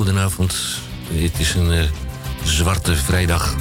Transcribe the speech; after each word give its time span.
goedenavond. 0.00 0.80
Het 1.12 1.38
is 1.38 1.54
een 1.54 1.72
uh, 1.72 1.82
zwarte 2.44 2.96
vrijdag. 2.96 3.54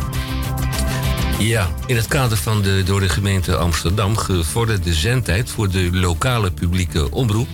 Ja, 1.40 1.70
in 1.86 1.96
het 1.96 2.08
kader 2.08 2.38
van 2.38 2.62
de 2.62 2.84
door 2.86 3.00
de 3.00 3.10
gemeente 3.10 3.56
Amsterdam 3.56 4.18
gevorderde 4.18 4.94
zendtijd 4.94 5.50
voor 5.50 5.70
de 5.70 5.90
lokale 5.92 6.52
publieke 6.52 7.12
omroep 7.12 7.48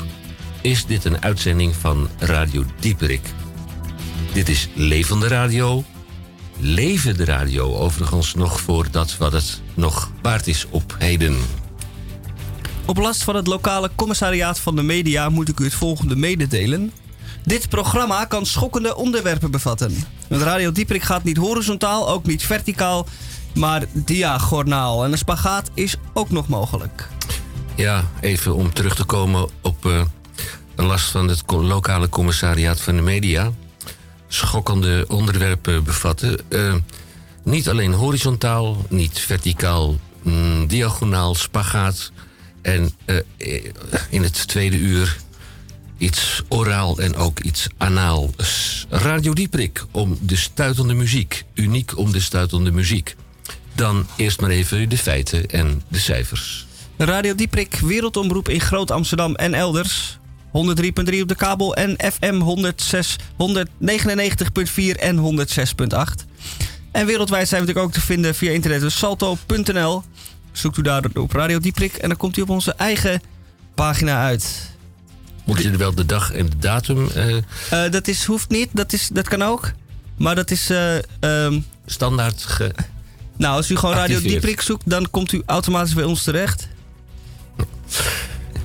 is 0.62 0.86
dit 0.86 1.06
een 1.06 1.22
uitzending 1.22 1.76
van 1.76 2.10
Radio 2.20 2.66
Dieperik. 2.80 3.22
Dit 4.34 4.50
is 4.50 4.70
levende 4.74 5.28
radio, 5.28 5.84
levende 6.58 7.26
radio 7.26 7.76
overigens 7.76 8.34
nog 8.34 8.62
voor 8.62 8.88
dat 8.92 9.18
wat 9.18 9.32
het 9.32 9.62
nog 9.74 10.12
waard 10.22 10.48
is 10.48 10.66
op 10.70 10.96
heden. 11.00 11.38
Op 12.86 12.98
last 12.98 13.24
van 13.24 13.36
het 13.36 13.48
lokale 13.48 13.92
commissariaat 13.96 14.60
van 14.60 14.76
de 14.76 14.84
media 14.84 15.30
moet 15.30 15.50
ik 15.50 15.60
u 15.60 15.64
het 15.64 15.74
volgende 15.74 16.16
mededelen. 16.16 16.92
Dit 17.46 17.70
programma 17.70 18.26
kan 18.26 18.46
schokkende 18.46 18.96
onderwerpen 18.96 19.52
bevatten. 19.52 19.96
Het 20.28 20.42
Radio 20.42 20.72
Dieperik 20.72 21.04
gaat 21.04 21.24
niet 21.24 21.38
horizontaal, 21.38 22.10
ook 22.10 22.26
niet 22.26 22.46
verticaal, 22.46 23.08
maar 23.56 23.84
diagonaal. 23.92 25.04
En 25.04 25.12
een 25.12 25.18
spagaat 25.18 25.70
is 25.74 25.96
ook 26.14 26.30
nog 26.30 26.48
mogelijk. 26.48 27.08
Ja, 27.76 28.04
even 28.22 28.56
om 28.56 28.74
terug 28.74 28.96
te 28.96 29.04
komen 29.04 29.50
op 29.62 29.86
uh, 29.86 30.02
last 30.76 31.12
van 31.12 31.28
het 31.28 31.44
lokale 31.48 32.10
commissariaat 32.10 32.82
van 32.82 32.96
de 32.96 33.02
media. 33.02 33.52
Schokkende 34.28 35.06
onderwerpen 35.08 35.84
bevatten. 35.84 36.40
Uh, 36.50 36.76
niet 37.44 37.70
alleen 37.70 37.94
horizontaal, 37.94 38.86
niet 38.90 39.20
verticaal, 39.20 39.96
mm, 40.22 40.68
diagonaal, 40.68 41.36
spagaat. 41.36 42.12
En 42.62 42.92
uh, 43.06 43.20
in 44.10 44.24
het 44.24 44.48
tweede 44.48 44.78
uur 44.78 45.18
iets 45.98 46.42
oraal 46.48 46.98
en 46.98 47.16
ook 47.16 47.40
iets 47.40 47.68
anaal. 47.78 48.30
Radio 48.90 49.34
Dieprik 49.34 49.86
om 49.92 50.18
de 50.22 50.36
stuitende 50.36 50.94
muziek. 50.94 51.44
Uniek 51.54 51.98
om 51.98 52.12
de 52.12 52.20
stuitende 52.20 52.72
muziek. 52.72 53.16
Dan 53.74 54.08
eerst 54.16 54.42
maar 54.42 54.50
even 54.50 54.90
de 54.90 54.98
feiten 54.98 55.50
en 55.50 55.82
de 55.88 56.00
cijfers. 56.00 56.66
Radio 56.98 57.36
Dieprik, 57.36 57.76
wereldomroep 57.76 58.50
in 58.50 58.62
Groot 58.62 58.92
Amsterdam 58.92 59.36
en 59.36 59.54
elders. 59.54 60.20
103.3 60.48 61.22
op 61.22 61.28
de 61.28 61.36
kabel 61.36 61.76
en 61.76 62.12
FM 62.14 62.40
106, 62.40 63.16
199.4 63.16 65.00
en 65.00 65.46
106.8. 65.48 66.26
En 66.92 67.06
wereldwijd 67.06 67.48
zijn 67.48 67.62
we 67.62 67.68
natuurlijk 67.68 67.86
ook 67.86 67.92
te 67.92 68.02
vinden 68.02 68.36
via 68.36 68.52
internet 68.52 68.92
salto.nl. 68.92 70.04
Zoekt 70.52 70.78
u 70.78 70.82
daar 70.82 71.04
op 71.14 71.32
Radio 71.32 71.60
Dieprik 71.60 71.94
en 71.94 72.08
dan 72.08 72.18
komt 72.18 72.38
u 72.38 72.42
op 72.42 72.50
onze 72.50 72.74
eigen 72.74 73.22
pagina 73.74 74.24
uit. 74.24 74.75
Moet 75.46 75.62
je 75.62 75.70
er 75.70 75.78
wel 75.78 75.96
de 75.96 76.06
dag 76.06 76.32
en 76.32 76.50
de 76.50 76.58
datum? 76.58 77.10
Uh... 77.16 77.36
Uh, 77.36 77.42
dat 77.92 78.08
is, 78.08 78.26
hoeft 78.26 78.50
niet, 78.50 78.70
dat, 78.74 78.94
is, 78.94 79.08
dat 79.08 79.28
kan 79.28 79.42
ook. 79.42 79.72
Maar 80.18 80.36
dat 80.36 80.52
is. 80.52 80.72
Uh, 80.72 80.96
um... 81.20 81.66
Standaard. 81.86 82.44
Ge... 82.44 82.72
Nou, 83.38 83.56
als 83.56 83.70
u 83.70 83.76
gewoon 83.76 83.96
Radio 83.96 84.22
Dieprik 84.22 84.62
zoekt, 84.62 84.90
dan 84.90 85.10
komt 85.10 85.32
u 85.32 85.42
automatisch 85.46 85.94
bij 85.94 86.04
ons 86.04 86.24
terecht. 86.24 86.68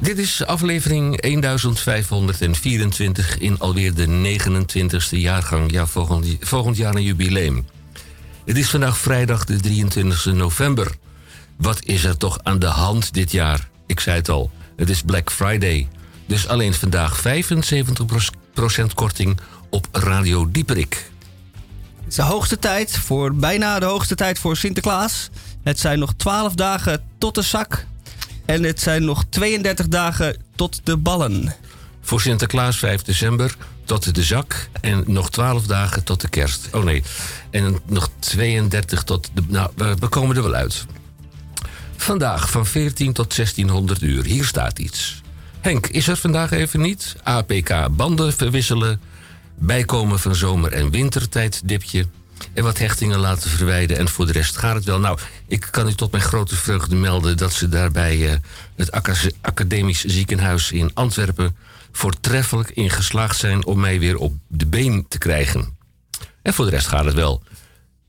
Dit 0.00 0.18
is 0.18 0.44
aflevering 0.44 1.20
1524 1.20 3.38
in 3.38 3.58
alweer 3.58 3.94
de 3.94 4.06
29e 4.06 5.08
jaargang. 5.08 5.72
Ja, 5.72 5.86
volgend, 5.86 6.36
volgend 6.40 6.76
jaar 6.76 6.94
een 6.94 7.02
jubileum. 7.02 7.66
Het 8.44 8.56
is 8.56 8.70
vandaag 8.70 8.98
vrijdag 8.98 9.44
de 9.44 9.60
23 9.60 10.24
november. 10.24 10.90
Wat 11.56 11.84
is 11.84 12.04
er 12.04 12.16
toch 12.16 12.38
aan 12.42 12.58
de 12.58 12.66
hand 12.66 13.14
dit 13.14 13.32
jaar? 13.32 13.68
Ik 13.86 14.00
zei 14.00 14.16
het 14.16 14.28
al, 14.28 14.50
het 14.76 14.90
is 14.90 15.02
Black 15.02 15.32
Friday. 15.32 15.88
Dus 16.30 16.48
alleen 16.48 16.74
vandaag 16.74 17.22
75% 17.22 17.22
korting 18.94 19.40
op 19.70 19.88
Radio 19.92 20.50
Dieperik. 20.50 21.10
Het 21.98 22.08
is 22.08 22.14
de 22.14 22.22
hoogste 22.22 22.58
tijd 22.58 22.96
voor, 22.98 23.34
bijna 23.34 23.78
de 23.78 23.86
hoogste 23.86 24.14
tijd 24.14 24.38
voor 24.38 24.56
Sinterklaas. 24.56 25.30
Het 25.62 25.78
zijn 25.78 25.98
nog 25.98 26.12
12 26.16 26.54
dagen 26.54 27.02
tot 27.18 27.34
de 27.34 27.42
zak. 27.42 27.86
En 28.44 28.62
het 28.62 28.80
zijn 28.80 29.04
nog 29.04 29.24
32 29.28 29.88
dagen 29.88 30.36
tot 30.54 30.80
de 30.84 30.96
ballen. 30.96 31.54
Voor 32.00 32.20
Sinterklaas 32.20 32.78
5 32.78 33.02
december 33.02 33.56
tot 33.84 34.14
de 34.14 34.22
zak. 34.22 34.68
En 34.80 35.04
nog 35.06 35.30
12 35.30 35.66
dagen 35.66 36.04
tot 36.04 36.20
de 36.20 36.28
kerst. 36.28 36.68
Oh 36.72 36.84
nee. 36.84 37.02
En 37.50 37.78
nog 37.86 38.10
32 38.18 39.02
tot 39.02 39.30
de. 39.34 39.42
Nou, 39.48 39.70
we 39.76 40.08
komen 40.08 40.36
er 40.36 40.42
wel 40.42 40.54
uit. 40.54 40.86
Vandaag 41.96 42.50
van 42.50 42.66
14 42.66 43.12
tot 43.12 43.36
1600 43.36 44.02
uur. 44.02 44.24
Hier 44.24 44.44
staat 44.44 44.78
iets. 44.78 45.20
Henk 45.60 45.86
is 45.86 46.08
er 46.08 46.16
vandaag 46.16 46.50
even 46.50 46.80
niet. 46.80 47.16
APK 47.22 47.88
banden 47.90 48.32
verwisselen. 48.32 49.00
Bijkomen 49.54 50.18
van 50.18 50.34
zomer- 50.34 50.72
en 50.72 50.90
wintertijd 50.90 51.62
dipje. 51.64 52.06
En 52.52 52.64
wat 52.64 52.78
hechtingen 52.78 53.18
laten 53.18 53.50
verwijden. 53.50 53.98
En 53.98 54.08
voor 54.08 54.26
de 54.26 54.32
rest 54.32 54.56
gaat 54.56 54.74
het 54.74 54.84
wel. 54.84 55.00
Nou, 55.00 55.18
ik 55.46 55.68
kan 55.70 55.88
u 55.88 55.94
tot 55.94 56.10
mijn 56.10 56.22
grote 56.22 56.56
vreugde 56.56 56.94
melden 56.94 57.36
dat 57.36 57.52
ze 57.52 57.68
daarbij 57.68 58.16
uh, 58.16 58.32
het 58.76 58.90
Academisch 59.40 60.04
Ziekenhuis 60.04 60.72
in 60.72 60.90
Antwerpen 60.94 61.56
voortreffelijk 61.92 62.70
in 62.70 62.90
geslaagd 62.90 63.36
zijn 63.36 63.66
om 63.66 63.80
mij 63.80 63.98
weer 63.98 64.16
op 64.16 64.34
de 64.46 64.66
been 64.66 65.06
te 65.08 65.18
krijgen. 65.18 65.76
En 66.42 66.54
voor 66.54 66.64
de 66.64 66.70
rest 66.70 66.86
gaat 66.86 67.04
het 67.04 67.14
wel 67.14 67.42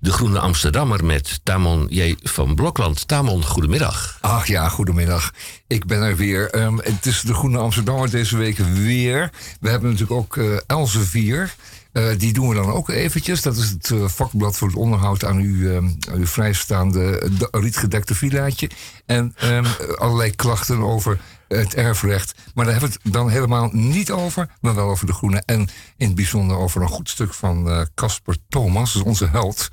de 0.02 0.12
Groene 0.12 0.40
Amsterdammer 0.40 1.06
met 1.06 1.40
Tamon 1.44 1.86
J. 1.90 2.16
van 2.24 2.56
Blokland. 2.56 3.08
Tamon, 3.08 3.46
goedemiddag. 3.46 4.18
Ach 4.22 4.48
ja, 4.48 4.70
goedemiddag. 4.70 5.34
Ik 5.68 5.86
ben 5.86 6.02
er 6.02 6.16
weer. 6.16 6.56
Um, 6.56 6.80
het 6.80 7.06
is 7.06 7.22
de 7.22 7.34
Groene 7.34 7.58
Amsterdammer 7.58 8.10
deze 8.10 8.38
week 8.38 8.58
weer. 8.58 9.30
We 9.60 9.70
hebben 9.70 9.90
natuurlijk 9.90 10.20
ook 10.20 10.36
uh, 10.36 10.58
Elsevier. 10.68 11.56
Uh, 11.94 12.18
die 12.18 12.34
doen 12.34 12.50
we 12.50 12.56
dan 12.56 12.72
ook 12.72 12.90
eventjes. 12.90 13.42
Dat 13.42 13.58
is 13.58 13.70
het 13.70 13.90
uh, 13.90 14.08
vakblad 14.08 14.58
voor 14.58 14.68
het 14.68 14.78
onderhoud 14.78 15.26
aan 15.26 15.38
uw, 15.38 15.56
uh, 15.56 15.90
uw 16.14 16.26
vrijstaande 16.26 17.30
rietgedekte 17.52 18.16
villaatje. 18.16 18.70
En 19.06 19.36
um, 19.44 19.66
allerlei 19.96 20.36
klachten 20.36 20.82
over 20.82 21.20
het 21.48 21.76
erfrecht. 21.76 22.34
Maar 22.54 22.66
daar 22.66 22.74
hebben 22.74 22.92
we 22.92 23.00
het 23.04 23.14
dan 23.14 23.30
helemaal 23.30 23.70
niet 23.72 24.12
over, 24.12 24.50
maar 24.62 24.76
wel 24.76 24.90
over 24.90 25.06
de 25.06 25.14
groene. 25.14 25.44
En 25.46 25.60
in 25.98 26.06
het 26.06 26.16
bijzonder 26.16 26.58
over 26.58 26.82
een 26.82 26.88
goed 26.88 27.10
stuk 27.10 27.34
van 27.34 27.88
Casper 27.96 28.38
Thomas, 28.50 28.94
dus 28.94 29.02
onze 29.02 29.28
held 29.28 29.70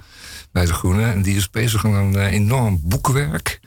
bij 0.53 0.67
de 0.67 0.73
groene. 0.73 1.05
En 1.05 1.23
die 1.23 1.37
is 1.37 1.51
bezig 1.51 1.85
aan 1.85 1.93
een 1.95 2.17
enorm 2.17 2.81
boekwerk, 2.83 3.61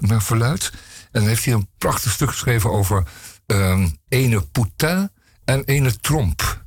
naar 0.00 0.22
verluid. 0.22 0.70
En 1.12 1.20
dan 1.20 1.28
heeft 1.28 1.44
hij 1.44 1.54
een 1.54 1.68
prachtig 1.78 2.12
stuk 2.12 2.30
geschreven 2.30 2.70
over 2.70 3.04
um, 3.46 3.96
ene 4.08 4.40
Poutin 4.40 5.10
en 5.44 5.64
ene 5.64 6.00
Tromp. 6.00 6.61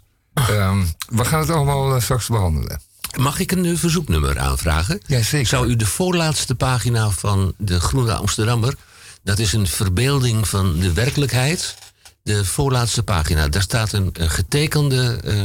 Um, 0.50 0.94
we 1.08 1.26
gaan 1.26 1.40
het 1.40 1.50
allemaal 1.50 1.96
uh, 1.96 2.02
straks 2.02 2.28
behandelen. 2.28 2.82
Mag 3.18 3.40
ik 3.40 3.52
een 3.52 3.78
verzoeknummer 3.78 4.40
aanvragen? 4.40 5.02
Ja, 5.06 5.22
zeker. 5.22 5.48
Zou 5.48 5.68
u 5.68 5.76
de 5.76 5.86
voorlaatste 5.86 6.56
pagina 6.56 7.10
van 7.10 7.54
de 7.58 7.80
Groene 7.80 8.14
Amsterdammer... 8.14 8.76
dat 9.24 9.40
is 9.40 9.54
een 9.54 9.68
verbeelding 9.68 10.48
van 10.48 10.80
de 10.80 10.94
werkelijkheid... 10.94 11.76
de 12.24 12.46
voorlaatste 12.46 13.04
pagina, 13.04 13.48
daar 13.48 13.62
staat 13.62 13.92
een, 13.92 14.10
een 14.14 14.30
getekende... 14.30 15.20
Uh, 15.24 15.44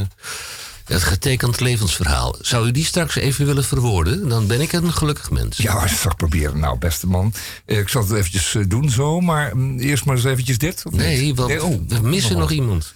het 0.91 1.03
getekend 1.03 1.59
levensverhaal. 1.59 2.35
Zou 2.41 2.67
u 2.67 2.71
die 2.71 2.85
straks 2.85 3.15
even 3.15 3.45
willen 3.45 3.63
verwoorden? 3.63 4.29
Dan 4.29 4.47
ben 4.47 4.61
ik 4.61 4.71
een 4.71 4.93
gelukkig 4.93 5.31
mens. 5.31 5.57
Ja, 5.57 5.79
dat 5.79 5.89
zal 5.89 6.11
ik 6.11 6.17
proberen. 6.17 6.59
Nou, 6.59 6.77
beste 6.77 7.07
man. 7.07 7.33
Ik 7.65 7.89
zal 7.89 8.01
het 8.01 8.11
eventjes 8.11 8.55
doen 8.67 8.89
zo, 8.89 9.19
maar 9.19 9.57
mm, 9.57 9.79
eerst 9.79 10.05
maar 10.05 10.15
eens 10.15 10.25
eventjes 10.25 10.57
dit. 10.57 10.83
Of 10.85 10.93
nee, 10.93 11.35
want 11.35 11.49
nee, 11.49 11.63
oh, 11.63 11.81
we 11.87 11.99
missen 11.99 12.37
nog 12.37 12.51
iemand. 12.51 12.93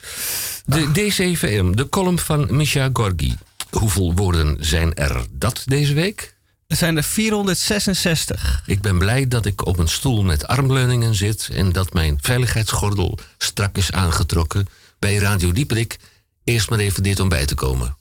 De 0.66 0.92
DCVM, 0.92 1.72
de 1.72 1.90
column 1.90 2.20
van 2.20 2.56
Misha 2.56 2.90
Gorgi. 2.94 3.36
Hoeveel 3.70 4.14
woorden 4.14 4.58
zijn 4.60 4.94
er 4.94 5.26
dat 5.32 5.64
deze 5.66 5.94
week? 5.94 6.36
Er 6.68 6.76
zijn 6.76 6.98
er 6.98 7.04
466. 7.04 8.64
Ik 8.66 8.82
ben 8.82 8.98
blij 8.98 9.28
dat 9.28 9.46
ik 9.46 9.66
op 9.66 9.78
een 9.78 9.88
stoel 9.88 10.24
met 10.24 10.48
armleuningen 10.48 11.16
zit 11.16 11.50
en 11.54 11.72
dat 11.72 11.94
mijn 11.94 12.18
veiligheidsgordel 12.22 13.18
strak 13.38 13.78
is 13.78 13.92
aangetrokken. 13.92 14.68
Bij 15.00 15.16
Radio 15.16 15.52
Dieperik 15.52 15.98
eerst 16.46 16.70
maar 16.70 16.80
even 16.80 17.04
dit 17.04 17.20
om 17.20 17.30
bij 17.30 17.46
te 17.46 17.56
komen. 17.56 17.98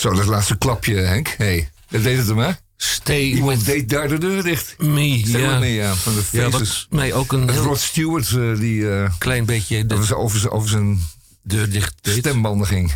Zo, 0.00 0.14
dat 0.14 0.26
laatste 0.26 0.56
klapje, 0.58 0.94
Henk. 0.94 1.34
hey, 1.38 1.70
dat 1.88 2.02
deed 2.02 2.18
het 2.18 2.26
hem, 2.26 2.38
hè? 2.38 2.50
Stay 2.76 3.20
Iemand 3.22 3.56
with 3.56 3.66
deed 3.66 3.88
daar 3.88 4.08
de 4.08 4.18
deur 4.18 4.42
dicht. 4.42 4.74
me. 4.78 5.22
Stay 5.26 5.40
Ja, 5.40 5.50
with 5.50 5.58
me, 5.60 5.66
ja. 5.74 5.94
Van 5.94 6.14
de 6.14 6.22
ja 6.30 6.48
wat 6.50 6.86
mij 6.90 7.12
ook 7.12 7.32
een 7.32 7.46
Dat 7.46 7.54
heel 7.54 7.64
Rod 7.64 7.80
Stewart, 7.80 8.28
eh, 8.36 8.58
die 8.58 8.90
eh, 8.94 9.10
klein 9.18 9.44
beetje 9.44 9.86
de 9.86 9.94
over 10.16 10.38
zijn- 10.40 10.50
over 10.52 10.68
zijn- 10.68 11.00
deur 11.42 11.70
dicht 11.70 11.94
deed. 12.00 12.16
stembanden 12.18 12.66
ging. 12.66 12.92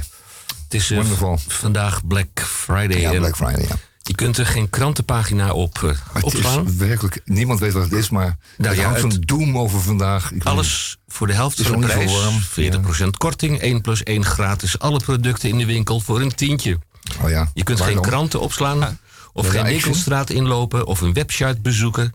Het 0.64 0.74
is 0.74 0.90
eh, 0.90 1.32
vandaag 1.46 2.06
Black 2.06 2.40
Friday. 2.46 3.00
Ja, 3.00 3.10
Black 3.12 3.36
Friday, 3.36 3.62
ja. 3.68 3.76
Je 4.02 4.14
kunt 4.14 4.38
er 4.38 4.46
geen 4.46 4.70
krantenpagina 4.70 5.52
op 5.52 5.78
uh, 5.84 5.90
Het 6.12 6.22
opslaan. 6.22 6.66
is 6.66 6.74
werkelijk, 6.74 7.20
niemand 7.24 7.60
weet 7.60 7.72
wat 7.72 7.82
het 7.82 7.92
is, 7.92 8.10
maar 8.10 8.36
Nou 8.56 8.76
ja, 8.76 8.98
zo'n 8.98 9.16
doem 9.20 9.58
over 9.58 9.80
vandaag. 9.80 10.24
Ik 10.24 10.30
weet 10.30 10.44
Alles 10.44 10.96
voor 11.08 11.26
de 11.26 11.32
helft 11.32 11.62
van 11.62 11.80
de 11.80 11.86
prijs. 11.86 12.10
zo 12.12 12.20
warm. 12.22 12.40
40% 12.42 13.16
korting, 13.16 13.60
1 13.60 13.80
plus 13.80 14.02
1 14.02 14.24
gratis. 14.24 14.78
Alle 14.78 14.98
producten 14.98 15.48
in 15.48 15.58
de 15.58 15.66
winkel 15.66 16.00
voor 16.00 16.20
een 16.20 16.34
tientje. 16.34 16.78
Oh 17.22 17.30
ja. 17.30 17.50
Je 17.54 17.62
kunt 17.62 17.80
geen 17.80 18.00
kranten 18.00 18.40
opslaan. 18.40 18.98
Of 19.32 19.48
geen 19.48 19.64
winkelstraat 19.64 20.30
inlopen. 20.30 20.86
Of 20.86 21.00
een 21.00 21.12
website 21.12 21.60
bezoeken. 21.62 22.12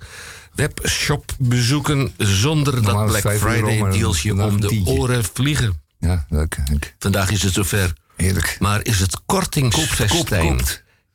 Webshop 0.53 1.31
bezoeken 1.37 2.13
zonder 2.17 2.73
Normaal 2.73 3.07
dat 3.07 3.21
Black 3.21 3.37
Friday 3.37 3.91
deals 3.91 4.21
je 4.21 4.43
om 4.43 4.61
de 4.61 4.81
oren 4.85 5.23
vliegen. 5.33 5.81
Ja, 5.99 6.25
leuk. 6.29 6.57
Henk. 6.63 6.93
Vandaag 6.99 7.31
is 7.31 7.43
het 7.43 7.53
zover. 7.53 7.93
Heerlijk. 8.15 8.57
Maar 8.59 8.85
is 8.85 8.99
het 8.99 9.17
kortingsfestijn 9.25 10.59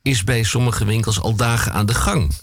is 0.01 0.23
bij 0.23 0.43
sommige 0.43 0.85
winkels 0.85 1.21
al 1.21 1.35
dagen 1.35 1.73
aan 1.73 1.85
de 1.85 1.93
gang. 1.93 2.33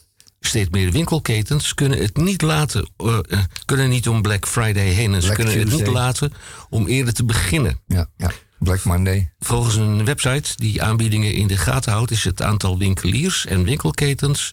Steeds 0.40 0.70
meer 0.70 0.90
winkelketens 0.90 1.74
kunnen 1.74 1.98
het 1.98 2.16
niet 2.16 2.42
laten, 2.42 2.88
eh, 2.96 3.18
kunnen 3.64 3.88
niet 3.88 4.08
om 4.08 4.22
Black 4.22 4.46
Friday 4.46 4.84
heen. 4.86 5.14
En 5.14 5.20
ze 5.20 5.26
Black 5.26 5.38
kunnen 5.38 5.58
het 5.58 5.70
niet 5.70 5.86
laten 5.86 6.32
om 6.70 6.86
eerder 6.86 7.14
te 7.14 7.24
beginnen. 7.24 7.80
Ja, 7.86 8.06
ja. 8.16 8.30
Black 8.62 8.84
Monday. 8.84 9.30
Volgens 9.40 9.74
een 9.74 10.04
website 10.04 10.52
die 10.56 10.82
aanbiedingen 10.82 11.34
in 11.34 11.46
de 11.46 11.56
gaten 11.56 11.92
houdt, 11.92 12.10
is 12.10 12.24
het 12.24 12.42
aantal 12.42 12.78
winkeliers 12.78 13.46
en 13.46 13.64
winkelketens 13.64 14.52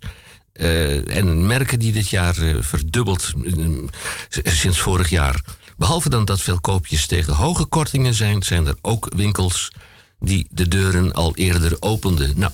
eh, 0.54 1.18
en 1.18 1.48
merken 1.48 1.80
die 1.80 1.92
dit 1.92 2.10
jaar 2.10 2.38
eh, 2.38 2.56
verdubbeld 2.60 3.34
eh, 3.44 4.54
sinds 4.54 4.80
vorig 4.80 5.10
jaar. 5.10 5.42
Behalve 5.78 6.10
dan 6.10 6.26
dat 6.26 6.42
veel 6.42 6.60
koopjes 6.60 7.06
tegen 7.06 7.34
hoge 7.34 7.66
kortingen 7.66 8.14
zijn, 8.14 8.44
zijn 8.44 8.68
er 8.68 8.76
ook 8.82 9.08
winkels 9.16 9.72
die 10.20 10.48
de 10.52 10.68
deuren 10.68 11.14
al 11.14 11.36
eerder 11.36 11.78
openden. 11.80 12.34
Nou, 12.36 12.52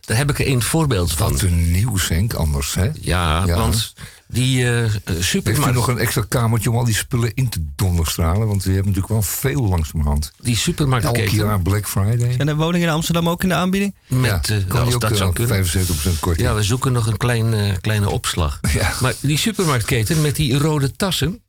daar 0.00 0.16
heb 0.16 0.30
ik 0.30 0.38
er 0.38 0.48
een 0.48 0.62
voorbeeld 0.62 1.12
van. 1.12 1.32
Wat 1.32 1.42
een 1.42 1.70
nieuws, 1.70 2.08
Henk, 2.08 2.34
anders, 2.34 2.74
hè? 2.74 2.90
Ja, 3.00 3.46
Ja. 3.46 3.56
want 3.56 3.94
die 4.28 4.64
eh, 4.64 4.84
eh, 4.84 4.90
Heeft 5.04 5.66
u 5.66 5.72
nog 5.72 5.88
een 5.88 5.98
extra 5.98 6.24
kamertje 6.28 6.70
om 6.70 6.76
al 6.76 6.84
die 6.84 6.94
spullen 6.94 7.30
in 7.34 7.48
te 7.48 7.64
donderstralen? 7.76 8.46
Want 8.46 8.62
we 8.64 8.72
hebben 8.72 8.86
natuurlijk 8.92 9.12
wel 9.12 9.22
veel 9.22 9.62
langzamerhand. 9.68 10.32
die 10.40 10.52
Elk 10.54 10.62
supermarktketen 10.62 11.36
jaar 11.36 11.60
Black 11.62 11.88
Friday. 11.88 12.34
En 12.38 12.46
de 12.46 12.54
woningen 12.54 12.88
in 12.88 12.94
Amsterdam 12.94 13.28
ook 13.28 13.42
in 13.42 13.48
de 13.48 13.54
aanbieding? 13.54 13.94
met, 14.06 14.46
ja, 14.46 14.54
eh, 14.56 14.66
kan 14.68 14.80
als 14.84 14.94
ook 14.94 15.00
dat 15.00 15.10
eh, 15.10 15.16
zou 15.16 15.32
kunnen. 15.32 15.66
75% 15.66 16.20
korting. 16.20 16.46
Ja, 16.48 16.54
we 16.54 16.62
zoeken 16.62 16.92
nog 16.92 17.06
een 17.06 17.16
klein, 17.16 17.54
eh, 17.54 17.72
kleine 17.80 18.10
opslag. 18.10 18.58
Ja. 18.72 18.92
Maar 19.00 19.14
die 19.20 19.38
supermarktketen 19.38 20.20
met 20.20 20.36
die 20.36 20.58
rode 20.58 20.96
tassen, 20.96 21.40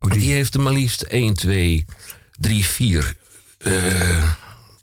Oh, 0.00 0.10
die- 0.10 0.20
die 0.20 0.32
heeft 0.32 0.54
er 0.54 0.60
maar 0.60 0.72
liefst 0.72 1.02
1, 1.02 1.34
2, 1.34 1.84
3, 2.40 2.64
4. 2.64 3.14
eh, 3.58 4.22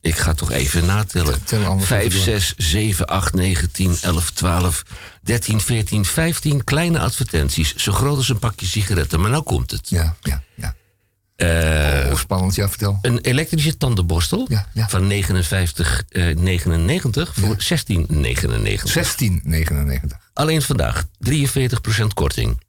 ik 0.02 0.16
ga 0.18 0.34
toch 0.34 0.52
even 0.52 0.86
natellen. 0.86 1.44
Tel 1.44 1.64
anders 1.66 1.88
5, 1.88 2.04
even 2.04 2.16
door. 2.16 2.24
6, 2.40 2.54
7, 2.58 3.08
8, 3.08 3.34
9, 3.34 3.72
10, 3.72 3.98
11, 4.02 4.32
12, 4.32 4.84
13, 5.24 5.62
14, 5.62 6.06
15 6.06 6.64
kleine 6.64 7.00
advertenties. 7.00 7.76
Zo 7.76 7.92
groot 7.92 8.18
als 8.18 8.30
een 8.30 8.40
pakje 8.40 8.66
sigaretten. 8.66 9.20
Maar 9.22 9.30
nou 9.30 9.44
komt 9.44 9.72
het. 9.72 9.90
Ja, 9.90 10.16
ja, 10.22 10.44
ja. 10.56 10.76
Eh, 11.36 12.12
oh, 12.12 12.18
spannend, 12.18 12.56
ja, 12.56 12.70
vertel. 12.70 13.00
een 13.02 13.20
elektrische 13.20 13.78
tandenborstel 13.78 14.46
Ja, 14.50 14.68
ja. 14.74 14.88
van 14.90 15.12
59,99 15.12 15.16
voor 17.34 17.58
16,99. 17.58 18.92
16,99. 18.92 20.18
Alleen 20.34 20.62
vandaag 20.62 21.04
43% 21.30 22.14
korting. 22.14 22.62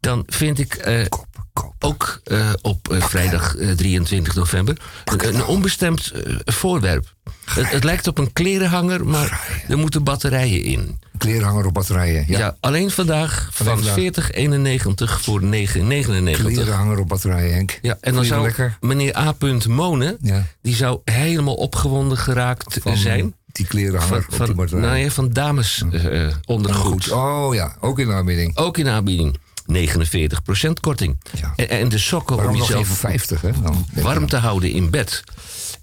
Dan 0.00 0.22
vind 0.26 0.58
ik 0.58 0.74
eh, 0.74 1.04
Kopen, 1.08 1.44
kopen. 1.52 1.88
ook 1.88 2.20
eh, 2.24 2.52
op 2.62 2.92
eh, 2.92 3.02
vrijdag 3.02 3.56
eh, 3.56 3.70
23 3.70 4.34
november 4.34 4.76
een, 5.04 5.34
een 5.34 5.44
onbestemd 5.44 6.10
eh, 6.10 6.34
voorwerp. 6.44 7.14
Het, 7.44 7.70
het 7.70 7.84
lijkt 7.84 8.06
op 8.06 8.18
een 8.18 8.32
klerenhanger, 8.32 9.06
maar 9.06 9.62
er 9.68 9.78
moeten 9.78 10.04
batterijen 10.04 10.62
in. 10.62 10.98
Klerenhanger 11.18 11.66
op 11.66 11.74
batterijen. 11.74 12.24
Ja, 12.26 12.38
Ja, 12.38 12.56
alleen 12.60 12.90
vandaag 12.90 13.48
van 13.52 13.66
vandaag. 13.66 13.94
40,91 13.94 15.20
voor 15.20 15.42
9,99. 15.42 16.32
klerenhanger 16.38 16.98
op 16.98 17.08
batterijen, 17.08 17.54
Henk. 17.54 17.78
Ja, 17.82 17.98
en 18.00 18.14
dan 18.14 18.24
zou 18.24 18.42
lekker? 18.42 18.78
meneer 18.80 19.16
A. 19.16 19.34
Monen, 19.68 20.16
Ja. 20.20 20.46
die 20.62 20.74
zou 20.74 21.00
helemaal 21.04 21.54
opgewonden 21.54 22.18
geraakt 22.18 22.78
Van 22.82 22.96
zijn. 22.96 23.34
Die 23.52 23.66
klerenhanger 23.66 24.26
Van, 24.30 24.48
op 24.50 24.68
die 24.68 24.76
nou 24.76 24.96
ja, 24.96 25.10
van 25.10 25.32
dames 25.32 25.82
eh, 25.92 26.24
eh, 26.26 26.34
ondergoed. 26.44 27.04
Goed. 27.04 27.12
Oh 27.12 27.54
ja, 27.54 27.76
ook 27.80 27.98
in 27.98 28.06
de 28.06 28.12
aanbieding. 28.12 28.56
Ook 28.56 28.78
in 28.78 28.88
aanbieding. 28.88 29.38
49% 29.66 30.80
korting. 30.80 31.16
Ja. 31.40 31.52
En, 31.56 31.68
en 31.68 31.88
de 31.88 31.98
sokken 31.98 32.36
Waarom 32.36 32.54
om 32.54 32.60
jezelf 32.60 32.88
50, 32.88 33.40
hè? 33.40 33.50
Dan 33.62 33.86
dan. 33.94 34.26
te 34.26 34.36
houden 34.36 34.70
in 34.70 34.90
bed. 34.90 35.24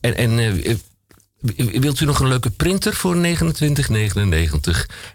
En, 0.02 0.16
en 0.16 0.40
eh, 0.40 0.76
wilt 1.56 2.00
u 2.00 2.06
nog 2.06 2.20
een 2.20 2.28
leuke 2.28 2.50
printer 2.50 2.94
voor 2.94 3.16
29,99? 3.16 3.22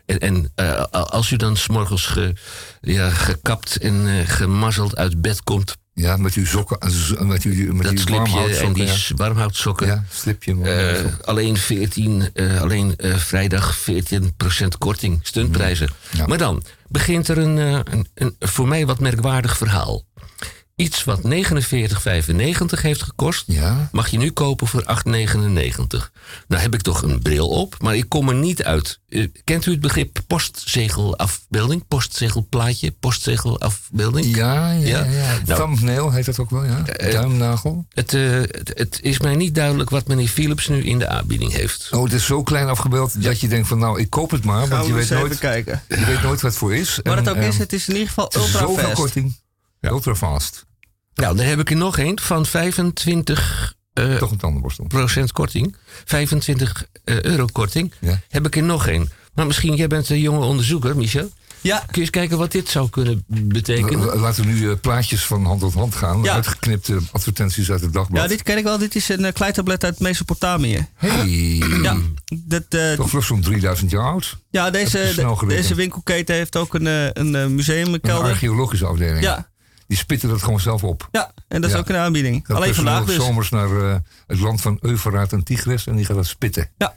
En, 0.06 0.18
en 0.18 0.52
eh, 0.54 0.82
als 0.90 1.30
u 1.30 1.36
dan 1.36 1.56
s'morgens 1.56 2.06
ge, 2.06 2.32
ja, 2.80 3.10
gekapt 3.10 3.76
en 3.76 4.26
gemazzeld 4.26 4.96
uit 4.96 5.20
bed 5.20 5.42
komt... 5.42 5.78
Ja, 5.94 6.16
met 6.16 6.34
uw 6.34 6.46
sokken, 6.46 6.78
met 7.26 7.42
uw, 7.42 7.72
met 7.72 7.82
dat 7.82 7.92
uw 7.92 7.98
slipje 7.98 8.56
en 8.58 8.72
die 8.72 8.84
ja. 8.84 8.94
warmhoutsokken... 9.16 9.86
Ja, 9.86 10.04
slipje. 10.10 10.54
maar- 10.54 10.68
Eh, 10.68 11.04
alleen 11.24 11.56
14, 11.56 12.30
eh, 12.34 12.60
alleen 12.60 12.94
vrijdag 12.98 13.78
14% 13.78 14.78
korting, 14.78 15.18
stuntprijzen. 15.22 15.88
Ja. 16.10 16.26
Maar 16.26 16.38
dan 16.38 16.62
begint 16.88 17.28
er 17.28 17.38
een, 17.38 17.56
een, 17.56 18.08
een 18.14 18.36
voor 18.38 18.68
mij 18.68 18.86
wat 18.86 19.00
merkwaardig 19.00 19.56
verhaal. 19.56 20.04
Iets 20.80 21.04
wat 21.04 21.20
49,95 21.20 22.80
heeft 22.80 23.02
gekost, 23.02 23.44
ja, 23.46 23.88
mag 23.92 24.08
je 24.08 24.18
nu 24.18 24.30
kopen 24.30 24.66
voor 24.66 24.82
8,99. 24.82 26.10
Nou 26.48 26.62
heb 26.62 26.74
ik 26.74 26.80
toch 26.80 27.02
een 27.02 27.22
bril 27.22 27.48
op, 27.48 27.76
maar 27.82 27.96
ik 27.96 28.08
kom 28.08 28.28
er 28.28 28.34
niet 28.34 28.62
uit. 28.62 29.00
Eh, 29.08 29.26
kent 29.44 29.66
u 29.66 29.70
het 29.70 29.80
begrip 29.80 30.18
postzegelafbeelding? 30.26 31.84
Postzegelplaatje, 31.88 32.90
postzegelafbeelding? 32.90 34.36
ja, 34.36 34.70
ja. 34.70 34.86
Ja? 34.86 35.04
ja. 35.04 35.38
Nou. 35.46 35.60
Thumbnail 35.60 36.12
heet 36.12 36.24
dat 36.24 36.38
ook 36.38 36.50
wel, 36.50 36.64
ja? 36.64 36.82
Duimnagel. 36.96 37.86
Het, 37.94 38.10
het, 38.10 38.72
het 38.74 38.98
is 39.02 39.18
mij 39.18 39.36
niet 39.36 39.54
duidelijk 39.54 39.90
wat 39.90 40.08
meneer 40.08 40.28
Philips 40.28 40.68
nu 40.68 40.84
in 40.84 40.98
de 40.98 41.08
aanbieding 41.08 41.52
heeft. 41.52 41.88
Oh, 41.90 42.04
het 42.04 42.12
is 42.12 42.24
zo 42.24 42.42
klein 42.42 42.68
afgebeeld 42.68 43.22
dat 43.22 43.40
je 43.40 43.48
denkt 43.48 43.68
van 43.68 43.78
nou, 43.78 44.00
ik 44.00 44.10
koop 44.10 44.30
het 44.30 44.44
maar. 44.44 44.60
Gaan 44.60 44.68
Want 44.68 44.86
je 44.86 44.92
we 44.92 44.98
weet, 44.98 45.10
nooit, 45.10 45.38
kijken. 45.38 45.82
je 45.88 46.04
weet 46.04 46.22
nooit 46.22 46.40
wat 46.40 46.50
het 46.50 46.56
voor 46.56 46.74
is. 46.74 47.00
Wat 47.02 47.16
het 47.16 47.26
En, 47.26 47.36
ook 47.36 47.42
is, 47.42 47.58
het 47.58 47.72
is 47.72 47.88
in 47.88 47.92
ieder 47.92 48.08
geval 48.08 48.24
het 48.24 48.34
is 48.34 48.42
ultra 48.42 48.58
zoveel 48.58 48.92
korting. 48.92 49.36
Ultra 49.80 50.14
fast. 50.14 50.68
Nou, 51.14 51.36
dan 51.36 51.46
heb 51.46 51.58
ik 51.58 51.70
er 51.70 51.76
nog 51.76 51.98
één 51.98 52.20
van 52.20 52.46
25 52.46 53.74
eh, 53.92 54.14
Toch 54.16 54.30
een 54.30 54.36
tandenborstel. 54.38 54.86
procent 54.86 55.32
korting. 55.32 55.76
25 56.04 56.84
eh, 57.04 57.20
euro 57.22 57.46
korting. 57.52 57.92
Ja. 58.00 58.20
Heb 58.28 58.46
ik 58.46 58.56
er 58.56 58.62
nog 58.62 58.86
één. 58.86 59.10
Maar 59.34 59.46
misschien, 59.46 59.74
jij 59.76 59.86
bent 59.86 60.08
een 60.08 60.20
jonge 60.20 60.44
onderzoeker, 60.44 60.96
Michel. 60.96 61.30
Ja, 61.62 61.78
Kun 61.78 61.86
je 61.92 62.00
eens 62.00 62.10
kijken 62.10 62.38
wat 62.38 62.52
dit 62.52 62.68
zou 62.68 62.88
kunnen 62.90 63.24
betekenen? 63.26 64.04
La- 64.04 64.16
Laten 64.16 64.44
we 64.44 64.50
nu 64.52 64.70
eh, 64.70 64.76
plaatjes 64.80 65.24
van 65.24 65.44
hand 65.44 65.60
tot 65.60 65.74
hand 65.74 65.94
gaan. 65.94 66.22
Ja. 66.22 66.34
Uitgeknipte 66.34 66.98
advertenties 67.12 67.70
uit 67.70 67.80
het 67.80 67.92
dagblad. 67.92 68.22
ja, 68.22 68.28
dit 68.28 68.42
ken 68.42 68.58
ik 68.58 68.64
wel. 68.64 68.78
Dit 68.78 68.94
is 68.94 69.08
een 69.08 69.20
uh, 69.20 69.32
kleitablet 69.32 69.84
uit 69.84 70.00
Mesopotamië. 70.00 70.86
Hey, 70.94 71.28
Ja, 71.82 71.96
dat, 72.34 72.64
eh, 72.68 72.92
toch 72.92 73.08
vlug 73.10 73.24
zo'n 73.24 73.40
3000 73.40 73.90
jaar 73.90 74.04
oud. 74.04 74.36
ja 74.50 74.70
deze, 74.70 75.32
deze 75.46 75.74
winkelketen 75.74 76.34
heeft 76.34 76.56
ook 76.56 76.74
een, 76.74 76.86
een 76.86 77.34
eh, 77.34 77.40
Een 77.42 77.54
museumkelder. 77.54 78.30
archeologische 78.30 78.86
afdeling. 78.86 79.22
Ja, 79.22 79.48
Die 79.90 79.98
spitten 79.98 80.28
dat 80.28 80.42
gewoon 80.42 80.60
zelf 80.60 80.84
op. 80.84 81.08
ja, 81.12 81.32
en 81.48 81.60
dat 81.60 81.70
is 81.70 81.76
Ja. 81.76 81.82
ook 81.82 81.88
een 81.88 81.96
aanbieding. 81.96 82.46
Dat 82.46 82.56
Alleen 82.56 82.74
vandaag 82.74 83.04
dus. 83.04 83.14
zomers 83.14 83.50
naar 83.50 83.82
eh, 83.82 83.96
het 84.26 84.38
land 84.40 84.60
van 84.60 84.78
Eufraat 84.80 85.32
en 85.32 85.42
Tigris 85.44 85.86
en 85.86 85.96
die 85.96 86.04
gaat 86.04 86.16
dat 86.16 86.26
spitten. 86.26 86.70
Ja, 86.78 86.94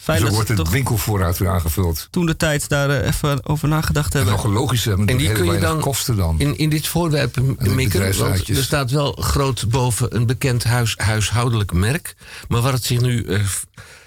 fijn 0.00 0.18
Zo 0.18 0.24
dat 0.24 0.34
wordt 0.34 0.48
het 0.48 0.56
toch 0.56 0.70
winkelvoorraad 0.70 1.38
weer 1.38 1.48
aangevuld. 1.48 2.08
toen 2.10 2.26
de 2.26 2.36
tijd 2.36 2.68
daar 2.68 2.90
eh, 2.90 3.06
even 3.06 3.46
over 3.46 3.68
nagedacht 3.68 4.12
En 4.12 4.16
hebben. 4.18 4.36
nog 4.36 4.44
een 4.44 4.52
logische 4.52 4.88
hebben 4.88 5.06
En 5.06 5.16
die 5.16 5.32
kun 5.32 5.52
je 5.52 5.58
dan 5.58 5.80
kosten 5.80 6.16
dan. 6.16 6.34
In, 6.40 6.58
in 6.58 6.70
dit 6.70 6.86
voorwerp 6.86 7.36
mikken, 7.58 8.18
want 8.18 8.48
er 8.48 8.56
staat 8.64 8.90
wel 8.90 9.12
groot 9.12 9.68
boven 9.68 10.16
een 10.16 10.26
bekend 10.26 10.64
huis, 10.64 10.94
huishoudelijk 10.96 11.72
merk. 11.72 12.14
Maar 12.48 12.60
wat 12.60 12.72
het 12.72 12.84
zich 12.84 13.00
nu... 13.00 13.24
eh, 13.24 13.40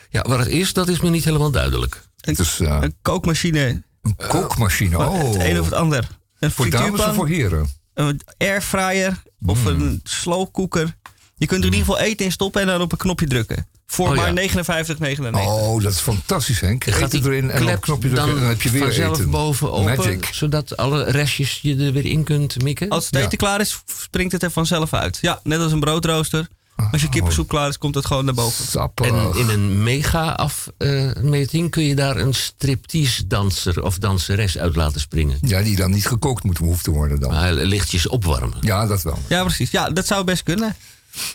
ja, 0.10 0.22
wat 0.28 0.40
het 0.40 0.48
is, 0.48 0.74
dat 0.74 0.88
is 0.88 1.00
me 1.02 1.10
niet 1.10 1.24
helemaal 1.24 1.52
duidelijk. 1.52 2.04
Het 2.20 2.40
is 2.40 2.60
Een 2.60 2.96
kookmachine, 3.02 3.84
een 4.02 4.16
kookmachine. 4.28 4.98
het 4.98 5.08
Oh, 5.08 5.44
een 5.46 5.60
of 5.60 5.66
het 5.66 5.74
ander. 5.74 6.08
Een 6.40 6.52
voor 6.52 6.70
dames 6.70 6.82
of 6.90 6.96
frituurpan, 6.96 7.16
voor 7.16 7.28
heren? 7.28 7.70
Een 7.98 8.22
airfryer 8.38 9.22
of 9.46 9.64
Hmm. 9.64 9.82
een 9.82 10.00
slowcooker. 10.04 10.96
Je 11.36 11.46
kunt 11.46 11.60
er 11.64 11.68
in 11.70 11.74
ieder 11.76 11.88
geval 11.94 12.06
eten 12.08 12.26
in 12.26 12.32
stoppen 12.32 12.62
en 12.62 12.68
dan 12.68 12.82
op 12.82 12.92
een 12.92 12.98
knopje 12.98 13.28
drukken. 13.28 13.68
Voor 13.86 14.10
Oh 14.10 14.16
ja. 14.16 14.22
maar 14.22 14.34
59,99. 14.34 15.48
Oh, 15.48 15.82
dat 15.84 15.92
is 15.92 16.00
fantastisch 16.00 16.60
Henk. 16.60 16.84
Gaat 16.84 16.96
Eten 17.14 17.22
die 17.22 17.32
erin 17.32 17.52
en 17.52 17.68
op 17.76 17.82
knopje 17.82 18.10
drukken 18.10 18.34
en 18.34 18.40
dan 18.40 18.48
heb 18.50 18.62
je 18.62 18.70
weer 18.70 18.82
vanzelf 18.82 19.18
eten. 19.18 19.30
boven 19.30 19.72
open, 19.72 19.96
Magic. 19.98 20.30
zodat 20.32 20.78
alle 20.78 21.04
restjes 21.04 21.60
je 21.62 21.76
er 21.86 21.92
weer 21.94 22.06
in 22.06 22.24
kunt 22.24 22.62
mikken? 22.64 22.90
Als 22.90 23.06
het 23.06 23.16
Ja. 23.16 23.22
eten 23.22 23.38
klaar 23.38 23.60
is, 23.60 23.84
springt 23.86 24.32
het 24.32 24.44
er 24.44 24.52
vanzelf 24.52 24.94
uit. 24.94 25.18
Ja, 25.22 25.40
net 25.44 25.60
als 25.60 25.72
een 25.72 25.80
broodrooster. 25.80 26.48
Als 26.92 27.02
je 27.02 27.10
kippensoep 27.10 27.48
klaar 27.48 27.70
is, 27.70 27.78
komt 27.78 27.96
het 27.96 28.06
gewoon 28.06 28.26
naar 28.26 28.34
boven. 28.34 28.66
Sappig. 28.66 29.06
En 29.08 29.32
in 29.36 29.50
een 29.50 29.84
mega-afmeting 29.84 31.72
kun 31.72 31.84
je 31.84 31.96
daar 31.96 32.18
een 32.18 32.34
striptease-danser 32.34 33.84
of 33.84 33.98
danseres 33.98 34.58
uit 34.58 34.76
laten 34.76 35.00
springen. 35.02 35.38
Ja, 35.42 35.62
die 35.62 35.76
dan 35.76 35.92
niet 35.92 36.08
gekookt 36.08 36.44
moet, 36.44 36.58
hoeft 36.58 36.84
te 36.84 36.92
worden 36.92 37.20
dan. 37.20 37.32
Maar 37.32 37.54
lichtjes 37.54 38.08
opwarmen. 38.08 38.58
Ja, 38.62 38.86
dat 38.88 39.02
wel. 39.02 39.20
Ja, 39.28 39.44
precies. 39.44 39.72
Ja, 39.72 39.90
dat 39.90 40.08
zou 40.08 40.24
best 40.24 40.44
kunnen. 40.44 40.76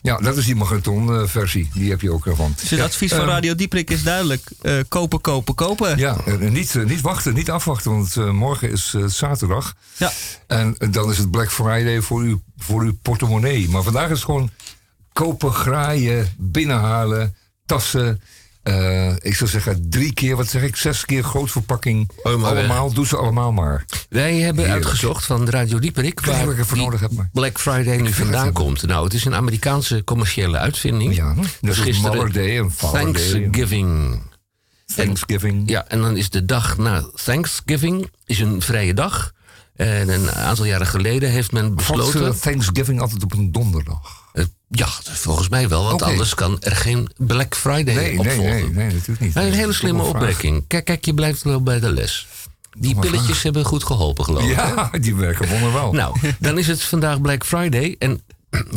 Ja, 0.03 0.17
dat 0.17 0.37
is 0.37 0.45
die 0.45 0.55
marathon-versie. 0.55 1.71
Die 1.75 1.91
heb 1.91 2.01
je 2.01 2.13
ook 2.13 2.27
ervan. 2.27 2.55
Dus 2.61 2.71
het 2.71 2.81
advies 2.81 3.11
van 3.11 3.21
ehm, 3.21 3.29
Radio 3.29 3.55
Dieprik 3.55 3.91
is 3.91 4.03
duidelijk. 4.03 4.51
Eh, 4.61 4.75
kopen, 4.89 5.21
kopen, 5.21 5.55
kopen. 5.55 5.99
Ja, 5.99 6.17
eh, 6.27 6.39
niet, 6.39 6.77
eh, 6.77 6.85
niet 6.85 7.01
wachten, 7.01 7.35
niet 7.35 7.51
afwachten, 7.51 7.91
want 7.91 8.17
eh, 8.17 8.31
morgen 8.31 8.71
is 8.71 8.95
eh, 8.97 9.05
zaterdag. 9.07 9.75
Ja. 9.97 10.13
En 10.47 10.75
eh, 10.79 10.93
dan 10.93 11.11
is 11.11 11.19
het 11.19 11.31
Black 11.31 11.53
Friday 11.53 12.01
voor 12.01 12.21
uw, 12.21 12.43
voor 12.59 12.83
uw 12.83 12.99
portemonnee. 13.03 13.69
Maar 13.69 13.83
vandaag 13.83 14.05
is 14.05 14.17
het 14.17 14.25
gewoon 14.25 14.51
kopen, 15.13 15.53
graaien, 15.53 16.33
binnenhalen, 16.39 17.37
tassen. 17.67 18.21
Eh, 18.63 19.13
ik 19.19 19.35
zou 19.35 19.51
zeggen 19.51 19.91
drie 19.91 20.13
keer, 20.13 20.37
wat 20.37 20.49
zeg 20.49 20.63
ik, 20.63 20.77
zes 20.77 21.05
keer 21.05 21.23
grootverpakking. 21.23 22.11
Oh, 22.23 22.45
allemaal, 22.45 22.93
doe 22.93 23.07
ze 23.07 23.17
allemaal 23.17 23.53
maar. 23.53 23.85
Wij 24.09 24.35
hebben 24.37 24.65
Heerlijk. 24.65 24.85
uitgezocht 24.85 25.25
van 25.25 25.49
Radio 25.49 25.79
Dieperik 25.79 26.21
waar 26.21 26.49
ik 26.49 26.69
die 26.69 26.77
nodig 26.77 27.01
heb, 27.01 27.11
maar... 27.13 27.29
Black 27.33 27.61
Friday 27.61 27.97
nu 27.97 28.13
vandaan 28.13 28.53
komt. 28.53 28.87
Nou, 28.87 29.05
het 29.05 29.15
is 29.15 29.25
een 29.25 29.35
Amerikaanse 29.35 30.05
commerciële 30.05 30.59
uitvinding. 30.59 31.15
Ja, 31.15 31.35
Dus 31.61 31.79
gisteren 31.79 32.33
Day 32.33 32.59
en. 32.59 32.73
Thanksgiving. 32.77 34.21
Thanksgiving. 34.95 35.71
Ja, 35.71 35.89
en 35.89 36.01
dan 36.01 36.17
is 36.17 36.31
de 36.31 36.45
dag 36.45 36.79
na 36.79 37.05
Thanksgiving 37.25 38.11
is 38.27 38.41
een 38.41 38.63
vrije 38.63 38.95
dag. 38.95 39.33
En 39.87 40.09
een 40.09 40.31
aantal 40.31 40.65
jaren 40.65 40.87
geleden 40.87 41.31
heeft 41.31 41.53
men 41.53 41.75
besloten... 41.75 42.27
eh, 42.27 42.31
Thanksgiving 42.33 43.01
altijd 43.01 43.23
op 43.23 43.33
een 43.33 43.53
donderdag? 43.53 44.21
Eh, 44.33 44.45
ja, 44.69 44.87
volgens 45.03 45.49
mij 45.49 45.69
wel, 45.69 45.85
want 45.85 46.03
anders 46.03 46.35
kan 46.35 46.57
er 46.61 46.77
geen 46.77 47.11
Black 47.17 47.55
Friday 47.57 47.95
Nee, 47.95 48.09
nee, 48.09 48.19
opvolgen. 48.19 48.45
nee, 48.45 48.69
nee, 48.71 48.93
natuurlijk 48.93 49.21
niet. 49.21 49.35
Maar 49.35 49.45
een 49.45 49.53
hele 49.53 49.73
slimme 49.73 50.03
opmerking. 50.03 50.65
Kijk, 50.67 50.85
kijk, 50.85 51.05
je 51.05 51.15
blijft 51.15 51.43
wel 51.43 51.63
bij 51.63 51.81
de 51.81 51.93
les. 51.93 52.27
Die 52.79 52.95
pilletjes 52.99 53.25
vraag. 53.27 53.43
hebben 53.43 53.65
goed 53.65 53.85
geholpen, 53.85 54.25
geloof 54.25 54.43
ik. 54.43 54.57
hè? 54.57 54.63
Ja, 54.63 54.91
die 55.01 55.15
werken 55.15 55.49
wonderwel. 55.49 55.93
Nou, 55.93 56.17
dan 56.39 56.59
is 56.59 56.67
het 56.67 56.83
vandaag 56.83 57.21
Black 57.21 57.45
Friday. 57.45 57.97
En 57.99 58.21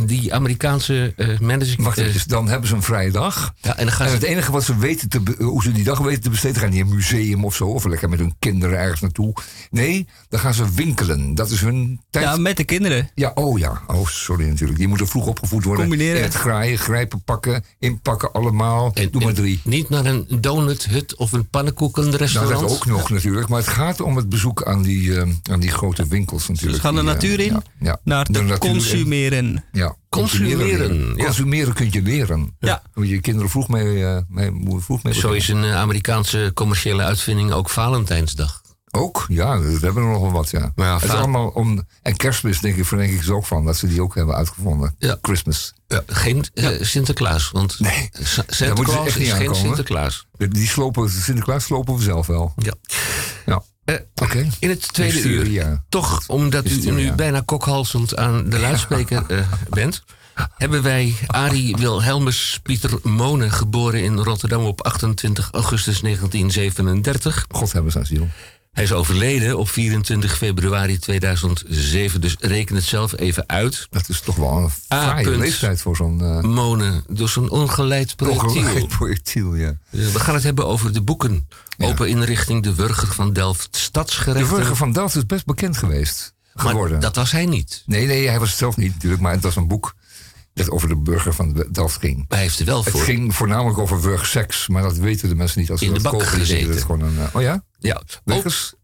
die 0.06 0.34
Amerikaanse 0.34 1.12
eh 1.16 1.38
manager... 1.38 1.82
Wacht 1.82 1.98
eh, 1.98 2.06
even, 2.06 2.28
dan 2.28 2.48
hebben 2.48 2.68
ze 2.68 2.74
een 2.74 2.82
vrije 2.82 3.10
dag. 3.10 3.54
ja, 3.60 3.76
en 3.76 3.84
dan 3.84 3.94
gaan 3.94 4.06
En 4.06 4.12
ze... 4.12 4.18
het 4.18 4.24
enige 4.26 4.52
wat 4.52 4.64
ze 4.64 4.78
weten, 4.78 5.08
te, 5.08 5.20
be- 5.20 5.44
hoe 5.44 5.62
ze 5.62 5.72
die 5.72 5.84
dag 5.84 5.98
weten 5.98 6.22
te 6.22 6.30
besteden, 6.30 6.60
gaan 6.60 6.70
die 6.70 6.80
in 6.80 6.86
een 6.86 6.94
museum 6.94 7.44
of 7.44 7.54
zo, 7.54 7.66
of 7.66 7.84
lekker 7.84 8.08
met 8.08 8.18
hun 8.18 8.34
kinderen 8.38 8.78
ergens 8.78 9.00
naartoe. 9.00 9.34
Nee, 9.70 10.06
dan 10.28 10.40
gaan 10.40 10.54
ze 10.54 10.72
winkelen. 10.74 11.34
Dat 11.34 11.50
is 11.50 11.60
hun 11.60 12.00
tijd. 12.10 12.24
Ja, 12.24 12.30
Ja, 12.30 12.36
met 12.36 12.56
de 12.56 12.64
kinderen. 12.64 13.10
oh 13.34 13.58
ja. 13.58 13.82
Oh, 13.86 14.06
sorry 14.06 14.48
natuurlijk. 14.48 14.78
Die 14.78 14.88
moeten 14.88 15.08
vroeg 15.08 15.26
opgevoed 15.26 15.64
worden. 15.64 15.86
Combineren. 15.88 16.16
In 16.16 16.22
het 16.22 16.34
graaien, 16.34 16.78
grijpen, 16.78 17.22
pakken, 17.22 17.64
inpakken, 17.78 18.32
allemaal. 18.32 18.90
en- 18.94 19.10
Doe 19.10 19.24
maar 19.24 19.32
drie. 19.34 19.60
Niet 19.64 19.88
naar 19.88 20.04
een 20.04 20.26
donuthut 20.40 21.16
of 21.16 21.32
een 21.32 21.38
Nou, 21.38 21.50
pannenkoekenrestaurant. 21.50 22.60
dat 22.60 22.70
ook 22.70 22.86
nog 22.86 23.10
natuurlijk. 23.10 23.48
Maar 23.48 23.58
het 23.58 23.68
gaat 23.68 24.00
om 24.00 24.16
het 24.16 24.28
bezoek 24.28 24.62
aan 24.62 24.82
die, 24.82 25.16
eh, 25.20 25.28
aan 25.50 25.60
die 25.60 25.70
grote 25.70 26.06
winkels 26.06 26.48
natuurlijk. 26.48 26.74
Ze 26.76 26.80
gaan 26.80 26.94
de 26.94 27.00
eh, 27.00 27.06
natuur 27.06 27.40
in, 27.40 27.52
Ja, 27.52 27.62
ja. 27.80 27.98
Naar 28.04 28.24
De 28.24 28.38
in. 29.32 29.62
Consumeren. 29.70 29.88
Ja, 29.88 29.96
Consumeren, 30.08 31.16
ja. 31.16 31.24
Consumeren 31.24 31.74
kun 31.74 31.88
je 31.90 32.02
leren. 32.02 32.56
Ja. 32.58 32.82
Moet 32.94 33.08
je 33.08 33.20
kinderen 33.20 33.50
vroeg 33.50 33.68
mee, 33.68 34.04
eh, 34.06 34.18
mee, 34.28 34.50
vroeg 34.78 35.02
mee 35.02 35.14
Zo 35.14 35.32
is 35.32 35.48
een 35.48 35.64
eh, 35.64 35.76
Amerikaanse 35.76 36.50
commerciële 36.54 37.02
uitvinding 37.02 37.52
ook 37.52 37.70
Valentijnsdag. 37.70 38.64
Ook, 38.90 39.24
ja, 39.28 39.60
we 39.60 39.78
hebben 39.80 40.02
er 40.02 40.08
nog 40.08 40.20
wel 40.20 40.32
wat, 40.32 40.50
ja. 40.50 40.72
Maar 40.74 40.86
ja, 40.86 40.94
het 40.94 41.02
is 41.04 41.10
allemaal 41.10 41.48
om... 41.48 41.86
En 42.02 42.16
kerstmis, 42.16 42.60
denk 42.60 42.76
ik, 42.76 42.84
verdenk 42.84 43.10
ik 43.12 43.22
ze 43.22 43.34
ook 43.34 43.46
van. 43.46 43.64
Dat 43.64 43.76
ze 43.76 43.86
die 43.88 44.02
ook 44.02 44.14
hebben 44.14 44.34
uitgevonden. 44.34 44.94
Ja. 44.98 45.18
Christmas. 45.22 45.72
Ja, 45.86 46.02
geen 46.06 46.44
eh, 46.54 46.68
Sinterklaas, 46.80 47.50
want 47.50 47.80
Nee, 47.80 48.10
Sinterklaas 48.46 49.06
echt 49.06 49.16
is 49.16 49.16
niet 49.16 49.32
geen. 49.32 49.54
Sinterklaas. 49.54 50.26
Die- 50.36 50.48
Die 50.48 50.66
slopen, 50.68 51.10
Sinterklaas 51.10 51.64
slopen 51.64 51.96
we 51.96 52.02
zelf 52.02 52.26
wel. 52.26 52.52
Ja. 52.56 52.74
Ja, 53.46 53.62
Eh, 53.86 53.94
in 54.58 54.68
het 54.68 54.92
tweede 54.92 55.22
uur, 55.22 55.40
Hysteria. 55.40 55.84
toch 55.88 56.22
omdat 56.26 56.70
u 56.70 56.90
nu 56.90 57.12
bijna 57.12 57.40
kokhalsend 57.40 58.16
aan 58.16 58.50
de 58.50 58.58
luidspreker 58.58 59.24
eh, 59.28 59.52
bent, 59.70 60.04
hebben 60.62 60.82
wij 60.82 61.14
Arie 61.26 61.76
Wilhelmus 61.76 62.60
Pieter 62.62 62.98
Monen 63.02 63.50
geboren 63.50 64.02
in 64.02 64.16
Rotterdam 64.16 64.64
op 64.64 64.82
28 64.82 65.48
augustus 65.52 66.00
1937. 66.00 67.46
God 67.48 67.72
hebben 67.72 67.92
ze 67.92 67.98
asiel. 67.98 68.28
Hij 68.76 68.84
is 68.84 68.92
overleden 68.92 69.58
op 69.58 69.68
24 69.68 70.36
februari 70.36 70.98
2007, 70.98 72.20
dus 72.20 72.36
reken 72.40 72.74
het 72.74 72.84
zelf 72.84 73.18
even 73.18 73.44
uit. 73.48 73.86
Dat 73.90 74.08
is 74.08 74.20
toch 74.20 74.36
wel 74.36 74.56
een 74.56 74.70
fraaie 74.70 75.36
leeftijd 75.38 75.80
voor 75.80 75.96
zo'n... 75.96 76.20
eh 76.22 76.40
Monen, 76.40 77.04
door 77.08 77.28
zo'n 77.28 77.50
ongeleid 77.50 78.16
projectiel. 78.16 78.48
ongeleid 78.48 78.88
projectiel, 78.88 79.54
ja. 79.54 79.68
Eh, 79.90 80.06
We 80.06 80.20
gaan 80.20 80.34
het 80.34 80.42
hebben 80.42 80.66
over 80.66 80.92
de 80.92 81.02
boeken. 81.02 81.48
Ja. 81.76 81.86
Open 81.86 82.08
inrichting 82.08 82.62
De 82.62 82.74
Wurger 82.74 83.12
van 83.14 83.32
Delft, 83.32 83.68
De 83.72 83.78
stadsgerechten. 83.78 84.56
Burger 84.56 84.76
van 84.76 84.92
Delft 84.92 85.16
is 85.16 85.26
best 85.26 85.44
bekend 85.44 85.76
geweest. 85.76 86.34
Maar 86.54 86.66
Geworden. 86.66 87.00
dat 87.00 87.16
was 87.16 87.30
hij 87.32 87.46
niet. 87.46 87.82
Nee, 87.86 88.06
nee, 88.06 88.28
hij 88.28 88.38
was 88.38 88.48
het 88.48 88.58
zelf 88.58 88.76
niet 88.76 88.92
natuurlijk. 88.94 89.22
Maar 89.22 89.32
het 89.32 89.42
was 89.42 89.56
een 89.56 89.68
boek 89.68 89.94
dat 90.56 90.70
over 90.70 90.88
de 90.88 90.96
burger 90.96 91.34
van 91.34 91.66
Delft 91.70 91.98
ging. 92.00 92.24
Hij 92.28 92.38
heeft 92.38 92.58
er 92.58 92.64
wel 92.66 92.84
Het 92.84 92.92
voor. 92.92 93.00
ging 93.00 93.34
voornamelijk 93.34 93.78
over 93.78 94.00
wurgseks, 94.00 94.68
maar 94.68 94.82
dat 94.82 94.96
weten 94.96 95.28
de 95.28 95.34
mensen 95.34 95.60
niet 95.60 95.70
als 95.70 95.80
ze 95.80 95.86
In 95.86 95.94
de 95.94 96.00
bak 96.00 96.12
kopen. 96.12 96.26
gezeten. 96.26 96.66
dat 96.66 96.74
het 96.74 96.84
gewoon 96.84 97.00
een, 97.00 97.18
eh, 97.18 97.24
oh 97.34 97.42
ja? 97.42 97.62
Ja, 97.78 98.02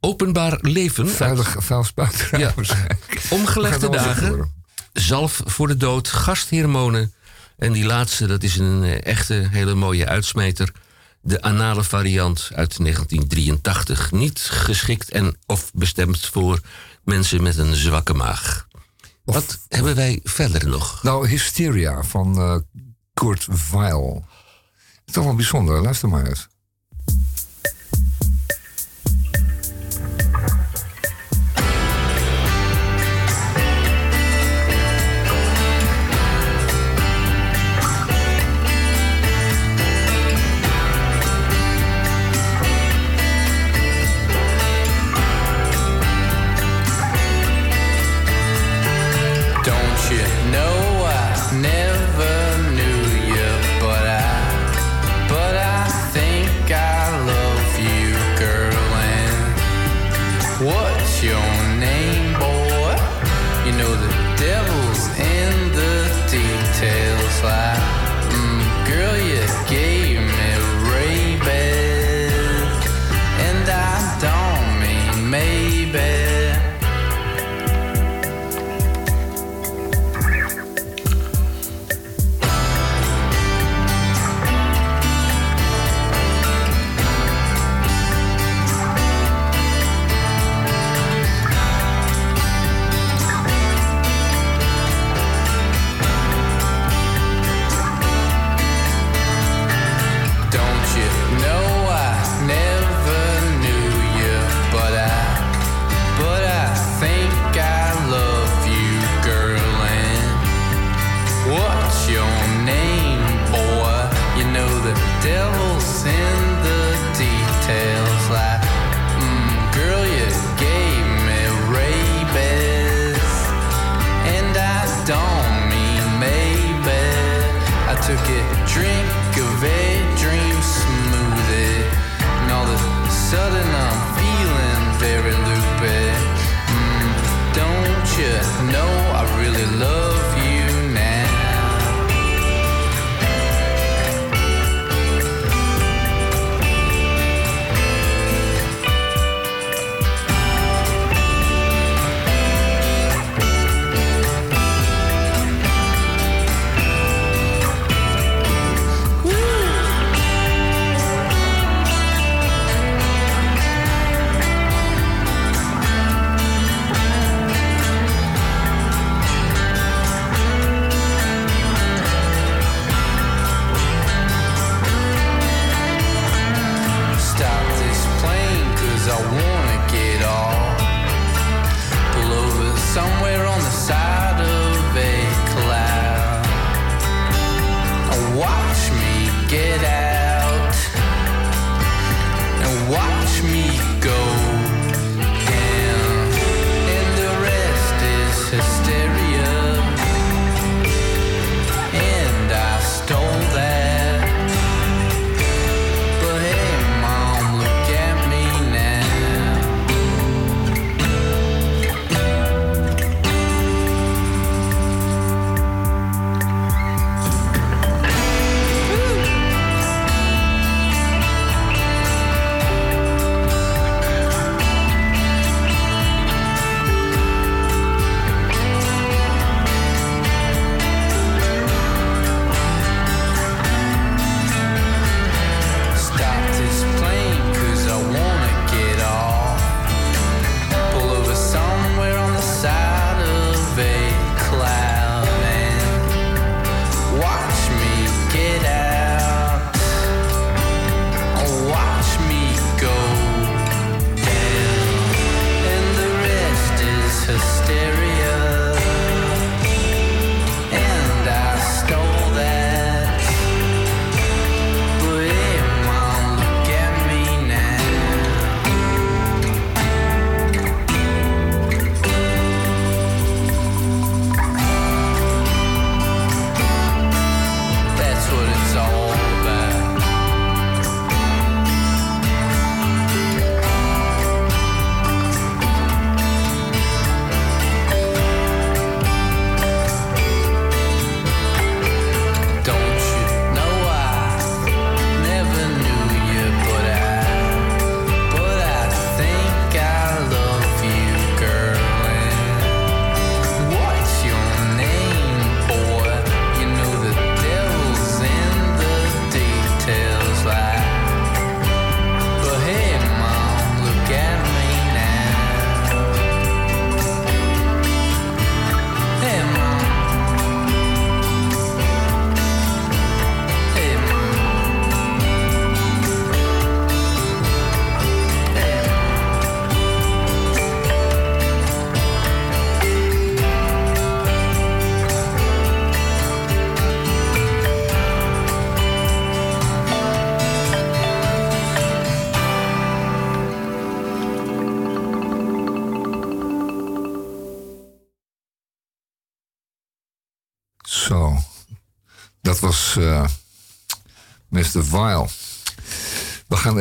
openbaar 0.00 0.58
leven. 0.60 1.08
Veilig, 1.08 1.56
vuil 1.58 1.84
spuiten. 1.84 2.38
Ja. 2.38 2.52
waarschijnlijk. 2.56 3.22
Omgelegde 3.30 3.84
het 3.86 3.92
dagen. 3.92 4.52
Zalf 4.92 5.40
voor 5.44 5.68
de 5.68 5.76
dood. 5.76 6.08
Gasthormonen. 6.08 7.12
En 7.58 7.72
die 7.72 7.84
laatste, 7.84 8.26
dat 8.26 8.42
is 8.42 8.56
een 8.56 8.82
eh, 8.82 9.04
echte 9.04 9.48
hele 9.50 9.74
mooie 9.74 10.06
uitsmijter. 10.06 10.72
De 11.22 11.42
anale 11.42 11.84
variant 11.84 12.50
uit 12.54 12.76
1983. 12.78 14.12
Niet 14.12 14.38
geschikt 14.40 15.10
en 15.10 15.36
of 15.46 15.70
bestemd 15.74 16.26
voor 16.32 16.60
mensen 17.04 17.42
met 17.42 17.58
een 17.58 17.74
zwakke 17.74 18.14
maag. 18.14 18.66
Wat 19.24 19.58
hebben 19.68 19.94
wij 19.94 20.20
verder 20.22 20.68
nog? 20.68 21.02
Nou, 21.02 21.28
Hysteria 21.28 22.02
van 22.02 22.36
eh, 22.36 22.56
Kurt 23.14 23.70
Weill. 23.70 24.22
Toch 25.04 25.24
wel 25.24 25.34
bijzonder, 25.34 25.82
luister 25.82 26.08
maar 26.08 26.26
eens. 26.26 26.48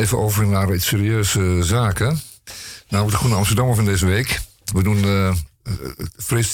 Even 0.01 0.17
over 0.17 0.47
naar 0.47 0.73
iets 0.73 0.87
serieuze 0.87 1.59
zaken. 1.63 2.21
Nou, 2.89 3.11
de 3.11 3.17
Groene 3.17 3.35
Amsterdammer 3.35 3.75
van 3.75 3.85
deze 3.85 4.05
week. 4.05 4.41
We 4.73 4.83
doen, 4.83 5.05
uh, 5.05 5.33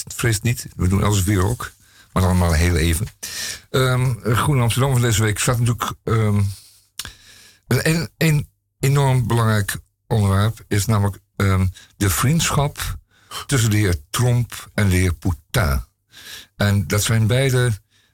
vrees, 0.06 0.40
niet, 0.40 0.66
we 0.76 0.88
doen 0.88 1.02
Elsevier 1.02 1.44
ook. 1.44 1.72
Maar 2.12 2.36
maar 2.36 2.54
heel 2.54 2.76
even. 2.76 3.06
Um, 3.70 4.18
Groene 4.22 4.62
Amsterdam 4.62 4.92
van 4.92 5.00
deze 5.00 5.22
week 5.22 5.38
staat 5.38 5.58
natuurlijk... 5.58 5.92
Um, 6.04 6.52
een, 7.66 8.08
een, 8.16 8.48
enorm 8.78 9.26
belangrijk 9.26 9.76
onderwerp 10.06 10.64
is 10.68 10.86
namelijk 10.86 11.18
um, 11.36 11.70
de 11.96 12.10
vriendschap 12.10 12.96
tussen 13.46 13.70
de 13.70 13.76
heer 13.76 13.96
Trump 14.10 14.70
en 14.74 14.88
de 14.88 14.96
heer 14.96 15.14
Poutine. 15.14 15.86
En 16.56 16.86
dat 16.86 17.02
zijn 17.02 17.26
beide 17.26 17.72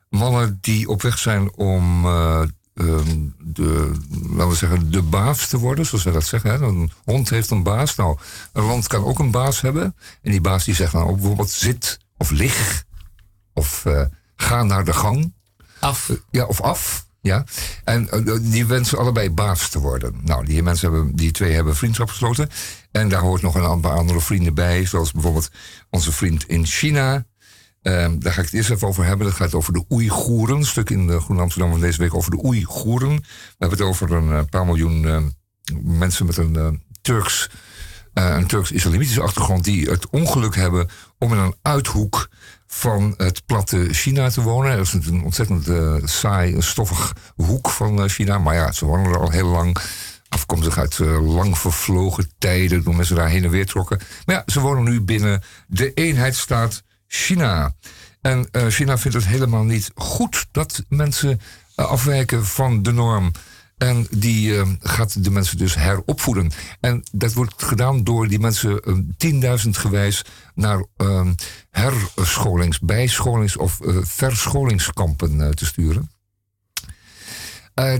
mannen 0.09 0.59
die 0.61 0.88
op 0.88 1.03
weg 1.03 1.18
zijn 1.18 1.55
om 1.55 2.07
um, 2.07 2.51
de, 2.74 3.92
laten 4.30 4.48
we 4.48 4.54
zeggen, 4.54 4.90
de 4.90 5.02
baas 5.02 5.48
te 5.48 5.58
worden, 5.58 5.87
zoals 5.87 6.02
zij 6.02 6.12
dat 6.12 6.24
zeggen. 6.24 6.50
Hè? 6.50 6.56
Een 6.66 6.90
hond 7.04 7.30
heeft 7.30 7.50
een 7.50 7.62
baas. 7.62 7.94
Nou, 7.94 8.18
een 8.52 8.64
land 8.64 8.87
kan 8.87 9.04
ook 9.04 9.18
een 9.18 9.30
baas 9.30 9.60
hebben. 9.60 9.96
En 10.22 10.30
die 10.30 10.40
baas 10.40 10.64
die 10.64 10.74
zegt 10.74 10.92
nou 10.92 11.12
bijvoorbeeld 11.14 11.50
zit 11.50 11.98
of 12.16 12.30
lig 12.30 12.84
of 13.52 13.84
uh, 13.84 14.02
ga 14.37 14.62
naar 14.62 14.84
de 14.84 14.92
gang. 14.92 15.34
Af. 15.80 16.10
ja, 16.30 16.44
of 16.44 16.60
af. 16.60 17.06
Ja, 17.20 17.44
en 17.84 18.08
uh, 18.12 18.38
die 18.40 18.66
wensen 18.66 18.98
allebei 18.98 19.30
baas 19.30 19.68
te 19.68 19.78
worden. 19.78 20.20
Nou, 20.22 20.44
die 20.44 20.62
mensen 20.62 20.92
hebben, 20.92 21.16
die 21.16 21.30
twee 21.30 21.52
hebben 21.52 21.76
vriendschap 21.76 22.08
gesloten. 22.08 22.48
En 22.90 23.08
daar 23.08 23.20
hoort 23.20 23.42
nog 23.42 23.54
een 23.54 23.80
paar 23.80 23.96
andere 23.96 24.20
vrienden 24.20 24.54
bij, 24.54 24.87
zoals 24.87 25.12
bijvoorbeeld 25.12 25.50
onze 25.90 26.12
vriend 26.12 26.48
in 26.48 26.66
China. 26.66 27.24
Um, 27.87 28.18
daar 28.20 28.33
ga 28.33 28.40
ik 28.40 28.47
het 28.47 28.55
eerst 28.55 28.70
even 28.70 28.88
over 28.88 29.05
hebben. 29.05 29.27
Dat 29.27 29.37
gaat 29.37 29.55
over 29.55 29.73
de 29.73 29.85
Oeigoeren. 29.90 30.57
Een 30.57 30.64
stuk 30.64 30.90
in 30.90 31.07
de 31.07 31.20
Groen 31.20 31.40
Amsterdam 31.40 31.70
van 31.70 31.81
deze 31.81 31.99
week 31.99 32.14
over 32.14 32.31
de 32.31 32.44
Oeigoeren. 32.44 33.16
We 33.16 33.25
hebben 33.59 33.79
het 33.79 33.87
over 33.87 34.12
een 34.12 34.29
uh, 34.29 34.40
paar 34.51 34.66
miljoen 34.66 35.03
uh, 35.03 35.18
mensen 35.83 36.27
met 36.27 36.37
een 36.37 36.83
Turks, 37.03 37.51
een 38.12 38.47
Turks-islamitische 38.47 39.20
achtergrond. 39.20 39.64
die 39.64 39.90
het 39.90 40.11
ongeluk 40.11 40.55
hebben 40.55 40.88
om 41.18 41.33
in 41.33 41.38
een 41.38 41.55
uithoek 41.62 42.29
van 42.66 43.14
het 43.16 43.47
platte 43.47 43.88
China 43.90 44.31
te 44.31 44.42
wonen. 44.42 44.77
Dat 44.77 44.87
is 44.87 44.92
een 44.92 45.23
ontzettend 45.25 45.68
saai, 46.11 46.62
stoffig 46.62 47.12
hoek 47.37 47.70
van 47.70 48.09
China. 48.09 48.38
Maar 48.38 48.55
ja, 48.55 48.73
ze 48.73 48.85
wonen 48.85 49.12
er 49.12 49.20
al 49.20 49.31
heel 49.31 49.49
lang 49.49 49.79
afkomstig 50.29 50.79
uit 50.79 50.99
lang 51.20 51.59
vervlogen 51.59 52.31
tijden, 52.38 52.83
toen 52.83 52.97
mensen 52.97 53.16
daar 53.16 53.29
heen 53.29 53.44
en 53.44 53.51
weer 53.51 53.66
trokken. 53.66 54.01
Maar 54.25 54.35
ja, 54.37 54.42
ze 54.47 54.61
wonen 54.61 54.85
nu 54.85 55.01
binnen 55.01 55.42
de 55.66 55.92
eenheidsstaat 55.92 56.83
China. 57.06 57.74
En 58.20 58.48
uh, 58.52 58.66
China 58.66 58.98
vindt 58.98 59.16
het 59.16 59.26
helemaal 59.26 59.64
niet 59.64 59.90
goed 59.94 60.46
dat 60.50 60.84
mensen 60.88 61.40
uh, 61.76 61.86
afwijken 61.86 62.46
van 62.46 62.82
de 62.82 62.92
norm. 62.92 63.32
En 63.76 64.06
die 64.10 64.48
uh, 64.50 64.68
gaat 64.80 65.24
de 65.24 65.30
mensen 65.30 65.58
dus 65.58 65.74
heropvoeden. 65.74 66.50
En 66.80 67.02
dat 67.12 67.32
wordt 67.32 67.62
gedaan 67.62 68.04
door 68.04 68.28
die 68.28 68.38
mensen 68.38 69.14
tienduizend 69.16 69.76
gewijs 69.76 70.24
naar 70.54 70.84
herscholings, 71.70 72.78
bijscholings- 72.78 73.56
of 73.56 73.78
verscholingskampen 74.02 75.54
te 75.54 75.66
sturen. 75.66 76.10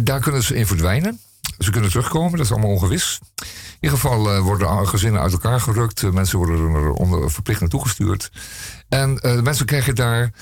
daar 0.02 0.20
kunnen 0.20 0.42
ze 0.42 0.54
in 0.54 0.66
verdwijnen. 0.66 1.20
Ze 1.59 1.70
kunnen 1.70 1.90
terugkomen, 1.90 2.30
dat 2.30 2.46
is 2.46 2.52
allemaal 2.52 2.70
ongewis. 2.70 3.20
In 3.40 3.90
ieder 3.90 3.98
geval 3.98 4.42
worden 4.42 4.88
gezinnen 4.88 5.20
uit 5.20 5.33
elkaar 5.33 5.61
gerukt. 5.61 6.12
mensen 6.12 6.38
worden 6.38 6.74
er 6.74 6.90
onder, 6.90 7.30
verplicht 7.30 7.61
naartoe 7.61 7.83
gestuurd. 7.83 8.30
En 8.88 9.11
uh, 9.11 9.18
de 9.20 9.42
mensen 9.42 9.66
krijgen 9.66 9.94
daar 9.94 10.33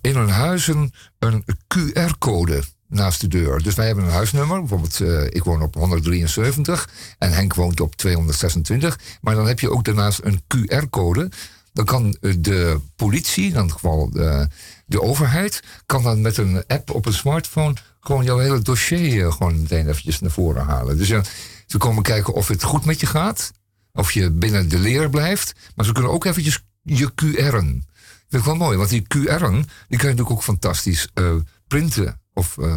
in 0.00 0.16
hun 0.16 0.28
huizen 0.28 0.92
een 1.18 1.44
QR-code 1.74 2.62
naast 2.88 3.20
de 3.20 3.28
deur. 3.28 3.62
Dus 3.62 3.74
wij 3.74 3.86
hebben 3.86 4.04
een 4.04 4.10
huisnummer. 4.10 4.58
Bijvoorbeeld, 4.58 5.00
ik 5.34 5.44
woon 5.44 5.62
op 5.62 5.74
173 5.74 6.88
en 7.18 7.32
Henk 7.32 7.54
woont 7.54 7.80
op 7.80 7.96
226. 7.96 8.98
Maar 9.20 9.34
dan 9.34 9.46
heb 9.46 9.60
je 9.60 9.70
ook 9.70 9.84
daarnaast 9.84 10.20
een 10.22 10.42
QR-code. 10.42 11.30
Dan 11.76 11.84
kan 11.84 12.16
de 12.20 12.80
politie, 12.96 13.44
in 13.44 13.48
ieder 13.48 13.70
geval 13.70 14.10
de, 14.10 14.48
de, 14.86 15.02
overheid, 15.02 15.62
kan 15.86 16.02
dan 16.02 16.20
met 16.20 16.36
een 16.36 16.64
app 16.66 16.90
op 16.90 17.06
een 17.06 17.12
smartphone 17.12 17.74
gewoon 18.06 18.24
jouw 18.24 18.38
hele 18.38 18.60
dossier 18.60 19.32
gewoon 19.32 19.60
meteen 19.60 19.88
eventjes 19.88 20.20
naar 20.20 20.30
voren 20.30 20.64
halen. 20.64 20.96
Dus 20.96 21.08
ze 21.66 21.78
komen 21.78 22.02
kijken 22.02 22.34
of 22.34 22.48
het 22.48 22.62
goed 22.62 22.84
met 22.84 23.00
je 23.00 23.06
gaat. 23.06 23.52
Of 23.92 24.12
je 24.12 24.30
binnen 24.30 24.68
de 24.68 24.78
leer 24.78 25.10
blijft. 25.10 25.52
Maar 25.74 25.86
ze 25.86 25.92
kunnen 25.92 26.12
ook 26.12 26.24
eventjes 26.24 26.64
je 26.82 27.10
QR'en. 27.14 27.84
Dat 28.28 28.28
vind 28.28 28.42
ik 28.42 28.44
wel 28.44 28.54
mooi, 28.54 28.76
want 28.76 28.90
die 28.90 29.02
QR'en, 29.02 29.68
die 29.88 29.98
kan 29.98 30.08
je 30.08 30.14
natuurlijk 30.14 30.30
ook 30.30 30.42
fantastisch 30.42 31.08
uh, 31.14 31.34
printen. 31.66 32.20
Of, 32.34 32.56
uh, 32.56 32.76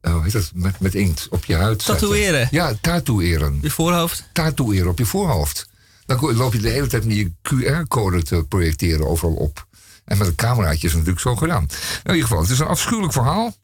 hoe 0.00 0.22
heet 0.22 0.32
dat, 0.32 0.50
met, 0.54 0.80
met 0.80 0.94
inkt 0.94 1.28
op 1.30 1.44
je 1.44 1.54
huid 1.54 1.84
Tatoeëren? 1.84 2.48
Ja, 2.50 2.74
tatoeëren. 2.80 3.58
Je 3.62 3.70
voorhoofd? 3.70 4.28
Tatoeëren 4.32 4.88
op 4.88 4.98
je 4.98 5.06
voorhoofd. 5.06 5.68
Dan 6.06 6.36
loop 6.36 6.52
je 6.52 6.58
de 6.58 6.68
hele 6.68 6.86
tijd 6.86 7.04
met 7.04 7.16
je 7.16 7.32
QR-code 7.42 8.22
te 8.22 8.44
projecteren 8.48 9.08
overal 9.08 9.34
op. 9.34 9.66
En 10.04 10.18
met 10.18 10.26
een 10.26 10.34
cameraatje 10.34 10.86
is 10.86 10.94
het 10.94 11.06
natuurlijk 11.06 11.20
zo 11.20 11.36
gedaan. 11.36 11.62
In 12.04 12.14
ieder 12.14 12.22
geval, 12.22 12.40
het 12.40 12.50
is 12.50 12.58
een 12.58 12.66
afschuwelijk 12.66 13.12
verhaal. 13.12 13.56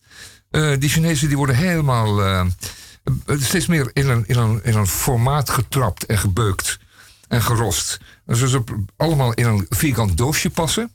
Uh, 0.50 0.78
die 0.78 0.88
Chinezen 0.88 1.28
die 1.28 1.36
worden 1.36 1.56
helemaal 1.56 2.20
uh, 2.24 2.46
steeds 3.26 3.66
meer 3.66 3.90
in 3.92 4.08
een, 4.08 4.24
in, 4.26 4.38
een, 4.38 4.64
in 4.64 4.74
een 4.74 4.86
formaat 4.86 5.50
getrapt 5.50 6.06
en 6.06 6.18
gebeukt 6.18 6.78
en 7.28 7.42
gerost. 7.42 8.00
Dus 8.26 8.50
ze 8.50 8.62
allemaal 8.96 9.32
in 9.32 9.46
een 9.46 9.66
vierkant 9.68 10.16
doosje 10.16 10.50
passen. 10.50 10.92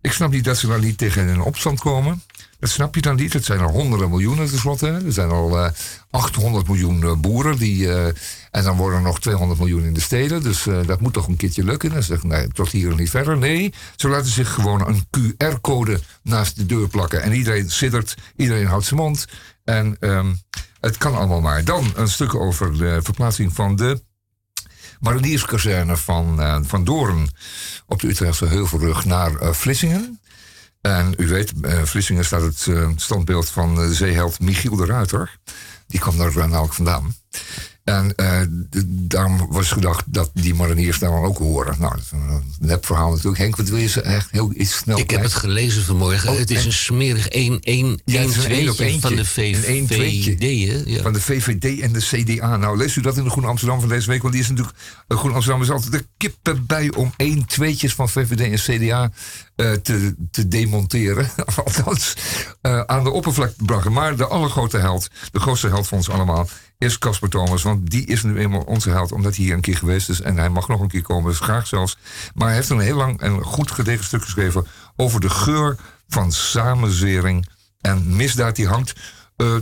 Ik 0.00 0.12
snap 0.12 0.30
niet 0.30 0.44
dat 0.44 0.58
ze 0.58 0.66
daar 0.66 0.80
niet 0.80 0.98
tegen 0.98 1.28
een 1.28 1.40
opstand 1.40 1.80
komen. 1.80 2.22
Dat 2.58 2.70
snap 2.70 2.94
je 2.94 3.00
dan 3.00 3.16
niet. 3.16 3.32
Het 3.32 3.44
zijn 3.44 3.60
er 3.60 3.68
honderden 3.68 4.10
miljoenen 4.10 4.46
tenslotte. 4.48 4.86
Er 4.86 5.12
zijn 5.12 5.30
al 5.30 5.58
uh, 5.58 5.70
800 6.10 6.66
miljoen 6.66 7.00
uh, 7.00 7.14
boeren. 7.14 7.58
Die, 7.58 7.86
uh, 7.86 8.06
en 8.50 8.64
dan 8.64 8.76
worden 8.76 8.98
er 8.98 9.04
nog 9.04 9.20
200 9.20 9.60
miljoen 9.60 9.84
in 9.84 9.94
de 9.94 10.00
steden. 10.00 10.42
Dus 10.42 10.66
dat 10.86 11.00
moet 11.00 11.12
toch 11.12 11.26
een 11.26 11.36
keertje 11.36 11.64
lukken. 11.64 11.90
Dan 11.90 12.02
zeg 12.02 12.22
nee, 12.22 12.48
tot 12.48 12.70
hier 12.70 12.90
en 12.90 12.96
niet 12.96 13.10
verder. 13.10 13.38
Nee, 13.38 13.72
ze 13.96 14.08
laten 14.08 14.30
zich 14.30 14.54
gewoon 14.54 14.86
een 14.86 15.06
QR-code 15.18 16.00
naast 16.22 16.56
de 16.56 16.66
deur 16.66 16.88
plakken. 16.88 17.22
En 17.22 17.32
iedereen 17.32 17.70
siddert, 17.70 18.14
iedereen 18.36 18.66
houdt 18.66 18.84
zijn 18.84 19.00
mond. 19.00 19.26
En 19.64 19.96
um, 20.00 20.38
het 20.80 20.98
kan 20.98 21.14
allemaal 21.14 21.40
maar. 21.40 21.64
Dan 21.64 21.92
een 21.94 22.08
stuk 22.08 22.34
over 22.34 22.78
de 22.78 23.00
verplaatsing 23.02 23.52
van 23.54 23.76
de 23.76 24.02
marinierskazerne 25.00 25.96
van, 25.96 26.40
uh, 26.40 26.58
van 26.62 26.84
Doorn 26.84 27.28
op 27.86 28.00
de 28.00 28.08
Utrechtse 28.08 28.46
Heuvelrug 28.46 29.04
naar 29.04 29.42
uh, 29.42 29.52
Vlissingen. 29.52 30.20
En 30.86 31.14
u 31.16 31.28
weet, 31.28 31.52
uh, 31.62 31.82
Vlissingen 31.82 32.24
staat 32.24 32.42
het 32.42 32.68
standbeeld 32.96 33.48
van 33.48 33.74
de 33.74 33.94
zeeheld 33.94 34.40
Michiel 34.40 34.76
de 34.76 34.86
Ruiter. 34.86 35.38
Die 35.86 36.00
kwam 36.00 36.18
daar 36.18 36.32
namelijk 36.48 36.74
vandaan. 36.74 37.14
En 37.86 38.12
uh, 38.16 38.40
daarom 38.88 39.46
was 39.50 39.70
gedacht 39.70 40.04
dat 40.06 40.30
die 40.34 40.54
mariniers 40.54 40.98
daar 40.98 41.10
dan 41.10 41.24
ook 41.24 41.38
horen. 41.38 41.76
Nou, 41.78 41.94
dat 41.94 42.04
is 42.04 42.10
een 42.10 42.42
nepverhaal 42.58 43.10
natuurlijk. 43.10 43.38
Henk, 43.38 43.56
wat 43.56 43.68
wil 43.68 43.78
je 43.78 44.02
echt 44.02 44.30
heel 44.30 44.52
iets 44.54 44.76
snel 44.76 44.98
Ik 44.98 45.10
heb 45.10 45.22
het 45.22 45.34
gelezen 45.34 45.82
vanmorgen. 45.82 46.30
Oh, 46.30 46.38
het 46.38 46.50
is 46.50 46.60
en... 46.60 46.66
een 46.66 46.72
smerig 46.72 47.28
1 47.28 47.60
1 47.60 48.00
1 48.04 48.30
2 48.30 49.00
van 49.00 49.14
de 49.14 49.24
VVD. 49.24 50.86
Ja. 50.86 51.02
Van 51.02 51.12
de 51.12 51.20
VVD 51.20 51.80
en 51.80 51.92
de 51.92 52.00
CDA. 52.00 52.56
Nou, 52.56 52.76
leest 52.76 52.96
u 52.96 53.00
dat 53.00 53.16
in 53.16 53.24
de 53.24 53.30
Groene 53.30 53.48
Amsterdam 53.48 53.80
van 53.80 53.88
deze 53.88 54.08
week? 54.08 54.20
Want 54.20 54.34
die 54.34 54.42
is 54.42 54.48
natuurlijk... 54.48 54.76
De 55.06 55.16
Groene 55.16 55.34
Amsterdam 55.34 55.62
is 55.62 55.70
altijd 55.70 55.92
de 55.92 56.06
kippen 56.16 56.66
bij 56.66 56.92
om 56.94 57.12
1 57.16 57.46
tweetjes 57.46 57.94
van 57.94 58.08
VVD 58.08 58.40
en 58.40 58.78
CDA 58.78 59.10
uh, 59.56 59.72
te, 59.72 60.14
te 60.30 60.48
demonteren. 60.48 61.30
Althans, 61.64 62.16
uh, 62.62 62.80
aan 62.80 63.04
de 63.04 63.10
oppervlakte 63.10 63.56
te 63.56 63.64
brengen. 63.64 63.92
Maar 63.92 64.16
de 64.16 64.26
allergrootste 64.26 64.78
held, 64.78 65.08
de 65.32 65.40
grootste 65.40 65.68
held 65.68 65.88
van 65.88 65.98
ons 65.98 66.10
allemaal 66.10 66.48
is 66.78 66.98
Casper 66.98 67.28
Thomas. 67.28 67.62
Want 67.62 67.90
die 67.90 68.06
is 68.06 68.22
nu 68.22 68.38
eenmaal 68.38 68.60
onze 68.60 68.90
held, 68.90 69.12
omdat 69.12 69.36
hij 69.36 69.44
hier 69.44 69.54
een 69.54 69.60
keer 69.60 69.76
geweest 69.76 70.08
is. 70.08 70.20
En 70.20 70.36
hij 70.36 70.48
mag 70.48 70.68
nog 70.68 70.80
een 70.80 70.88
keer 70.88 71.02
komen, 71.02 71.30
dus 71.30 71.40
graag 71.40 71.66
zelfs. 71.66 71.98
Maar 72.34 72.46
hij 72.46 72.56
heeft 72.56 72.70
een 72.70 72.80
heel 72.80 72.96
lang 72.96 73.20
en 73.20 73.42
goed 73.42 73.70
gedegen 73.70 74.04
stuk 74.04 74.22
geschreven 74.22 74.66
over 74.96 75.20
de 75.20 75.30
geur 75.30 75.76
van 76.08 76.32
samenzwering 76.32 77.48
en 77.80 78.16
misdaad. 78.16 78.56
Die 78.56 78.68
hangt 78.68 78.94
uh, 79.36 79.54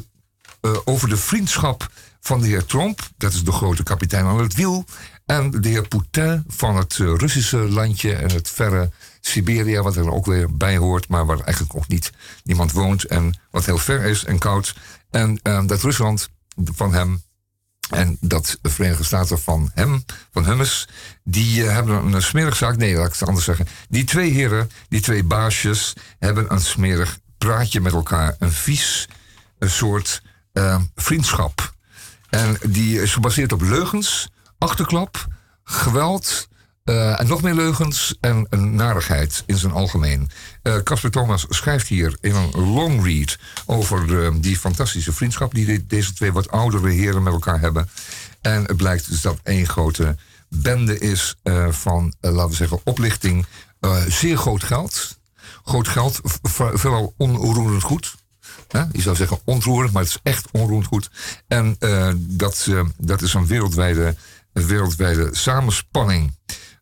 uh, 0.61 0.77
over 0.85 1.09
de 1.09 1.17
vriendschap 1.17 1.91
van 2.21 2.41
de 2.41 2.47
heer 2.47 2.65
Trump, 2.65 3.09
dat 3.17 3.33
is 3.33 3.45
de 3.45 3.53
grote 3.53 3.83
kapitein 3.83 4.25
aan 4.25 4.39
het 4.39 4.55
wiel. 4.55 4.85
En 5.27 5.51
de 5.51 5.69
heer 5.69 5.89
Poutine 5.89 6.45
van 6.49 6.77
het 6.77 6.99
uh, 6.99 7.15
Russische 7.17 7.57
landje 7.57 8.15
en 8.15 8.31
het 8.31 8.51
verre 8.51 8.91
Siberia, 9.21 9.83
wat 9.83 9.97
er 9.97 10.13
ook 10.13 10.27
weer 10.27 10.57
bij 10.57 10.77
hoort, 10.77 11.09
maar 11.09 11.27
waar 11.27 11.41
eigenlijk 11.41 11.77
ook 11.77 11.89
niet 11.89 12.13
niemand 12.43 12.73
woont. 12.73 13.05
En 13.05 13.39
wat 13.51 13.65
heel 13.65 13.79
ver 13.79 14.03
is 14.03 14.25
en 14.25 14.39
koud. 14.39 14.75
En 15.11 15.41
dat 15.43 15.83
Rusland 15.83 16.29
van 16.57 16.95
hem 16.95 17.23
en 17.91 18.17
dat 18.21 18.59
de 18.63 18.71
Verenigde 18.71 19.05
Staten 19.05 19.41
van 19.41 19.71
hem, 19.75 20.05
van 20.33 20.45
Hummes, 20.45 20.89
die 21.25 21.63
uh, 21.63 21.71
hebben 21.71 22.13
een 22.13 22.23
smerig 22.23 22.57
zaak. 22.57 22.77
Nee, 22.77 22.95
laat 22.95 23.07
ik 23.07 23.13
het 23.13 23.29
anders 23.29 23.45
zeggen. 23.45 23.67
Die 23.89 24.05
twee 24.05 24.31
heren, 24.31 24.71
die 24.89 25.01
twee 25.01 25.25
baasjes, 25.25 25.93
hebben 26.19 26.53
een 26.53 26.61
smerig 26.61 27.19
praatje 27.39 27.81
met 27.81 27.93
elkaar. 27.93 28.37
Een 28.39 28.53
vies 28.53 29.09
een 29.59 29.71
soort 29.71 30.23
uh, 30.53 30.81
vriendschap. 30.95 31.75
En 32.31 32.57
die 32.63 33.03
is 33.03 33.13
gebaseerd 33.13 33.53
op 33.53 33.61
leugens, 33.61 34.29
achterklap, 34.59 35.27
geweld, 35.65 36.49
Eh, 36.85 37.21
en 37.21 37.27
nog 37.27 37.43
meer 37.43 37.55
leugens 37.55 38.15
en 38.21 38.47
narigheid 38.75 39.43
in 39.47 39.57
zijn 39.57 39.73
algemeen. 39.73 40.31
Eh, 40.63 40.77
Casper 40.77 41.11
Thomas 41.11 41.47
schrijft 41.49 41.87
hier 41.89 42.17
in 42.21 42.35
een 42.35 42.51
long 42.57 43.05
read 43.05 43.39
over 43.67 44.25
eh, 44.25 44.33
die 44.37 44.59
fantastische 44.59 45.13
vriendschap 45.13 45.55
die 45.55 45.67
de- 45.67 45.87
deze 45.87 46.13
twee 46.13 46.33
wat 46.33 46.51
oudere 46.51 46.89
heren 46.91 47.23
met 47.23 47.33
elkaar 47.33 47.61
hebben. 47.61 47.89
En 48.41 48.65
het 48.65 48.77
blijkt 48.77 49.09
dus 49.11 49.21
dat 49.21 49.39
één 49.43 49.67
grote 49.69 50.17
bende 50.49 50.99
is 50.99 51.35
van, 51.71 52.15
laten 52.21 52.49
we 52.49 52.55
zeggen, 52.55 52.81
oplichting. 52.85 53.47
zeer 54.09 54.37
groot 54.37 54.63
geld. 54.65 55.19
Groot 55.65 55.89
geld, 55.89 56.21
veelal 56.75 57.15
onroerend 57.17 57.83
goed. 57.83 58.15
Je 58.93 59.01
zou 59.03 59.17
zeggen 59.17 59.39
ontroerend, 59.45 59.93
maar 59.93 60.03
het 60.03 60.11
is 60.11 60.19
echt 60.23 60.49
onroerend 60.53 60.87
goed. 60.87 61.11
En 61.49 61.77
dat, 62.17 62.69
dat 62.97 63.23
is 63.23 63.35
een 63.35 63.47
wereldwijde, 63.47 64.17
een 64.53 64.67
wereldwijde 64.67 65.29
samenspanning. 65.33 66.33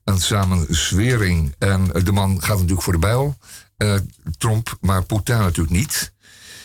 Een 0.05 0.21
samenzwering. 0.21 1.55
En 1.59 1.87
de 2.05 2.12
man 2.12 2.43
gaat 2.43 2.57
natuurlijk 2.57 2.83
voor 2.83 2.93
de 2.93 2.99
bijl. 2.99 3.37
eh, 3.77 3.95
Trump, 4.38 4.77
maar 4.81 5.03
Poetin 5.03 5.38
natuurlijk 5.38 5.77
niet. 5.77 6.12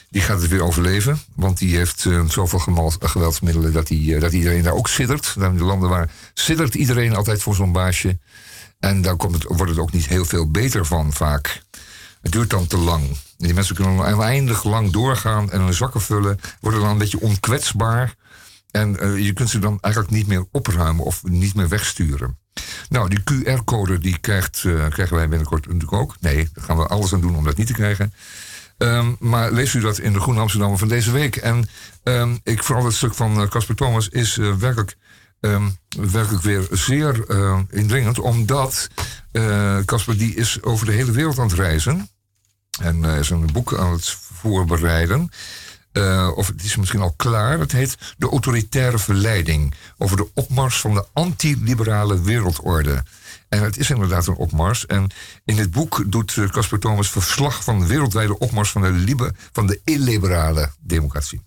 Die 0.10 0.22
gaat 0.22 0.42
het 0.42 0.50
weer 0.50 0.64
overleven. 0.64 1.20
Want 1.36 1.58
die 1.58 1.76
heeft 1.76 2.06
eh, 2.06 2.30
zoveel 2.30 2.60
geweldsmiddelen 3.00 3.74
dat, 3.74 3.90
hij, 3.90 4.14
eh, 4.16 4.22
dat 4.22 4.34
iedereen 4.34 4.64
daar 4.64 4.74
ook 4.74 4.88
siddert. 4.88 5.34
Dan 5.38 5.52
in 5.52 5.58
de 5.58 5.64
landen 5.64 5.90
waar 5.90 6.10
siddert 6.34 6.76
iedereen 6.76 7.16
altijd 7.16 7.42
voor 7.42 7.56
zo'n 7.56 7.72
baasje. 7.72 8.18
En 8.80 9.02
daar 9.02 9.16
komt 9.16 9.34
het, 9.34 9.44
wordt 9.44 9.72
het 9.72 9.80
ook 9.80 9.92
niet 9.92 10.08
heel 10.08 10.26
veel 10.26 10.52
beter 10.52 10.86
van 10.86 11.14
vaak. 11.14 11.62
Het 12.22 12.32
duurt 12.32 12.50
dan 12.50 12.68
te 12.68 12.78
lang. 12.78 13.18
Die 13.38 13.54
mensen 13.54 13.76
kunnen 13.76 14.06
oneindig 14.06 14.64
lang 14.64 14.92
doorgaan 14.92 15.52
en 15.52 15.62
hun 15.62 15.74
zakken 15.74 16.02
vullen. 16.02 16.40
Worden 16.60 16.80
dan 16.80 16.90
een 16.90 16.98
beetje 16.98 17.20
onkwetsbaar. 17.20 18.16
En 18.72 19.22
je 19.24 19.34
kunt 19.34 19.50
ze 19.50 19.60
dan 19.60 19.78
eigenlijk 19.82 20.14
niet 20.14 20.28
meer 20.28 20.46
opruimen 20.52 21.06
of 21.06 21.24
niet 21.24 21.56
meer 21.56 21.68
wegsturen. 21.68 22.38
Nou, 22.90 23.10
die 23.10 23.24
QR-code 23.24 23.98
die 23.98 24.18
krijgt, 24.18 24.64
eh, 24.66 24.88
krijgen 24.88 25.16
wij 25.16 25.28
binnenkort 25.28 25.66
natuurlijk 25.66 25.94
ook. 25.94 26.16
Nee, 26.20 26.50
daar 26.54 26.64
gaan 26.64 26.78
we 26.78 26.88
alles 26.88 27.14
aan 27.14 27.22
doen 27.22 27.36
om 27.36 27.44
dat 27.44 27.58
niet 27.58 27.68
te 27.68 27.74
krijgen. 27.74 28.14
Ehm, 28.78 29.14
maar 29.20 29.52
leest 29.52 29.74
u 29.74 29.80
dat 29.80 29.98
in 29.98 30.14
de 30.14 30.20
Groene 30.20 30.40
Amsterdammer 30.40 30.78
van 30.78 30.88
deze 30.88 31.12
week. 31.12 31.36
En 31.36 31.70
ehm, 32.04 32.36
ik 32.44 32.64
vooral 32.64 32.86
het 32.86 32.94
stuk 32.94 33.14
van 33.14 33.42
eh, 33.42 33.48
Casper 33.48 33.76
Thomas 33.76 34.10
is 34.10 34.38
eh, 34.38 34.54
werkelijk, 34.54 34.98
ehm, 35.40 35.70
werkelijk 36.12 36.44
weer 36.44 36.68
zeer 36.72 37.26
indringend. 37.70 38.20
Omdat 38.20 38.88
Casper 39.86 40.18
die 40.18 40.36
is 40.36 40.64
over 40.64 40.86
de 40.86 40.92
hele 40.92 41.12
wereld 41.12 41.40
aan 41.40 41.48
het 41.48 41.58
reizen. 41.58 42.10
En 42.82 43.04
is 43.04 43.30
een 43.30 43.50
boek 43.54 43.78
aan 43.78 43.92
het 43.92 44.10
voorbereiden. 44.34 45.32
Eh, 45.98 46.32
of 46.36 46.48
het 46.48 46.64
is 46.64 46.76
misschien 46.76 47.02
al 47.02 47.14
klaar. 47.16 47.60
Het 47.60 47.72
heet 47.72 47.98
De 48.18 48.30
Autoritaire 48.30 49.00
Verleiding. 49.00 49.74
Over 49.98 50.18
de 50.18 50.28
opmars 50.34 50.80
van 50.80 50.94
de 50.94 51.06
anti-liberale 51.14 52.22
wereldorde. 52.22 53.04
En 53.50 53.64
het 53.64 53.78
is 53.78 53.90
inderdaad 53.90 54.28
een 54.28 54.36
opmars. 54.36 54.86
En 54.86 55.12
in 55.46 55.56
dit 55.56 55.72
boek 55.72 56.04
doet 56.08 56.38
eh, 56.38 56.50
Casper 56.50 56.80
Thomas 56.80 57.10
verslag 57.10 57.64
van 57.64 57.80
de 57.80 57.86
wereldwijde 57.86 58.40
opmars 58.40 58.72
van 58.72 58.82
de, 58.82 58.92
libe, 58.92 59.34
van 59.52 59.68
de 59.68 59.82
illiberale 59.84 60.72
democratie. 60.80 61.42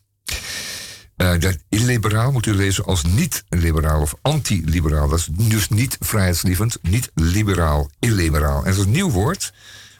Eh, 1.16 1.38
dat 1.38 1.56
illiberaal 1.68 2.32
moet 2.32 2.46
u 2.46 2.54
lezen 2.54 2.84
als 2.84 3.04
niet-liberaal 3.04 4.00
of 4.00 4.14
anti-liberaal. 4.22 5.08
Dat 5.08 5.18
is 5.18 5.28
dus 5.30 5.68
niet 5.68 5.96
vrijheidslievend, 6.00 6.78
niet 6.82 7.10
liberaal, 7.14 7.90
illiberaal. 7.98 8.58
En 8.58 8.64
dat 8.64 8.74
is 8.74 8.84
een 8.84 8.90
nieuw 8.90 9.10
woord. 9.10 9.52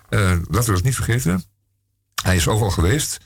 Eh, 0.09 0.21
laten 0.21 0.69
we 0.69 0.73
dat 0.73 0.83
niet 0.83 0.95
vergeten. 0.95 1.45
Hij 2.23 2.37
is 2.37 2.49
overal 2.49 2.71
geweest. 2.71 3.19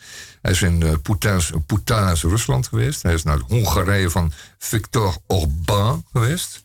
Hij 0.44 0.52
is 0.52 0.62
in 0.62 0.80
uh, 0.80 0.92
Poetins, 1.02 1.50
Poetins 1.66 2.22
Rusland 2.22 2.66
geweest. 2.66 3.02
Hij 3.02 3.14
is 3.14 3.22
naar 3.22 3.38
Hongarije 3.38 4.10
van 4.10 4.32
Viktor 4.58 5.16
Orbán 5.26 6.04
geweest. 6.12 6.64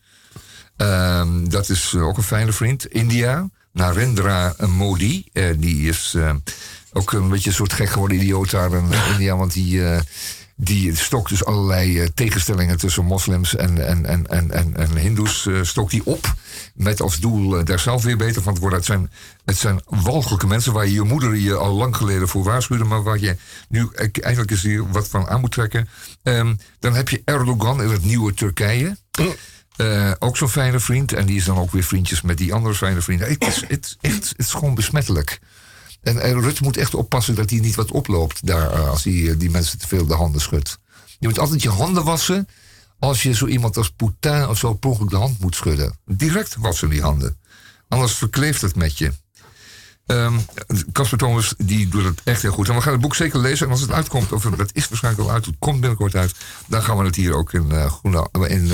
Um, 0.77 1.49
dat 1.49 1.69
is 1.69 1.91
uh, 1.91 2.07
ook 2.07 2.17
een 2.17 2.23
fijne 2.23 2.51
vriend. 2.51 2.85
India, 2.85 3.49
Narendra 3.71 4.55
Modi. 4.67 5.25
Die 5.57 5.89
is 5.89 6.15
ook 6.93 7.11
een 7.11 7.29
beetje 7.29 7.49
een 7.49 7.55
soort 7.55 7.73
gek 7.73 7.89
geworden 7.89 8.17
idioot 8.17 8.49
daar 8.49 8.73
in 8.73 8.89
India. 9.11 9.35
Want 9.35 9.53
die, 9.53 9.81
die 10.61 10.95
stokt 10.95 11.29
dus 11.29 11.45
allerlei 11.45 12.01
uh, 12.01 12.07
tegenstellingen 12.13 12.77
tussen 12.77 13.05
moslims 13.05 13.55
en, 13.55 13.87
en, 13.87 14.05
en, 14.05 14.27
en, 14.27 14.51
en, 14.51 14.75
en 14.75 14.97
hindoes 14.97 15.45
uh, 15.45 15.63
stokt 15.63 15.91
die 15.91 16.05
op. 16.05 16.33
Met 16.73 17.01
als 17.01 17.19
doel 17.19 17.59
uh, 17.59 17.65
daar 17.65 17.79
zelf 17.79 18.03
weer 18.03 18.17
beter 18.17 18.41
van 18.41 18.53
te 18.53 18.59
worden. 18.59 18.79
Het 18.79 18.87
zijn, 18.87 19.11
het 19.45 19.57
zijn 19.57 19.81
walgelijke 19.85 20.47
mensen 20.47 20.73
waar 20.73 20.87
je 20.87 21.01
moeder 21.01 21.35
je 21.35 21.55
al 21.55 21.73
lang 21.73 21.95
geleden 21.95 22.27
voor 22.27 22.43
waarschuwde. 22.43 22.83
Maar 22.83 23.03
waar 23.03 23.19
je 23.19 23.37
nu 23.69 23.89
eigenlijk 23.93 24.51
eens 24.51 24.61
hier 24.61 24.91
wat 24.91 25.07
van 25.07 25.27
aan 25.27 25.39
moet 25.39 25.51
trekken. 25.51 25.89
Um, 26.23 26.57
dan 26.79 26.95
heb 26.95 27.09
je 27.09 27.21
Erdogan 27.25 27.83
in 27.83 27.89
het 27.89 28.03
nieuwe 28.03 28.33
Turkije. 28.33 28.97
Ook 30.19 30.37
zo'n 30.37 30.49
fijne 30.49 30.79
vriend. 30.79 31.13
En 31.13 31.25
die 31.25 31.35
is 31.35 31.45
dan 31.45 31.57
ook 31.57 31.71
weer 31.71 31.83
vriendjes 31.83 32.21
met 32.21 32.37
die 32.37 32.53
andere 32.53 32.75
fijne 32.75 33.01
vrienden. 33.01 33.27
Het 33.27 33.47
is, 33.47 33.63
het, 33.67 33.97
het 34.01 34.33
is 34.35 34.51
gewoon 34.51 34.75
besmettelijk. 34.75 35.39
En, 36.01 36.21
en 36.21 36.53
moet 36.61 36.77
echt 36.77 36.95
oppassen 36.95 37.35
dat 37.35 37.49
hij 37.49 37.59
niet 37.59 37.75
wat 37.75 37.91
oploopt 37.91 38.47
daar 38.47 38.73
uh, 38.73 38.89
als 38.89 39.03
hij 39.03 39.13
uh, 39.13 39.39
die 39.39 39.49
mensen 39.49 39.79
te 39.79 39.87
veel 39.87 40.05
de 40.05 40.13
handen 40.13 40.41
schudt. 40.41 40.79
Je 41.19 41.27
moet 41.27 41.39
altijd 41.39 41.61
je 41.61 41.69
handen 41.69 42.03
wassen 42.03 42.47
als 42.99 43.23
je 43.23 43.33
zo 43.33 43.45
iemand 43.45 43.77
als 43.77 43.89
Poutine 43.89 44.47
of 44.47 44.57
zo 44.57 44.73
per 44.73 45.07
de 45.07 45.15
hand 45.15 45.39
moet 45.39 45.55
schudden. 45.55 45.97
Direct 46.05 46.55
wassen 46.55 46.89
die 46.89 47.01
handen. 47.01 47.37
Anders 47.87 48.13
verkleeft 48.13 48.61
het 48.61 48.75
met 48.75 48.97
je. 48.97 49.11
Casper 50.91 51.11
um, 51.11 51.17
Thomas 51.17 51.53
die 51.57 51.87
doet 51.87 52.03
het 52.03 52.21
echt 52.23 52.41
heel 52.41 52.51
goed. 52.51 52.69
En 52.69 52.75
we 52.75 52.81
gaan 52.81 52.91
het 52.91 53.01
boek 53.01 53.15
zeker 53.15 53.39
lezen. 53.39 53.65
En 53.65 53.71
als 53.71 53.81
het 53.81 53.91
uitkomt, 53.91 54.31
of 54.31 54.43
dat 54.43 54.69
is 54.73 54.87
waarschijnlijk 54.87 55.27
al 55.27 55.33
uit, 55.33 55.45
het 55.45 55.55
komt 55.59 55.79
binnenkort 55.79 56.15
uit. 56.15 56.35
Dan 56.67 56.83
gaan 56.83 56.97
we 56.97 57.05
het 57.05 57.15
hier 57.15 57.33
ook 57.33 57.53
in, 57.53 57.71
Groene, 57.71 58.29
in 58.47 58.71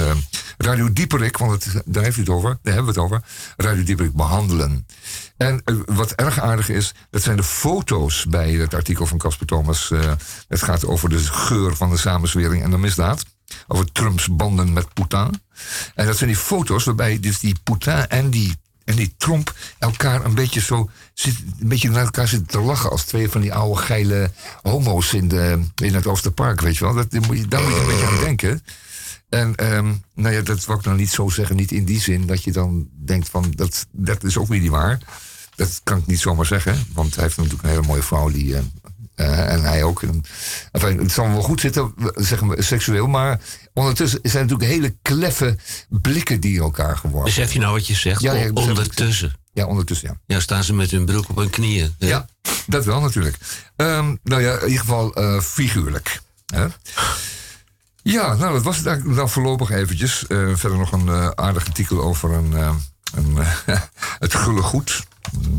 Radio 0.57 0.93
Dieperik, 0.93 1.37
want 1.37 1.63
het, 1.63 1.81
daar 1.85 2.03
heeft 2.03 2.17
het 2.17 2.29
over, 2.29 2.57
daar 2.61 2.73
hebben 2.73 2.93
we 2.93 2.99
het 2.99 3.09
over. 3.09 3.23
Radio 3.57 3.83
Dieperik 3.83 4.13
behandelen. 4.13 4.85
En 5.37 5.61
uh, 5.65 5.79
wat 5.85 6.11
erg 6.11 6.39
aardig 6.39 6.69
is, 6.69 6.93
dat 7.09 7.23
zijn 7.23 7.37
de 7.37 7.43
foto's 7.43 8.25
bij 8.25 8.51
het 8.51 8.73
artikel 8.73 9.05
van 9.05 9.17
Casper 9.17 9.47
Thomas. 9.47 9.89
Uh, 9.89 10.11
het 10.47 10.63
gaat 10.63 10.85
over 10.85 11.09
de 11.09 11.19
geur 11.19 11.75
van 11.75 11.89
de 11.89 11.97
samenzwering 11.97 12.63
en 12.63 12.71
de 12.71 12.77
misdaad. 12.77 13.25
Over 13.67 13.91
Trumps 13.91 14.35
banden 14.35 14.73
met 14.73 14.93
Poetin. 14.93 15.41
En 15.95 16.05
dat 16.05 16.17
zijn 16.17 16.29
die 16.29 16.39
foto's 16.39 16.83
waarbij 16.83 17.19
dus 17.19 17.39
die 17.39 17.55
Poetin 17.63 18.07
en 18.07 18.29
die 18.29 18.55
en 18.85 18.95
die 18.95 19.13
Trump 19.17 19.53
elkaar 19.79 20.25
een 20.25 20.33
beetje 20.33 20.61
zo 20.61 20.89
zit, 21.13 21.35
een 21.59 21.67
beetje 21.67 21.89
naar 21.89 22.03
elkaar 22.03 22.27
zitten 22.27 22.47
te 22.47 22.59
lachen 22.59 22.89
als 22.89 23.03
twee 23.03 23.29
van 23.29 23.41
die 23.41 23.53
oude 23.53 23.81
geile 23.81 24.31
homo's 24.61 25.13
in, 25.13 25.27
de, 25.27 25.59
in 25.75 25.93
het 25.93 26.07
Oosterpark, 26.07 26.61
weet 26.61 26.77
je 26.77 26.83
wel. 26.85 26.93
Dat, 26.93 27.11
moet 27.11 27.37
je, 27.37 27.47
daar 27.47 27.63
moet 27.63 27.73
je 27.73 27.79
een 27.79 27.87
beetje 27.87 28.05
aan 28.07 28.19
denken. 28.19 28.63
En 29.29 29.73
um, 29.75 30.03
nou 30.13 30.35
ja, 30.35 30.41
dat 30.41 30.65
wil 30.65 30.75
ik 30.75 30.85
nou 30.85 30.97
niet 30.97 31.11
zo 31.11 31.29
zeggen, 31.29 31.55
niet 31.55 31.71
in 31.71 31.85
die 31.85 32.01
zin 32.01 32.25
dat 32.25 32.43
je 32.43 32.51
dan 32.51 32.87
denkt 33.05 33.29
van 33.29 33.53
dat, 33.55 33.85
dat 33.91 34.23
is 34.23 34.37
ook 34.37 34.47
weer 34.47 34.59
niet 34.59 34.69
waar. 34.69 34.99
Dat 35.55 35.81
kan 35.83 35.97
ik 35.97 36.05
niet 36.05 36.19
zomaar 36.19 36.45
zeggen, 36.45 36.85
want 36.93 37.15
hij 37.15 37.23
heeft 37.23 37.37
natuurlijk 37.37 37.63
een 37.63 37.69
hele 37.69 37.87
mooie 37.87 38.03
vrouw 38.03 38.29
die. 38.29 38.45
Uh, 38.45 38.59
uh, 39.15 39.53
en 39.53 39.63
hij 39.63 39.83
ook. 39.83 40.03
En, 40.03 40.23
enfin, 40.71 40.97
het 40.97 41.11
zal 41.11 41.29
wel 41.29 41.41
goed 41.41 41.59
zitten, 41.59 41.93
zeggen 42.15 42.47
we 42.47 42.61
seksueel, 42.61 43.07
maar 43.07 43.39
ondertussen 43.73 44.19
zijn 44.23 44.43
het 44.47 44.51
natuurlijk 44.51 44.79
hele 44.81 44.95
kleffe 45.01 45.57
blikken 45.89 46.39
die 46.39 46.59
elkaar 46.59 46.97
geworpen. 46.97 47.23
Besef 47.23 47.53
je 47.53 47.59
nou 47.59 47.73
wat 47.73 47.87
je 47.87 47.95
zegt? 47.95 48.21
Ja, 48.21 48.49
ondertussen. 48.53 49.33
Ja, 49.53 49.65
ondertussen, 49.65 50.09
ja. 50.09 50.35
Ja, 50.35 50.39
staan 50.41 50.63
ze 50.63 50.73
met 50.73 50.91
hun 50.91 51.05
broek 51.05 51.29
op 51.29 51.35
hun 51.35 51.49
knieën. 51.49 51.95
hè? 51.99 52.07
Ja, 52.07 52.27
dat 52.67 52.85
wel 52.85 53.01
natuurlijk. 53.01 53.37
Um, 53.75 54.19
nou 54.23 54.41
ja, 54.41 54.53
in 54.53 54.67
ieder 54.67 54.79
geval 54.79 55.21
uh, 55.21 55.39
figuurlijk. 55.39 56.21
Hè? 56.45 56.65
Ja, 58.11 58.35
nou 58.35 58.53
dat 58.53 58.63
was 58.63 58.77
het 58.77 58.85
eigenlijk 58.85 59.17
dan 59.17 59.29
voorlopig 59.29 59.69
eventjes. 59.69 60.25
Uh, 60.27 60.55
verder 60.55 60.77
nog 60.77 60.91
een 60.91 61.05
uh, 61.05 61.27
aardig 61.27 61.65
artikel 61.65 62.01
over 62.01 62.31
een, 62.31 62.51
uh, 62.51 62.75
een 63.13 63.37
het 64.25 64.33
gulle 64.33 64.61
goed. 64.61 65.03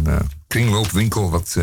Een 0.05 0.31
kringloopwinkel 0.47 1.31
wat, 1.31 1.57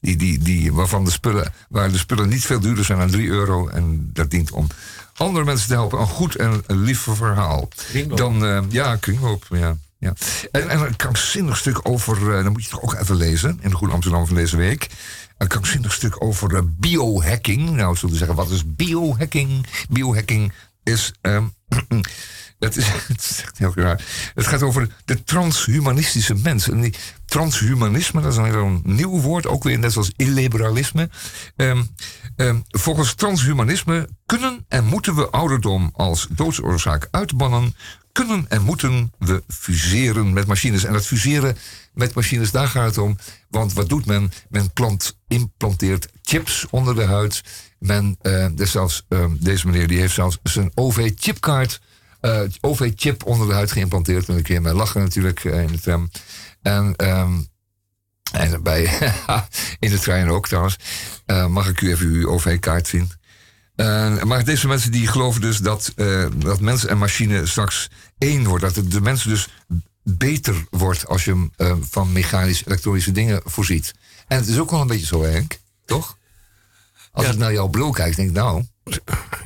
die, 0.00 0.16
die, 0.16 0.38
die, 0.38 0.72
waarvan 0.72 1.04
de 1.04 1.10
spullen, 1.10 1.52
waar 1.68 1.90
de 1.90 1.98
spullen 1.98 2.28
niet 2.28 2.44
veel 2.44 2.60
duurder 2.60 2.84
zijn 2.84 2.98
dan 2.98 3.10
3 3.10 3.28
euro. 3.28 3.68
En 3.68 4.10
dat 4.12 4.30
dient 4.30 4.50
om 4.50 4.66
andere 5.14 5.44
mensen 5.44 5.68
te 5.68 5.74
helpen. 5.74 6.00
Een 6.00 6.06
goed 6.06 6.34
en 6.34 6.62
een 6.66 6.82
lief 6.82 7.06
verhaal. 7.10 7.68
Kringloop. 7.88 8.18
Dan, 8.18 8.66
ja, 8.70 8.96
kringloop, 8.96 9.46
ja. 9.50 9.76
Ja. 9.98 10.12
En, 10.52 10.68
en 10.68 10.80
een 10.80 10.96
krankzinnig 10.96 11.56
stuk 11.56 11.80
over, 11.82 12.18
uh, 12.20 12.42
dan 12.42 12.52
moet 12.52 12.64
je 12.64 12.70
toch 12.70 12.82
ook 12.82 12.94
even 12.94 13.16
lezen 13.16 13.58
in 13.60 13.70
de 13.70 13.76
Goede 13.76 13.92
Amsterdam 13.94 14.26
van 14.26 14.36
deze 14.36 14.56
week. 14.56 14.88
Een 15.40 15.48
krankzinnig 15.48 15.92
stuk 15.92 16.24
over 16.24 16.52
uh, 16.54 16.60
biohacking. 16.64 17.70
Nou, 17.70 17.96
zullen 17.96 18.10
we 18.10 18.18
zeggen, 18.18 18.36
wat 18.36 18.50
is 18.50 18.74
biohacking? 18.76 19.66
Biohacking 19.90 20.52
is. 20.82 21.12
Um, 21.22 21.54
het, 22.58 22.76
is 22.76 22.86
het 23.08 23.20
is 23.30 23.42
echt 23.42 23.58
heel 23.58 23.72
raar. 23.74 24.04
Het 24.34 24.46
gaat 24.46 24.62
over 24.62 24.88
de 25.04 25.24
transhumanistische 25.24 26.34
mens. 26.34 26.68
En 26.68 26.80
die 26.80 26.94
transhumanisme, 27.26 28.20
dat 28.20 28.32
is 28.32 28.38
een 28.38 28.44
heel 28.44 28.80
nieuw 28.84 29.20
woord, 29.20 29.46
ook 29.46 29.62
weer 29.62 29.78
net 29.78 29.92
zoals 29.92 30.12
illiberalisme. 30.16 31.10
Um, 31.56 31.88
um, 32.40 32.64
volgens 32.68 33.14
transhumanisme 33.14 34.08
kunnen 34.26 34.64
en 34.68 34.84
moeten 34.84 35.14
we 35.14 35.30
ouderdom 35.30 35.90
als 35.94 36.26
doodsoorzaak 36.30 37.08
uitbannen 37.10 37.74
kunnen 38.12 38.46
en 38.48 38.62
moeten 38.62 39.12
we 39.18 39.42
fuseren 39.48 40.32
met 40.32 40.46
machines. 40.46 40.84
En 40.84 40.92
dat 40.92 41.06
fuseren 41.06 41.56
met 41.92 42.14
machines, 42.14 42.50
daar 42.50 42.68
gaat 42.68 42.86
het 42.86 42.98
om. 42.98 43.18
Want 43.48 43.72
wat 43.72 43.88
doet 43.88 44.06
men? 44.06 44.32
Men 44.48 44.72
plant, 44.72 45.16
implanteert 45.28 46.08
chips 46.22 46.66
onder 46.70 46.94
de 46.94 47.04
huid. 47.04 47.42
Men, 47.78 48.18
uh, 48.22 48.46
dus 48.52 48.70
zelfs, 48.70 49.06
uh, 49.08 49.24
deze 49.38 49.66
meneer 49.66 49.88
die 49.88 49.98
heeft 49.98 50.14
zelfs 50.14 50.38
zijn 50.42 50.70
OV-chipkaart 50.74 51.80
eh, 52.20 52.40
OV-chip 52.60 53.24
onder 53.24 53.46
de 53.46 53.52
huid 53.52 53.72
geïmplanteerd. 53.72 54.28
En 54.28 54.36
een 54.36 54.42
keer 54.42 54.62
met 54.62 54.74
lachen 54.74 55.00
natuurlijk 55.00 55.44
eh, 55.44 55.62
in 55.62 55.72
de 55.72 55.80
tram. 55.80 56.10
En, 56.62 56.96
ehm, 56.96 57.32
en 58.32 58.62
bij, 58.62 58.82
in 59.78 59.90
de 59.90 59.98
trein 59.98 60.28
ook 60.30 60.46
trouwens. 60.48 60.76
Eh, 61.26 61.46
mag 61.46 61.68
ik 61.68 61.80
u 61.80 61.90
even 61.90 62.06
uw 62.06 62.28
OV-kaart 62.28 62.86
zien? 62.88 63.10
Eh, 63.76 64.22
maar 64.22 64.44
deze 64.44 64.68
mensen 64.68 64.92
die 64.92 65.06
geloven 65.06 65.40
dus 65.40 65.58
dat, 65.58 65.92
eh, 65.96 66.26
dat 66.36 66.60
mens 66.60 66.86
en 66.86 66.98
machine 66.98 67.46
straks 67.46 67.88
één 68.18 68.44
wordt. 68.44 68.64
Dat 68.64 68.76
het 68.76 68.90
de 68.90 69.00
mensen 69.00 69.28
dus 69.30 69.48
beter 70.02 70.64
wordt 70.70 71.06
als 71.06 71.24
je 71.24 71.30
hem 71.30 71.50
van 71.90 72.12
mechanisch-elektronische 72.12 73.12
dingen 73.12 73.40
voorziet. 73.44 73.92
En 74.26 74.38
het 74.38 74.48
is 74.48 74.58
ook 74.58 74.70
wel 74.70 74.80
een 74.80 74.86
beetje 74.86 75.06
zo, 75.06 75.22
Henk. 75.22 75.58
Toch? 75.84 76.16
Als 77.12 77.26
Ja. 77.26 77.32
ik 77.32 77.38
naar 77.38 77.52
jouw 77.52 77.68
bril 77.68 77.90
kijk, 77.90 78.16
denk 78.16 78.28
ik 78.28 78.34
nou... 78.34 78.64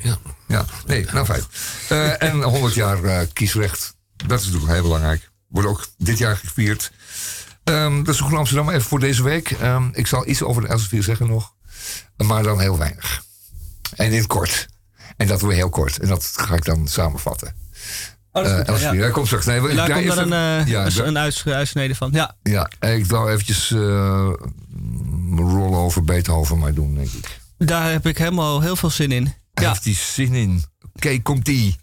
Ja. 0.03 0.19
Ja, 0.49 0.65
nee, 0.87 1.07
nou 1.13 1.27
fijn. 1.27 2.19
En 2.19 2.43
100 2.43 2.75
jaar 2.75 3.27
kiesrecht. 3.27 3.95
Dat 4.17 4.41
is 4.41 4.47
natuurlijk 4.47 4.73
heel 4.73 4.83
belangrijk. 4.83 5.31
Wordt 5.49 5.69
ook 5.69 5.87
dit 5.99 6.19
jaar 6.19 6.37
gevierd. 6.37 6.93
Ehm, 7.65 8.03
dat 8.03 8.15
is 8.15 8.21
goed 8.21 8.39
Amsterdam 8.39 8.69
even 8.69 8.83
voor 8.83 9.01
deze 9.01 9.23
week. 9.23 9.51
Ehm, 9.51 9.89
ik 9.93 10.07
zal 10.07 10.29
iets 10.29 10.43
over 10.43 10.63
de 10.63 10.69
Elsevier 10.69 11.03
zeggen 11.03 11.27
nog. 11.27 11.55
Maar 12.17 12.43
dan 12.43 12.61
heel 12.61 12.79
weinig. 12.79 13.23
En 13.97 14.07
in 14.07 14.19
het 14.19 14.27
kort. 14.27 14.69
En 15.17 15.27
dat 15.27 15.41
weer 15.41 15.53
heel 15.53 15.69
kort. 15.71 15.99
En 15.99 16.09
dat 16.09 16.33
ga 16.35 16.55
ik 16.55 16.65
dan 16.65 16.89
samenvatten. 16.89 17.55
Oh, 18.33 18.47
Eh 18.47 18.57
goed, 18.57 18.81
ja. 18.81 18.95
Hij 18.95 19.11
komt 19.11 19.27
straks. 19.27 19.47
Nee, 19.47 19.61
Daar 19.61 19.87
draai 19.87 20.07
komt 20.07 20.17
dan 20.17 20.33
een, 20.33 20.61
eh, 20.61 20.67
ja, 20.67 20.87
een, 21.05 21.19
uitsnede 21.55 21.95
van. 21.95 22.11
Ja, 22.13 22.37
ja, 22.43 22.71
ik 22.81 23.07
wou 23.07 23.31
eventjes 23.31 23.71
eh 23.71 24.33
rollen 25.37 25.79
over 25.79 26.05
Beethoven 26.05 26.59
maar 26.59 26.75
doen, 26.75 26.95
denk 26.95 27.11
ik. 27.11 27.41
daar 27.59 27.91
heb 27.91 28.07
ik 28.07 28.19
helemaal 28.19 28.61
heel 28.61 28.77
veel 28.77 28.91
zin 28.91 29.13
in. 29.13 29.35
Ja, 29.55 29.69
heeft 29.69 29.85
die 29.85 29.95
zin 29.95 30.35
in. 30.35 30.65
Oké, 30.95 31.23
komt 31.23 31.45
die. 31.45 31.77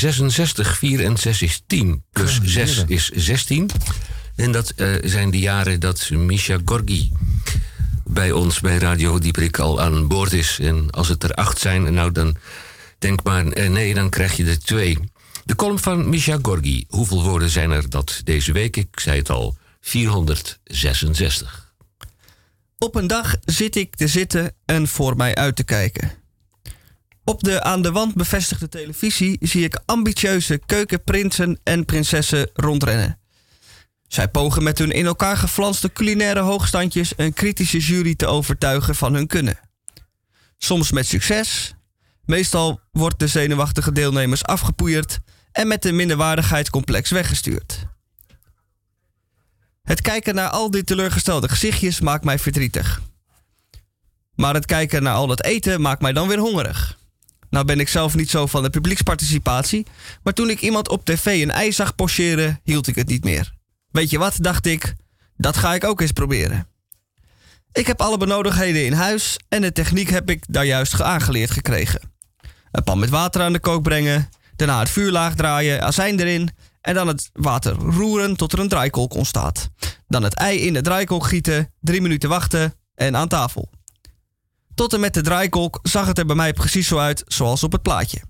466, 0.00 0.78
4 0.78 1.04
en 1.04 1.16
6 1.16 1.42
is 1.42 1.62
10. 1.66 2.04
Plus 2.12 2.40
6 2.42 2.84
is 2.86 3.10
16. 3.10 3.70
En 4.36 4.52
dat 4.52 4.72
uh, 4.76 4.94
zijn 5.04 5.30
de 5.30 5.38
jaren 5.38 5.80
dat 5.80 6.10
Misha 6.10 6.58
Gorgi 6.64 7.12
bij 8.04 8.32
ons 8.32 8.60
bij 8.60 8.78
Radio 8.78 9.18
Dieprik 9.18 9.58
al 9.58 9.80
aan 9.80 10.08
boord 10.08 10.32
is. 10.32 10.58
En 10.60 10.90
als 10.90 11.08
het 11.08 11.22
er 11.24 11.32
acht 11.32 11.58
zijn, 11.58 11.94
nou 11.94 12.12
dan 12.12 12.36
denk 12.98 13.22
maar 13.22 13.46
eh, 13.46 13.70
nee, 13.70 13.94
dan 13.94 14.10
krijg 14.10 14.36
je 14.36 14.44
er 14.44 14.58
twee. 14.58 14.98
De 15.44 15.54
column 15.54 15.78
van 15.78 16.08
Misha 16.08 16.38
Gorgi. 16.42 16.84
Hoeveel 16.88 17.22
woorden 17.22 17.50
zijn 17.50 17.70
er 17.70 17.90
dat 17.90 18.20
deze 18.24 18.52
week? 18.52 18.76
Ik 18.76 19.00
zei 19.00 19.18
het 19.18 19.30
al, 19.30 19.56
466. 19.80 21.72
Op 22.78 22.94
een 22.94 23.06
dag 23.06 23.36
zit 23.44 23.76
ik 23.76 23.96
te 23.96 24.08
zitten 24.08 24.52
en 24.64 24.88
voor 24.88 25.16
mij 25.16 25.34
uit 25.34 25.56
te 25.56 25.64
kijken. 25.64 26.19
Op 27.30 27.42
de 27.42 27.62
aan 27.62 27.82
de 27.82 27.92
wand 27.92 28.14
bevestigde 28.14 28.68
televisie 28.68 29.38
zie 29.40 29.64
ik 29.64 29.80
ambitieuze 29.86 30.60
keukenprinsen 30.66 31.60
en 31.62 31.84
prinsessen 31.84 32.50
rondrennen. 32.54 33.18
Zij 34.08 34.28
pogen 34.28 34.62
met 34.62 34.78
hun 34.78 34.90
in 34.90 35.06
elkaar 35.06 35.36
geflanste 35.36 35.92
culinaire 35.92 36.40
hoogstandjes 36.40 37.12
een 37.16 37.32
kritische 37.32 37.78
jury 37.78 38.14
te 38.14 38.26
overtuigen 38.26 38.94
van 38.94 39.14
hun 39.14 39.26
kunnen. 39.26 39.58
Soms 40.58 40.92
met 40.92 41.06
succes, 41.06 41.74
meestal 42.24 42.80
wordt 42.92 43.18
de 43.18 43.26
zenuwachtige 43.26 43.92
deelnemers 43.92 44.44
afgepoeierd 44.44 45.18
en 45.52 45.68
met 45.68 45.84
een 45.84 45.96
minderwaardigheidscomplex 45.96 47.10
weggestuurd. 47.10 47.86
Het 49.82 50.00
kijken 50.00 50.34
naar 50.34 50.48
al 50.48 50.70
die 50.70 50.84
teleurgestelde 50.84 51.48
gezichtjes 51.48 52.00
maakt 52.00 52.24
mij 52.24 52.38
verdrietig. 52.38 53.00
Maar 54.34 54.54
het 54.54 54.66
kijken 54.66 55.02
naar 55.02 55.14
al 55.14 55.26
dat 55.26 55.42
eten 55.42 55.80
maakt 55.80 56.00
mij 56.00 56.12
dan 56.12 56.28
weer 56.28 56.38
hongerig. 56.38 56.98
Nou 57.50 57.64
ben 57.64 57.80
ik 57.80 57.88
zelf 57.88 58.14
niet 58.14 58.30
zo 58.30 58.46
van 58.46 58.62
de 58.62 58.70
publieksparticipatie, 58.70 59.86
maar 60.22 60.32
toen 60.32 60.50
ik 60.50 60.60
iemand 60.60 60.88
op 60.88 61.04
tv 61.04 61.26
een 61.42 61.50
ei 61.50 61.72
zag 61.72 61.94
pocheren, 61.94 62.60
hield 62.64 62.86
ik 62.86 62.94
het 62.94 63.08
niet 63.08 63.24
meer. 63.24 63.52
Weet 63.90 64.10
je 64.10 64.18
wat, 64.18 64.36
dacht 64.40 64.66
ik, 64.66 64.94
dat 65.36 65.56
ga 65.56 65.74
ik 65.74 65.84
ook 65.84 66.00
eens 66.00 66.12
proberen. 66.12 66.68
Ik 67.72 67.86
heb 67.86 68.00
alle 68.00 68.16
benodigdheden 68.16 68.84
in 68.84 68.92
huis 68.92 69.38
en 69.48 69.60
de 69.60 69.72
techniek 69.72 70.10
heb 70.10 70.30
ik 70.30 70.44
daar 70.48 70.64
juist 70.64 71.02
aangeleerd 71.02 71.50
gekregen. 71.50 72.00
Een 72.70 72.82
pan 72.82 72.98
met 72.98 73.10
water 73.10 73.42
aan 73.42 73.52
de 73.52 73.60
kook 73.60 73.82
brengen, 73.82 74.28
daarna 74.56 74.78
het 74.78 74.90
vuur 74.90 75.10
laag 75.10 75.34
draaien, 75.34 75.82
azijn 75.82 76.20
erin 76.20 76.50
en 76.80 76.94
dan 76.94 77.06
het 77.08 77.30
water 77.32 77.72
roeren 77.72 78.36
tot 78.36 78.52
er 78.52 78.58
een 78.58 78.68
draaikolk 78.68 79.14
ontstaat. 79.14 79.70
Dan 80.08 80.22
het 80.22 80.34
ei 80.34 80.58
in 80.58 80.72
de 80.72 80.80
draaikolk 80.80 81.26
gieten, 81.26 81.74
drie 81.80 82.00
minuten 82.00 82.28
wachten 82.28 82.74
en 82.94 83.16
aan 83.16 83.28
tafel. 83.28 83.70
Tot 84.80 84.92
en 84.92 85.00
met 85.00 85.14
de 85.14 85.22
draaikolk 85.22 85.78
zag 85.82 86.06
het 86.06 86.18
er 86.18 86.26
bij 86.26 86.36
mij 86.36 86.52
precies 86.52 86.88
zo 86.88 86.98
uit 86.98 87.22
zoals 87.26 87.62
op 87.62 87.72
het 87.72 87.82
plaatje. 87.82 88.20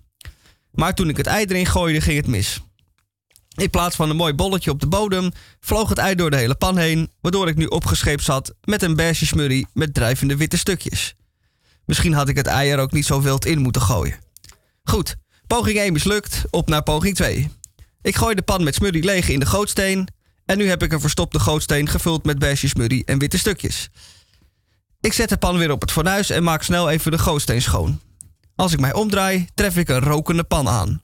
Maar 0.71 0.95
toen 0.95 1.09
ik 1.09 1.17
het 1.17 1.27
ei 1.27 1.45
erin 1.45 1.67
gooide, 1.67 2.01
ging 2.01 2.17
het 2.17 2.27
mis. 2.27 2.61
In 3.57 3.71
plaats 3.71 3.97
van 3.97 4.11
een 4.11 4.17
mooi 4.17 4.35
bolletje 4.35 4.71
op 4.71 4.81
de 4.81 4.87
bodem, 4.87 5.31
vloog 5.61 5.89
het 5.89 5.99
ei 5.99 6.15
door 6.15 6.31
de 6.31 6.37
hele 6.37 6.55
pan 6.55 6.77
heen, 6.79 7.11
waardoor 7.21 7.49
ik 7.49 7.57
nu 7.57 7.65
opgescheept 7.65 8.23
zat 8.23 8.55
met 8.65 8.83
een 8.83 8.97
beige 8.97 9.27
smurrie 9.27 9.67
met 9.73 9.95
drijvende 9.95 10.37
witte 10.37 10.59
stukjes. 10.59 11.15
Misschien 11.85 12.13
had 12.13 12.29
ik 12.29 12.37
het 12.37 12.47
ei 12.47 12.71
er 12.71 12.79
ook 12.79 12.93
niet 12.93 13.07
zo 13.07 13.21
wild 13.21 13.47
in 13.47 13.59
moeten 13.59 13.83
gooien. 13.83 14.19
Goed, 14.85 15.17
poging 15.47 15.79
1 15.79 15.93
mislukt, 15.93 16.43
op 16.51 16.69
naar 16.69 16.83
poging 16.83 17.15
2. 17.15 17.51
Ik 18.03 18.17
gooi 18.17 18.35
de 18.35 18.43
pan 18.43 18.65
met 18.65 18.75
smurrie 18.75 19.05
leeg 19.05 19.29
in 19.29 19.41
de 19.41 19.47
gootsteen 19.47 20.09
en 20.45 20.59
nu 20.59 20.69
heb 20.69 20.83
ik 20.83 20.93
een 20.93 21.01
verstopte 21.01 21.41
gootsteen 21.41 21.89
gevuld 21.89 22.25
met 22.25 22.39
beige 22.39 22.69
smurrie 22.69 23.05
en 23.05 23.19
witte 23.19 23.39
stukjes. 23.39 23.91
Ik 25.01 25.13
zet 25.13 25.29
de 25.29 25.37
pan 25.37 25.59
weer 25.59 25.71
op 25.71 25.81
het 25.81 25.93
fornuis 25.93 26.31
en 26.31 26.43
maak 26.43 26.63
snel 26.63 26.91
even 26.91 27.11
de 27.11 27.19
gootsteen 27.19 27.63
schoon. 27.63 28.01
Als 28.55 28.73
ik 28.73 28.81
mij 28.81 28.93
omdraai, 28.93 29.49
tref 29.55 29.77
ik 29.77 29.89
een 29.89 30.01
rokende 30.01 30.45
pan 30.45 30.69
aan. 30.69 31.03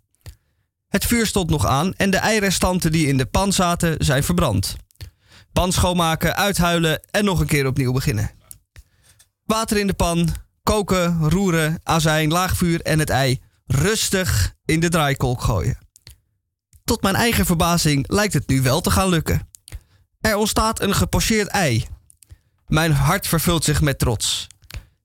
Het 0.89 1.05
vuur 1.05 1.27
stond 1.27 1.51
nog 1.51 1.67
aan 1.67 1.95
en 1.95 2.11
de 2.11 2.17
eirestanten 2.17 2.93
die 2.93 3.07
in 3.07 3.17
de 3.17 3.27
pan 3.27 3.53
zaten 3.53 4.05
zijn 4.05 4.25
verbrand. 4.25 4.77
Pan 5.53 5.73
schoonmaken, 5.73 6.37
uithuilen 6.37 7.01
en 7.11 7.25
nog 7.25 7.41
een 7.41 7.47
keer 7.47 7.67
opnieuw 7.67 7.93
beginnen. 7.93 8.31
Water 9.45 9.77
in 9.77 9.87
de 9.87 9.95
pan, 9.95 10.29
koken, 10.63 11.29
roeren, 11.29 11.81
azijn, 11.83 12.31
laag 12.31 12.57
vuur 12.57 12.81
en 12.81 12.99
het 12.99 13.11
ei 13.11 13.41
rustig 13.67 14.55
in 14.65 14.81
de 14.81 14.89
draaikolk 14.89 15.41
gooien. 15.41 15.79
Tot 16.85 17.03
mijn 17.03 17.15
eigen 17.15 17.47
verbazing 17.47 18.05
lijkt 18.09 18.33
het 18.33 18.49
nu 18.49 18.63
wel 18.63 18.81
te 18.81 18.91
gaan 18.91 19.09
lukken. 19.09 19.49
Er 20.21 20.37
ontstaat 20.37 20.81
een 20.81 20.95
gepocheerd 20.95 21.49
ei. 21.49 21.87
Mijn 22.67 22.93
hart 22.93 23.27
vervult 23.27 23.65
zich 23.65 23.81
met 23.81 23.99
trots. 23.99 24.47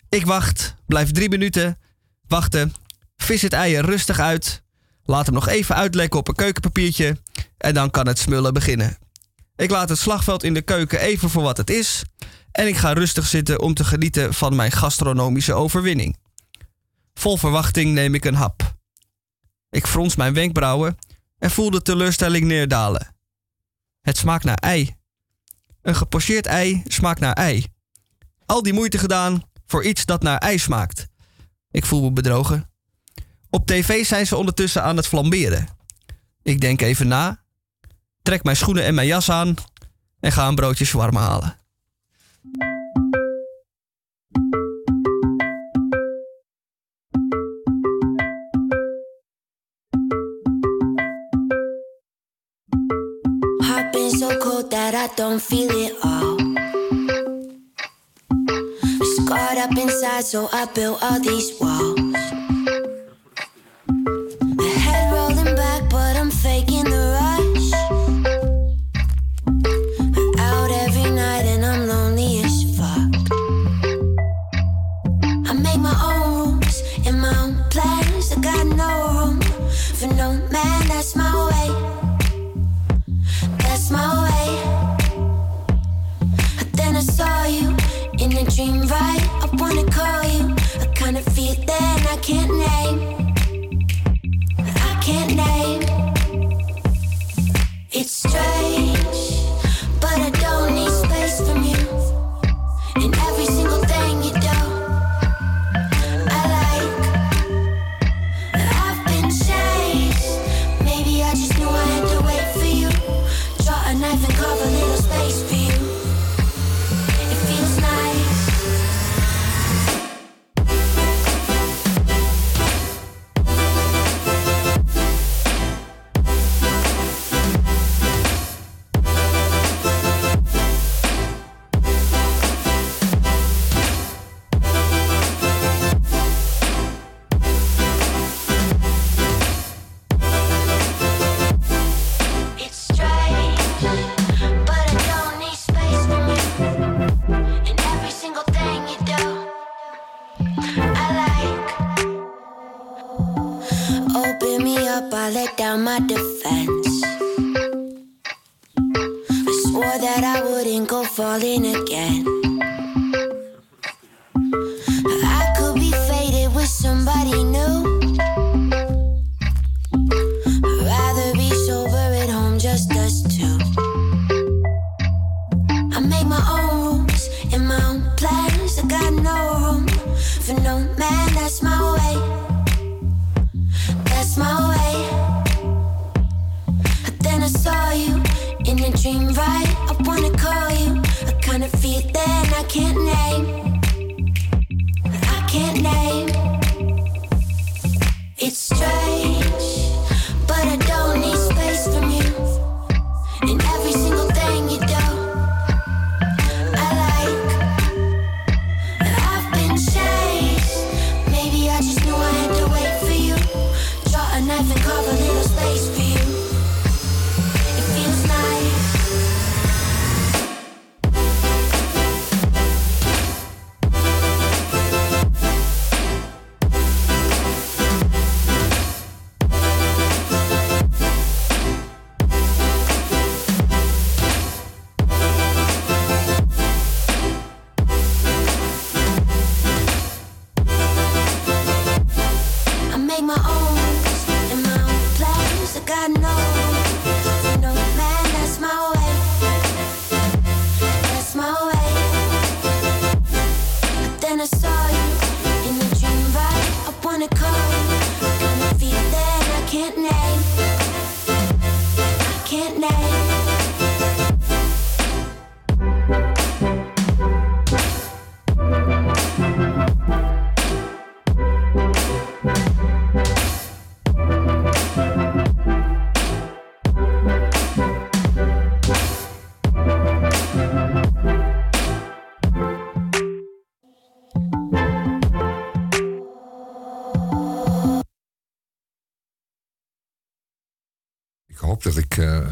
Ik 0.09 0.25
wacht, 0.25 0.75
blijf 0.85 1.11
drie 1.11 1.29
minuten, 1.29 1.77
wachten, 2.27 2.73
vis 3.15 3.41
het 3.41 3.53
ei 3.53 3.75
er 3.75 3.85
rustig 3.85 4.19
uit, 4.19 4.63
laat 5.03 5.25
hem 5.25 5.33
nog 5.35 5.47
even 5.47 5.75
uitlekken 5.75 6.19
op 6.19 6.27
een 6.27 6.35
keukenpapiertje 6.35 7.17
en 7.57 7.73
dan 7.73 7.91
kan 7.91 8.07
het 8.07 8.19
smullen 8.19 8.53
beginnen. 8.53 8.97
Ik 9.55 9.69
laat 9.69 9.89
het 9.89 9.97
slagveld 9.97 10.43
in 10.43 10.53
de 10.53 10.61
keuken 10.61 10.99
even 10.99 11.29
voor 11.29 11.43
wat 11.43 11.57
het 11.57 11.69
is 11.69 12.03
en 12.51 12.67
ik 12.67 12.77
ga 12.77 12.93
rustig 12.93 13.27
zitten 13.27 13.61
om 13.61 13.73
te 13.73 13.83
genieten 13.83 14.33
van 14.33 14.55
mijn 14.55 14.71
gastronomische 14.71 15.53
overwinning. 15.53 16.17
Vol 17.13 17.37
verwachting 17.37 17.93
neem 17.93 18.15
ik 18.15 18.25
een 18.25 18.35
hap. 18.35 18.75
Ik 19.69 19.87
frons 19.87 20.15
mijn 20.15 20.33
wenkbrauwen 20.33 20.97
en 21.37 21.51
voel 21.51 21.69
de 21.69 21.81
teleurstelling 21.81 22.45
neerdalen. 22.45 23.15
Het 24.01 24.17
smaakt 24.17 24.43
naar 24.43 24.57
ei. 24.57 24.95
Een 25.81 25.95
gepocheerd 25.95 26.45
ei 26.45 26.81
smaakt 26.87 27.19
naar 27.19 27.33
ei. 27.33 27.65
Al 28.45 28.63
die 28.63 28.73
moeite 28.73 28.97
gedaan 28.97 29.43
voor 29.65 29.83
iets 29.83 30.05
dat 30.05 30.23
naar 30.23 30.37
ei 30.37 30.57
smaakt. 30.57 31.07
Ik 31.71 31.85
voel 31.85 32.01
me 32.01 32.11
bedrogen. 32.11 32.69
Op 33.49 33.65
tv 33.65 34.05
zijn 34.05 34.27
ze 34.27 34.35
ondertussen 34.35 34.83
aan 34.83 34.97
het 34.97 35.07
flamberen. 35.07 35.67
Ik 36.43 36.61
denk 36.61 36.81
even 36.81 37.07
na, 37.07 37.43
trek 38.21 38.43
mijn 38.43 38.55
schoenen 38.55 38.83
en 38.83 38.93
mijn 38.93 39.07
jas 39.07 39.29
aan 39.29 39.55
en 40.19 40.31
ga 40.31 40.47
een 40.47 40.55
broodje 40.55 40.85
shawarma 40.85 41.21
halen. 41.21 41.60
That 54.91 55.09
I 55.09 55.15
don't 55.15 55.41
feel 55.41 55.69
it 55.71 55.95
all. 56.03 56.37
Scarred 59.15 59.57
up 59.57 59.77
inside, 59.77 60.25
so 60.25 60.49
I 60.51 60.65
built 60.73 61.01
all 61.01 61.19
these 61.19 61.59
walls. 61.59 62.30
Wanna 89.75 89.89
call 89.91 90.23
you. 90.23 90.55
I 90.81 90.85
kind 90.95 91.17
of 91.17 91.25
feel 91.33 91.55
that 91.65 92.07
I 92.11 92.17
can't 92.21 92.51
name. 92.51 93.20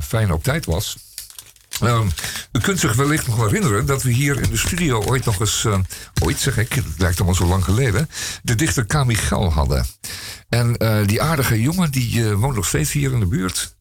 Fijn 0.09 0.31
op 0.31 0.43
tijd 0.43 0.65
was. 0.65 0.97
Ehm, 1.79 2.07
u 2.51 2.59
kunt 2.59 2.79
zich 2.79 2.95
wellicht 2.95 3.27
nog 3.27 3.37
herinneren 3.37 3.85
dat 3.85 4.03
we 4.03 4.11
hier 4.11 4.41
in 4.41 4.49
de 4.49 4.57
studio 4.57 5.03
ooit 5.03 5.25
nog 5.25 5.39
eens, 5.39 5.65
eh, 5.65 5.79
ooit 6.23 6.39
zeg 6.39 6.57
ik, 6.57 6.73
het 6.73 6.85
lijkt 6.97 7.17
allemaal 7.17 7.35
zo 7.35 7.45
lang 7.45 7.63
geleden, 7.63 8.09
de 8.43 8.55
dichter 8.55 8.85
K. 8.85 9.05
Michel 9.05 9.53
hadden. 9.53 9.85
En 10.49 10.77
eh, 10.77 11.07
die 11.07 11.21
aardige 11.21 11.61
jongen, 11.61 11.91
die 11.91 12.29
eh, 12.29 12.33
woont 12.33 12.55
nog 12.55 12.65
steeds 12.65 12.91
hier 12.91 13.11
in 13.11 13.19
de 13.19 13.25
buurt. 13.25 13.75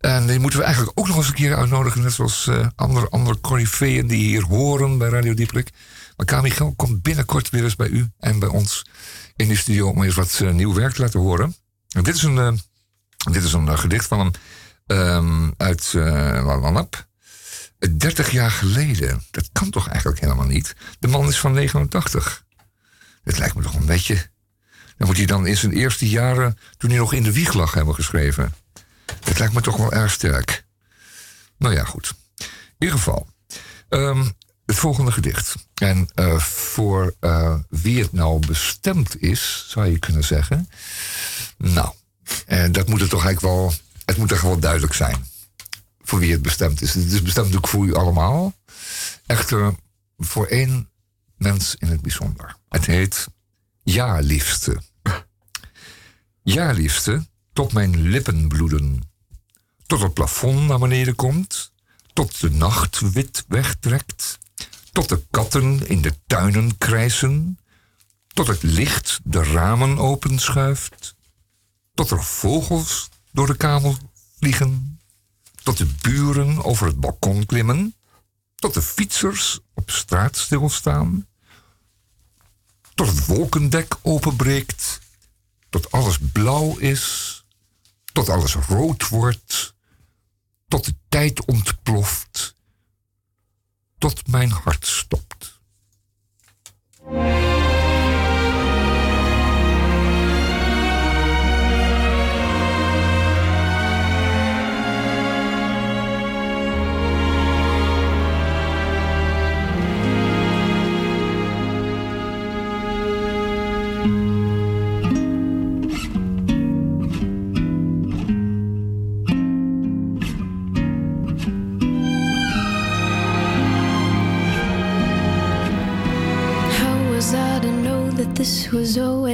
En 0.00 0.26
die 0.26 0.38
moeten 0.38 0.58
we 0.58 0.64
eigenlijk 0.64 0.98
ook 0.98 1.08
nog 1.08 1.16
eens 1.16 1.26
een 1.26 1.34
keer 1.34 1.56
uitnodigen, 1.56 2.02
net 2.02 2.12
zoals 2.12 2.50
andere, 2.76 3.08
andere 3.08 3.40
corifeeën 3.40 4.06
die 4.06 4.24
hier 4.24 4.42
horen 4.42 4.98
bij 4.98 5.08
Radio 5.08 5.34
Dieprik. 5.34 5.70
Maar 6.16 6.26
K. 6.26 6.42
Michel 6.42 6.72
komt 6.76 7.02
binnenkort 7.02 7.50
weer 7.50 7.64
eens 7.64 7.76
bij 7.76 7.88
u 7.88 8.10
en 8.18 8.38
bij 8.38 8.48
ons 8.48 8.86
in 9.36 9.48
de 9.48 9.56
studio 9.56 9.88
om 9.88 10.02
eens 10.02 10.14
wat 10.14 10.42
nieuw 10.52 10.74
werk 10.74 10.94
te 10.94 11.00
laten 11.00 11.20
horen. 11.20 11.56
En 11.88 12.02
dit 12.02 12.14
is 12.14 12.22
een, 12.22 12.60
dit 13.30 13.44
is 13.44 13.52
een 13.52 13.78
gedicht 13.78 14.06
van 14.06 14.18
hem 14.18 14.30
ehm, 14.86 15.50
uit 15.56 15.92
uh, 15.96 16.04
Lalanap. 16.44 17.06
30 17.96 18.30
jaar 18.30 18.50
geleden. 18.50 19.22
Dat 19.30 19.48
kan 19.52 19.70
toch 19.70 19.88
eigenlijk 19.88 20.20
helemaal 20.20 20.46
niet? 20.46 20.74
De 20.98 21.08
man 21.08 21.28
is 21.28 21.38
van 21.38 21.52
89. 21.52 22.44
Dat 23.24 23.38
lijkt 23.38 23.54
me 23.54 23.62
toch 23.62 23.74
een 23.74 23.86
beetje. 23.86 24.30
Dan 24.96 25.06
moet 25.06 25.16
hij 25.16 25.26
dan 25.26 25.46
in 25.46 25.56
zijn 25.56 25.72
eerste 25.72 26.08
jaren, 26.08 26.58
toen 26.76 26.90
hij 26.90 26.98
nog 26.98 27.12
in 27.12 27.22
de 27.22 27.32
wieg 27.32 27.52
lag, 27.52 27.74
hebben 27.74 27.94
geschreven. 27.94 28.54
Dat 29.20 29.38
lijkt 29.38 29.54
me 29.54 29.60
toch 29.60 29.76
wel 29.76 29.92
erg 29.92 30.12
sterk. 30.12 30.64
Nou 31.58 31.74
ja, 31.74 31.84
goed. 31.84 32.14
In 32.38 32.46
ieder 32.78 32.96
geval. 32.96 33.26
ehm, 33.88 34.24
het 34.66 34.76
volgende 34.76 35.12
gedicht. 35.12 35.54
En 35.74 36.08
eh, 36.14 36.38
voor 36.38 37.14
eh, 37.20 37.54
wie 37.68 38.02
het 38.02 38.12
nou 38.12 38.46
bestemd 38.46 39.20
is, 39.22 39.66
zou 39.68 39.86
je 39.86 39.98
kunnen 39.98 40.24
zeggen. 40.24 40.68
Nou, 41.56 41.92
en 42.46 42.72
dat 42.72 42.88
moet 42.88 43.00
het 43.00 43.10
toch 43.10 43.24
eigenlijk 43.24 43.54
wel. 43.54 43.74
Het 44.12 44.20
moet 44.20 44.32
echt 44.32 44.42
wel 44.42 44.58
duidelijk 44.58 44.94
zijn. 44.94 45.26
Voor 46.02 46.18
wie 46.18 46.32
het 46.32 46.42
bestemd 46.42 46.82
is. 46.82 46.94
Het 46.94 47.12
is 47.12 47.22
bestemd 47.22 47.46
natuurlijk 47.46 47.66
voor 47.66 47.86
u 47.86 47.94
allemaal. 47.94 48.54
Echter 49.26 49.74
voor 50.18 50.46
één 50.46 50.90
mens 51.36 51.74
in 51.78 51.88
het 51.88 52.02
bijzonder. 52.02 52.56
Het 52.68 52.86
heet 52.86 53.26
Ja, 53.82 54.18
liefste. 54.18 54.82
Ja, 56.42 56.70
liefste, 56.70 57.26
tot 57.52 57.72
mijn 57.72 58.00
lippen 58.00 58.48
bloeden. 58.48 59.10
Tot 59.86 60.00
het 60.00 60.14
plafond 60.14 60.68
naar 60.68 60.78
beneden 60.78 61.14
komt. 61.14 61.72
Tot 62.12 62.40
de 62.40 62.50
nacht 62.50 63.12
wit 63.12 63.44
wegtrekt. 63.48 64.38
Tot 64.92 65.08
de 65.08 65.22
katten 65.30 65.88
in 65.88 66.02
de 66.02 66.14
tuinen 66.26 66.78
krijsen. 66.78 67.58
Tot 68.28 68.46
het 68.46 68.62
licht 68.62 69.20
de 69.24 69.42
ramen 69.42 69.98
openschuift. 69.98 71.14
Tot 71.94 72.10
er 72.10 72.24
vogels 72.24 73.10
door 73.32 73.46
de 73.46 73.56
kamer 73.56 73.96
vliegen. 74.38 75.00
Tot 75.62 75.78
de 75.78 75.86
buren 76.00 76.64
over 76.64 76.86
het 76.86 77.00
balkon 77.00 77.46
klimmen. 77.46 77.94
Tot 78.54 78.74
de 78.74 78.82
fietsers 78.82 79.60
op 79.74 79.90
straat 79.90 80.36
stilstaan. 80.36 81.26
Tot 82.94 83.06
het 83.06 83.26
wolkendek 83.26 83.96
openbreekt. 84.02 85.00
Tot 85.68 85.90
alles 85.90 86.18
blauw 86.32 86.76
is. 86.78 87.44
Tot 88.12 88.28
alles 88.28 88.54
rood 88.54 89.08
wordt. 89.08 89.74
Tot 90.68 90.84
de 90.84 90.94
tijd 91.08 91.44
ontploft. 91.44 92.56
Tot 93.98 94.26
mijn 94.26 94.50
hart 94.50 94.86
stopt. 94.86 95.60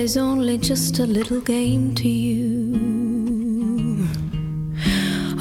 Always 0.09 0.17
only 0.17 0.57
just 0.57 0.99
a 1.01 1.07
little 1.07 1.41
game 1.41 1.95
to 1.95 2.09
you? 2.09 4.09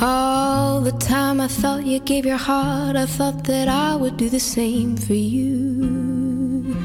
All 0.02 0.82
the 0.82 0.92
time 0.92 1.40
I 1.40 1.48
thought 1.48 1.86
you 1.86 2.00
gave 2.00 2.26
your 2.26 2.38
heart, 2.38 2.98
I 2.98 3.06
thought 3.06 3.46
that 3.46 3.70
I 3.70 3.96
would 3.96 4.18
do 4.18 4.30
the 4.30 4.40
same 4.40 4.98
for 4.98 5.14
you. 5.14 6.76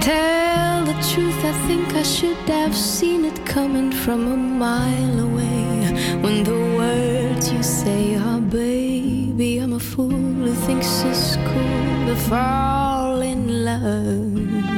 Tell 0.00 0.84
the 0.84 0.94
truth, 1.10 1.44
I 1.44 1.52
think 1.66 1.92
I 1.94 2.04
should 2.04 2.48
have 2.48 2.76
seen 2.76 3.24
it 3.24 3.44
coming 3.44 3.90
from 3.90 4.32
a 4.32 4.36
mile 4.36 5.18
away. 5.28 6.20
When 6.22 6.44
the 6.44 6.60
words 6.78 7.52
you 7.52 7.62
say 7.64 8.14
are, 8.14 8.40
baby, 8.40 9.58
I'm 9.58 9.72
a 9.72 9.80
fool 9.80 10.10
who 10.10 10.54
thinks 10.66 11.02
it's 11.02 11.34
cool 11.48 12.06
to 12.06 12.16
fall 12.28 13.22
in 13.22 13.64
love. 13.64 14.71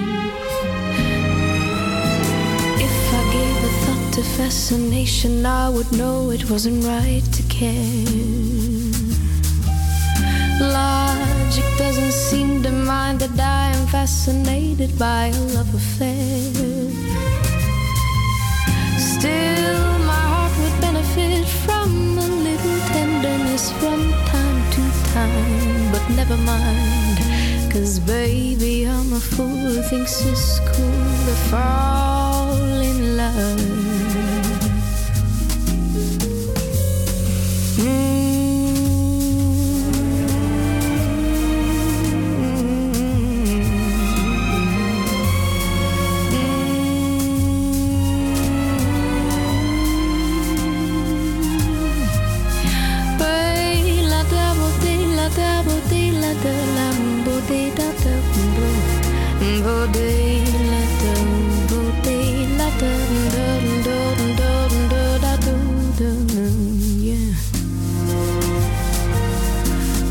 To 4.14 4.22
fascination, 4.22 5.44
I 5.44 5.68
would 5.68 5.90
know 5.90 6.30
it 6.30 6.48
wasn't 6.48 6.84
right 6.84 7.24
to 7.32 7.42
care. 7.44 7.96
Logic 10.60 11.64
doesn't 11.76 12.12
seem 12.12 12.62
to 12.62 12.70
mind 12.70 13.18
that 13.22 13.36
I 13.40 13.76
am 13.76 13.88
fascinated 13.88 14.96
by 14.96 15.32
a 15.34 15.40
love 15.56 15.74
affair. 15.74 16.52
Still, 18.98 19.82
my 20.06 20.24
heart 20.32 20.54
would 20.60 20.80
benefit 20.80 21.44
from 21.64 22.16
a 22.16 22.28
little 22.46 22.78
tenderness 22.94 23.72
from 23.80 24.12
time 24.30 24.60
to 24.74 24.82
time. 25.12 25.90
But 25.90 26.08
never 26.14 26.36
mind, 26.36 27.18
cause 27.72 27.98
baby, 27.98 28.86
I'm 28.86 29.12
a 29.12 29.18
fool 29.18 29.48
who 29.48 29.82
thinks 29.82 30.24
it's 30.24 30.60
cool 30.70 31.02
to 31.26 31.34
fall 31.50 32.58
in 32.80 33.16
love. 33.16 33.93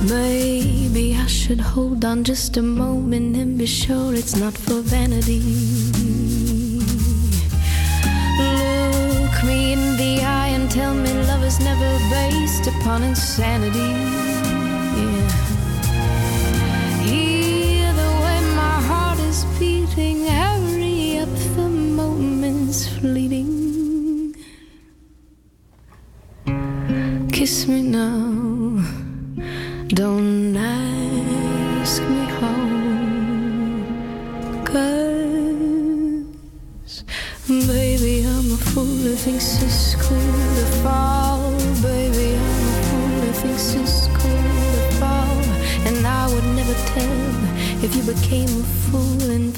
Maybe 0.07 1.15
I 1.15 1.26
should 1.26 1.59
hold 1.59 2.05
on 2.05 2.24
just 2.24 2.55
a 2.57 2.61
moment 2.61 3.36
and 3.36 3.57
be 3.57 3.65
sure 3.65 4.13
it's 4.13 4.36
not 4.36 4.53
for 4.53 4.82
vanity. 4.82 5.39
Look 8.38 9.43
me 9.43 9.74
in 9.74 9.97
the 9.97 10.21
eye 10.24 10.49
and 10.49 10.69
tell 10.69 10.93
me 10.93 11.11
love 11.24 11.43
is 11.43 11.59
never 11.59 11.97
based 12.11 12.67
upon 12.67 13.01
insanity. 13.01 14.22
Kiss 27.64 27.70
me 27.70 27.82
now, 27.82 28.84
don't 29.88 30.57
ask 30.57 32.01
me 32.01 32.26
how. 32.36 32.64
Cause, 34.66 36.26
baby, 37.47 38.26
I'm 38.28 38.51
a 38.51 38.57
fool 38.57 38.84
who 38.84 39.16
thinks 39.16 39.64
it's 39.64 39.95
cool 39.95 40.20
to 40.57 40.66
fall. 40.84 41.53
Baby, 41.82 42.36
I'm 42.36 42.68
a 42.68 42.84
fool 42.89 43.22
who 43.22 43.32
thinks 43.32 43.76
it's 43.76 44.07
cool 44.07 44.51
to 44.76 44.84
fall. 44.99 45.39
And 45.88 46.05
I 46.05 46.28
would 46.34 46.47
never 46.59 46.76
tell 46.91 47.32
if 47.82 47.95
you 47.95 48.03
became 48.03 48.49
a 48.59 48.64
fool 48.91 49.32
and 49.32 49.53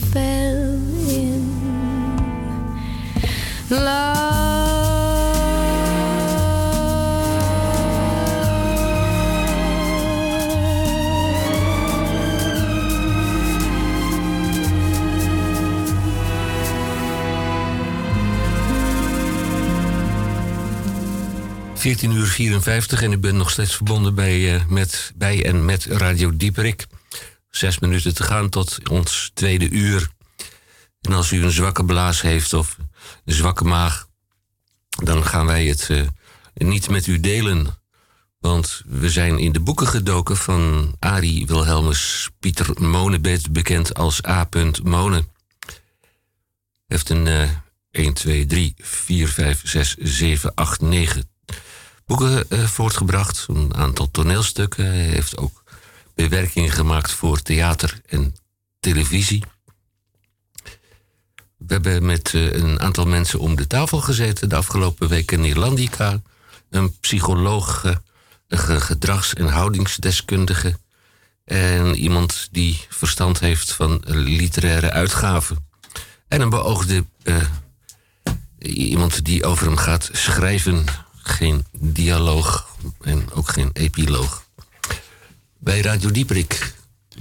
14 21.86 22.12
uur 22.12 22.28
54 22.28 23.02
en 23.02 23.12
u 23.12 23.18
bent 23.18 23.38
nog 23.38 23.50
steeds 23.50 23.76
verbonden 23.76 24.16
bij, 24.16 24.56
eh, 24.56 24.66
met, 24.66 25.12
bij 25.16 25.46
en 25.46 25.66
met 25.66 25.86
Radio 25.86 26.36
Dieperik. 26.36 26.86
Zes 27.50 27.80
minuten 27.80 28.14
te 28.14 28.24
gaan 28.24 28.50
tot 28.50 28.90
ons 28.90 29.32
tweede 29.34 29.70
uur. 29.70 30.10
En 31.02 31.14
als 31.14 31.32
u 31.32 31.44
een 31.44 31.52
zwakke 31.52 31.86
blaas 31.86 32.22
heeft 32.22 32.54
of 32.54 32.78
een 33.26 33.34
zwakke 33.34 33.64
maag, 33.64 34.08
dan 35.04 35.26
gaan 35.26 35.46
wij 35.46 35.66
het 35.66 35.90
eh, 35.90 36.02
niet 36.54 36.90
met 36.90 37.08
u 37.08 37.20
delen. 37.20 37.68
Want 38.40 38.82
we 38.86 39.10
zijn 39.10 39.40
in 39.40 39.52
de 39.52 39.60
boeken 39.60 39.88
gedoken 39.88 40.38
van 40.38 40.96
Arie 41.00 41.46
Wilhelmus 41.46 42.30
Pieter 42.40 42.82
Monebed, 42.82 43.52
bekend 43.52 43.94
als 43.94 44.26
A. 44.28 44.50
Monen. 44.84 45.28
Heeft 46.88 47.10
een 47.10 47.28
eh 47.28 47.50
1, 47.92 48.14
2, 48.14 48.46
3, 48.46 48.74
4, 48.78 49.28
5, 49.28 49.62
6, 49.64 49.96
7, 49.98 50.54
8, 50.54 50.82
9 50.82 51.34
boeken 52.06 52.49
eh, 52.49 52.64
voortgebracht. 52.64 53.45
Een 53.47 53.76
aantal 53.76 54.12
toneelstukken. 54.12 54.86
Hij 54.86 54.95
heeft 54.95 55.38
ook 55.38 55.64
bewerkingen 56.16 56.72
gemaakt 56.72 57.12
voor 57.12 57.41
theater 57.41 58.01
en 58.06 58.36
televisie. 58.80 59.43
We 61.58 61.74
hebben 61.74 62.06
met 62.06 62.34
eh, 62.34 62.51
een 62.53 62.80
aantal 62.80 63.06
mensen 63.06 63.39
om 63.39 63.56
de 63.56 63.68
tafel 63.68 64.01
gezeten 64.01 64.49
de 64.49 64.56
afgelopen 64.56 65.08
weken 65.08 65.38
in 65.38 65.45
Irlandica. 65.45 66.22
Een 66.70 66.99
psycholoog, 66.99 67.86
eh, 67.86 67.95
een 68.47 68.58
ge- 68.58 68.82
gedrags- 68.82 69.34
en 69.34 69.47
houdingsdeskundige. 69.47 70.78
En 71.45 71.95
iemand 71.95 72.47
die 72.51 72.86
verstand 72.89 73.39
heeft 73.39 73.72
van 73.74 74.01
literaire 74.06 74.91
uitgaven. 74.91 75.68
En 76.28 76.41
een 76.41 76.49
beoogde 76.49 77.06
iemand 78.60 79.26
die 79.26 79.45
over 79.45 79.66
hem 79.66 79.78
gaat 79.78 80.10
schrijven. 80.12 80.86
Geen 81.28 81.66
dialoog 81.80 82.78
en 83.02 83.32
ook 83.32 83.50
geen 83.50 83.70
epiloog. 83.74 84.46
Bij 85.58 85.82
Radio 85.82 86.12
Dieprik, 86.12 86.74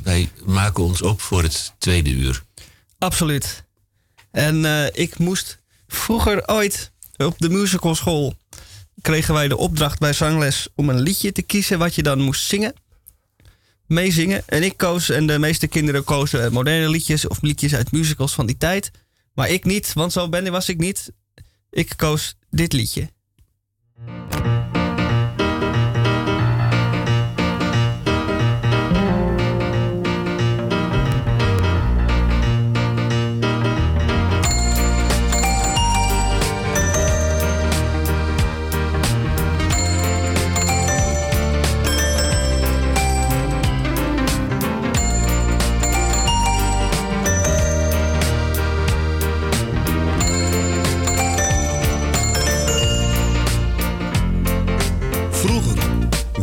wij 0.02 0.30
maken 0.44 0.84
ons 0.84 1.02
op 1.02 1.20
voor 1.20 1.42
het 1.42 1.72
tweede 1.78 2.10
uur. 2.10 2.42
Absoluut. 2.98 3.64
En 4.30 4.64
eh, 4.64 4.86
ik 4.92 5.18
moest 5.18 5.58
vroeger 5.86 6.48
ooit 6.48 6.92
op 7.16 7.34
de 7.38 7.48
musicalschool 7.48 8.36
kregen 9.02 9.34
wij 9.34 9.48
de 9.48 9.56
opdracht 9.56 9.98
bij 9.98 10.12
zangles 10.12 10.68
om 10.74 10.88
een 10.88 11.00
liedje 11.00 11.32
te 11.32 11.42
kiezen 11.42 11.78
wat 11.78 11.94
je 11.94 12.02
dan 12.02 12.20
moest 12.20 12.46
zingen. 12.46 12.74
Meezingen. 13.86 14.42
En 14.46 14.62
ik 14.62 14.76
koos, 14.76 15.10
en 15.10 15.26
de 15.26 15.38
meeste 15.38 15.66
kinderen 15.66 16.04
kozen 16.04 16.52
moderne 16.52 16.88
liedjes 16.88 17.26
of 17.26 17.42
liedjes 17.42 17.74
uit 17.74 17.92
musicals 17.92 18.34
van 18.34 18.46
die 18.46 18.56
tijd. 18.56 18.90
Maar 19.34 19.48
ik 19.48 19.64
niet, 19.64 19.92
want 19.92 20.12
zo 20.12 20.28
ben 20.28 20.50
was 20.50 20.68
ik 20.68 20.78
niet. 20.78 21.12
Ik 21.70 21.92
koos 21.96 22.34
dit 22.50 22.72
liedje. 22.72 23.13
Vroeger 24.06 24.53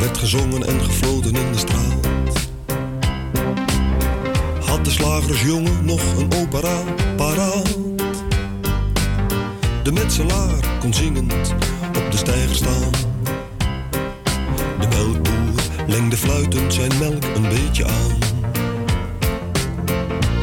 werd 0.02 0.18
gezongen 0.18 0.64
en 0.64 0.84
gefloten 0.84 1.36
in 1.36 1.52
de 1.52 1.58
straat. 1.58 2.08
Had 4.66 4.86
de 4.86 4.92
slagersjongen 4.92 5.86
nog 5.86 6.02
een 6.18 6.34
opera 6.34 6.84
paraat. 7.16 7.78
De 9.84 9.92
metselaar 9.92 10.78
kon 10.80 10.94
zingend 10.94 11.54
op 11.88 12.12
de 12.12 12.18
steiger 12.18 12.56
staan. 12.56 12.92
De 14.80 14.88
melkboer 14.90 15.64
lengde 15.88 16.18
fluitend 16.18 16.74
zijn 16.74 16.92
melk 17.00 17.24
een 17.36 17.50
beetje 17.50 17.86
aan. 17.86 18.18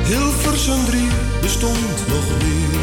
Hilversum 0.04 0.84
drie 0.84 1.08
bestond 1.40 2.08
nog 2.08 2.24
niet. 2.44 2.76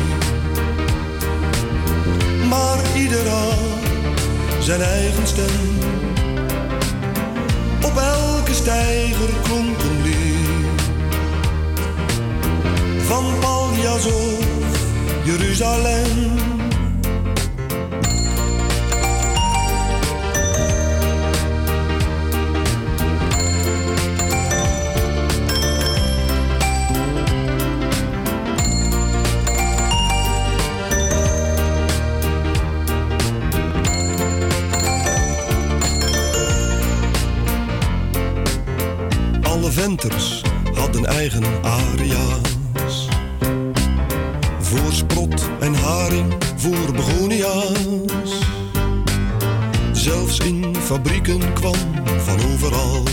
Maar 2.50 2.98
ieder 2.98 3.28
had 3.28 3.58
zijn 4.60 4.82
eigen 4.82 5.28
stem. 5.28 5.85
Een 8.68 10.02
lied. 10.04 10.82
Van 13.06 13.40
Paljas 13.40 14.08
Jeruzalem. 15.24 16.55
Alle 39.86 39.98
venters 39.98 40.42
hadden 40.74 41.06
eigen 41.06 41.44
aria's. 41.64 43.08
Voor 44.60 44.92
sprot 44.92 45.50
en 45.60 45.74
haring, 45.74 46.34
voor 46.56 46.92
begonia's. 46.94 48.40
Zelfs 49.92 50.40
in 50.40 50.76
fabrieken 50.76 51.54
kwam 51.54 51.76
van 52.18 52.40
overal. 52.54 53.04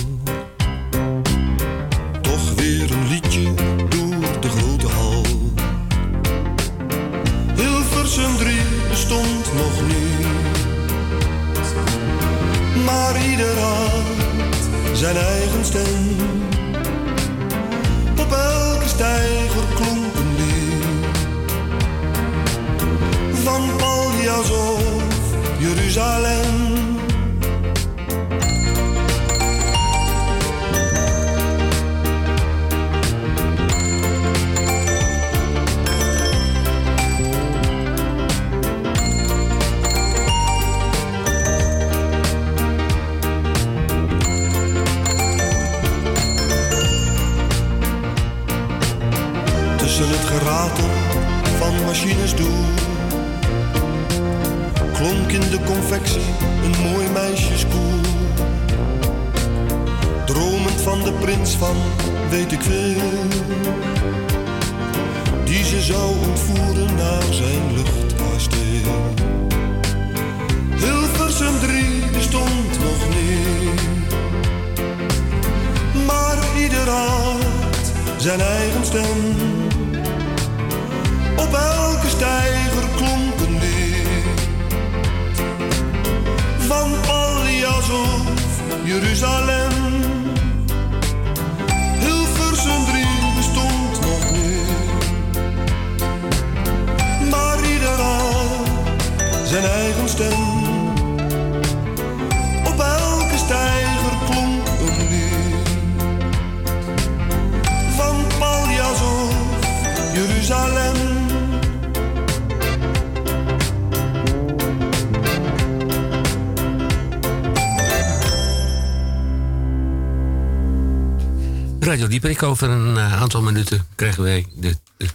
Dieperik, 122.23 122.43
over 122.43 122.71
een 122.71 122.97
eh, 122.97 123.21
aantal 123.21 123.43
minuten 123.43 123.87
krijgen 123.95 124.23
wij 124.23 124.47
de, 124.55 124.77
de 124.97 125.07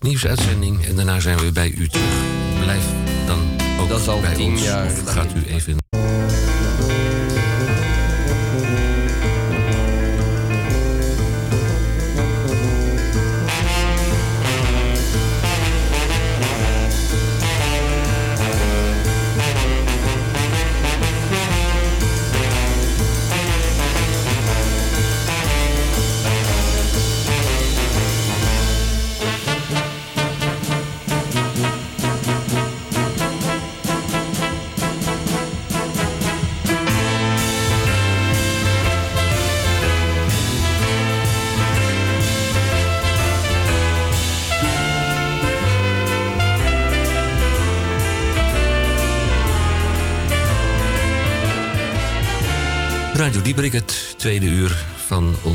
nieuwsuitzending. 0.00 0.84
En 0.84 0.96
daarna 0.96 1.20
zijn 1.20 1.38
we 1.38 1.52
bij 1.52 1.70
u 1.76 1.88
terug. 1.88 2.12
Blijf 2.60 2.84
dan 3.26 3.40
ook 3.80 3.88
Dat 3.88 4.00
is 4.00 4.08
al 4.08 4.20
bij 4.20 4.34
tien 4.34 4.50
ons. 4.50 4.62
jaar 4.62 4.86
Of 4.86 5.12
gaat 5.12 5.34
u 5.34 5.44
even... 5.46 5.83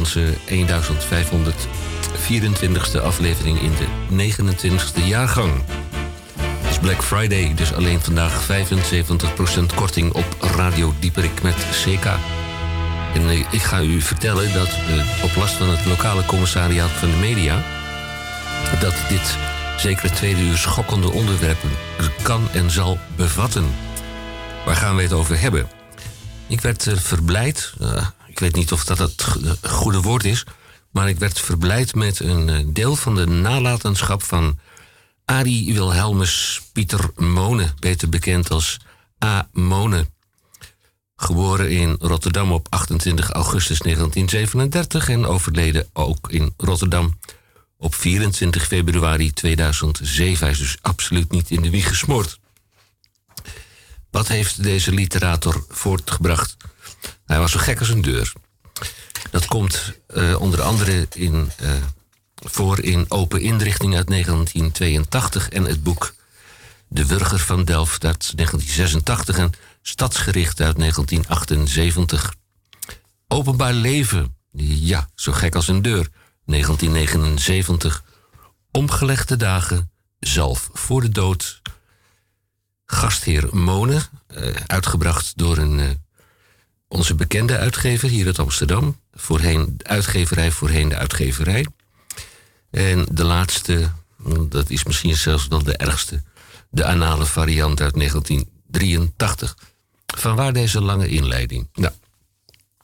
onze 0.10 0.34
1524ste 0.50 3.02
aflevering 3.02 3.62
in 3.62 3.72
de 3.72 3.88
29ste 4.34 5.06
jaargang. 5.06 5.64
Het 6.38 6.70
is 6.70 6.80
Black 6.80 7.04
Friday, 7.04 7.54
dus 7.56 7.74
alleen 7.74 8.02
vandaag 8.02 8.48
75% 8.48 8.52
korting 9.76 10.14
op 10.14 10.26
Radio 10.56 10.94
Dieperik 11.00 11.42
met 11.42 11.56
CK. 11.56 12.06
En 13.14 13.30
eh, 13.30 13.40
ik 13.40 13.62
ga 13.62 13.82
u 13.82 14.02
vertellen 14.02 14.54
dat 14.54 14.68
eh, 14.68 15.24
op 15.24 15.36
last 15.36 15.54
van 15.54 15.70
het 15.70 15.86
lokale 15.86 16.26
commissariaat 16.26 16.92
van 16.92 17.10
de 17.10 17.18
media... 17.18 17.64
dat 18.80 18.96
dit 19.10 19.38
zeker 19.78 20.12
tweede 20.12 20.42
uur 20.42 20.58
schokkende 20.58 21.12
onderwerpen 21.12 21.72
kan 22.22 22.48
en 22.54 22.72
zal 22.72 23.00
bevatten. 23.16 23.66
Waar 24.66 24.76
gaan 24.76 24.96
we 24.96 25.02
het 25.02 25.14
over 25.14 25.40
hebben? 25.40 25.70
Ik 26.48 26.62
werd 26.62 26.88
eh, 26.88 26.96
verblijd, 26.96 27.74
ik 28.40 28.46
weet 28.46 28.56
niet 28.56 28.72
of 28.72 28.86
dat 28.86 28.98
het 28.98 29.26
eh, 29.44 29.72
goede 29.72 30.02
woord 30.02 30.26
is, 30.26 30.44
maar 30.92 31.10
ik 31.10 31.20
werd 31.20 31.40
verblijd 31.40 31.96
met 31.96 32.20
een 32.20 32.50
eh, 32.50 32.66
deel 32.68 32.96
van 32.96 33.16
de 33.16 33.26
nalatenschap 33.26 34.24
van 34.24 34.60
Arie 35.26 35.74
Wilhelmus 35.74 36.62
Pieter 36.74 37.12
Mone, 37.16 37.74
beter 37.80 38.10
bekend 38.10 38.52
als 38.52 38.80
A. 39.26 39.50
Mone. 39.52 40.10
Geboren 41.16 41.70
in 41.70 41.96
Rotterdam 42.00 42.52
op 42.52 42.68
28 42.70 43.30
augustus 43.30 43.80
1937 43.80 45.10
en 45.10 45.26
overleden 45.26 45.90
ook 45.94 46.32
in 46.32 46.54
Rotterdam 46.58 47.20
op 47.78 47.96
24 47.96 48.68
februari 48.68 49.34
2007. 49.34 50.40
Hij 50.40 50.52
is 50.52 50.58
dus 50.60 50.78
absoluut 50.82 51.32
niet 51.32 51.50
in 51.50 51.62
de 51.62 51.70
wieg 51.70 51.88
gesmoord. 51.88 52.40
Wat 54.12 54.28
heeft 54.28 54.64
deze 54.64 54.92
literator 54.92 55.66
voortgebracht? 55.70 56.58
Hij 57.30 57.40
was 57.40 57.52
zo 57.52 57.60
gek 57.60 57.80
als 57.80 57.90
een 57.90 58.02
deur. 58.02 58.34
Dat 59.32 59.46
komt 59.46 59.94
eh, 60.08 60.42
onder 60.42 60.62
andere 60.62 61.08
in, 61.14 61.52
eh, 61.58 61.72
voor 62.36 62.80
in 62.80 63.06
Open 63.08 63.42
Inrichting 63.42 63.96
uit 63.96 64.08
1982 64.08 65.50
en 65.50 65.64
het 65.64 65.84
boek 65.84 66.14
De 66.88 67.06
Wurger 67.06 67.40
van 67.40 67.66
Delft 67.66 68.06
uit 68.06 68.32
1986 68.36 69.38
en 69.38 69.52
Stadsgericht 69.82 70.62
uit 70.62 70.78
1978. 70.78 72.34
Openbaar 73.28 73.74
Leven, 73.74 74.36
ja, 74.52 75.10
zo 75.16 75.32
gek 75.32 75.56
als 75.56 75.68
een 75.68 75.82
deur, 75.82 76.10
1979. 76.46 78.04
Omgelegde 78.72 79.38
dagen, 79.38 79.92
Zalf 80.20 80.70
voor 80.74 81.02
de 81.02 81.10
dood. 81.10 81.62
Gastheer 82.86 83.56
Mone, 83.56 84.02
eh, 84.28 84.56
uitgebracht 84.68 85.34
door 85.36 85.58
een, 85.58 86.08
onze 86.90 87.16
bekende 87.16 87.58
uitgever 87.58 88.10
hier 88.10 88.26
uit 88.26 88.40
Amsterdam. 88.40 89.00
Voorheen 89.14 89.74
de 89.78 89.84
uitgeverij, 89.84 90.52
voorheen 90.52 90.90
de 90.90 90.96
uitgeverij. 90.96 91.66
En 92.72 93.06
de 93.12 93.24
laatste, 93.24 93.92
dat 94.50 94.70
is 94.70 94.84
misschien 94.84 95.16
zelfs 95.16 95.48
wel 95.48 95.64
de 95.64 95.78
ergste, 95.78 96.22
de 96.70 96.86
anale 96.86 97.26
variant 97.26 97.82
uit 97.82 97.94
1983. 97.94 99.58
Vanwaar 100.06 100.54
deze 100.54 100.82
lange 100.82 101.08
inleiding? 101.08 101.70
Nou, 101.74 101.94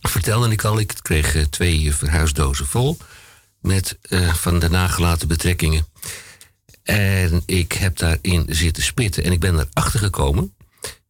vertelde 0.01 0.51
ik 0.51 0.63
al, 0.63 0.79
ik 0.79 0.93
kreeg 1.01 1.35
eh, 1.35 1.43
twee 1.43 1.95
verhuisdozen 1.95 2.65
vol 2.65 2.97
met 3.61 3.97
eh, 4.01 4.33
van 4.33 4.59
de 4.59 4.69
nagelaten 4.69 5.27
betrekkingen. 5.27 5.87
En 6.83 7.43
ik 7.45 7.71
heb 7.71 7.97
daarin 7.97 8.45
zitten 8.49 8.83
spitten. 8.83 9.23
En 9.23 9.31
ik 9.31 9.39
ben 9.39 9.53
erachter 9.53 9.99
gekomen 9.99 10.53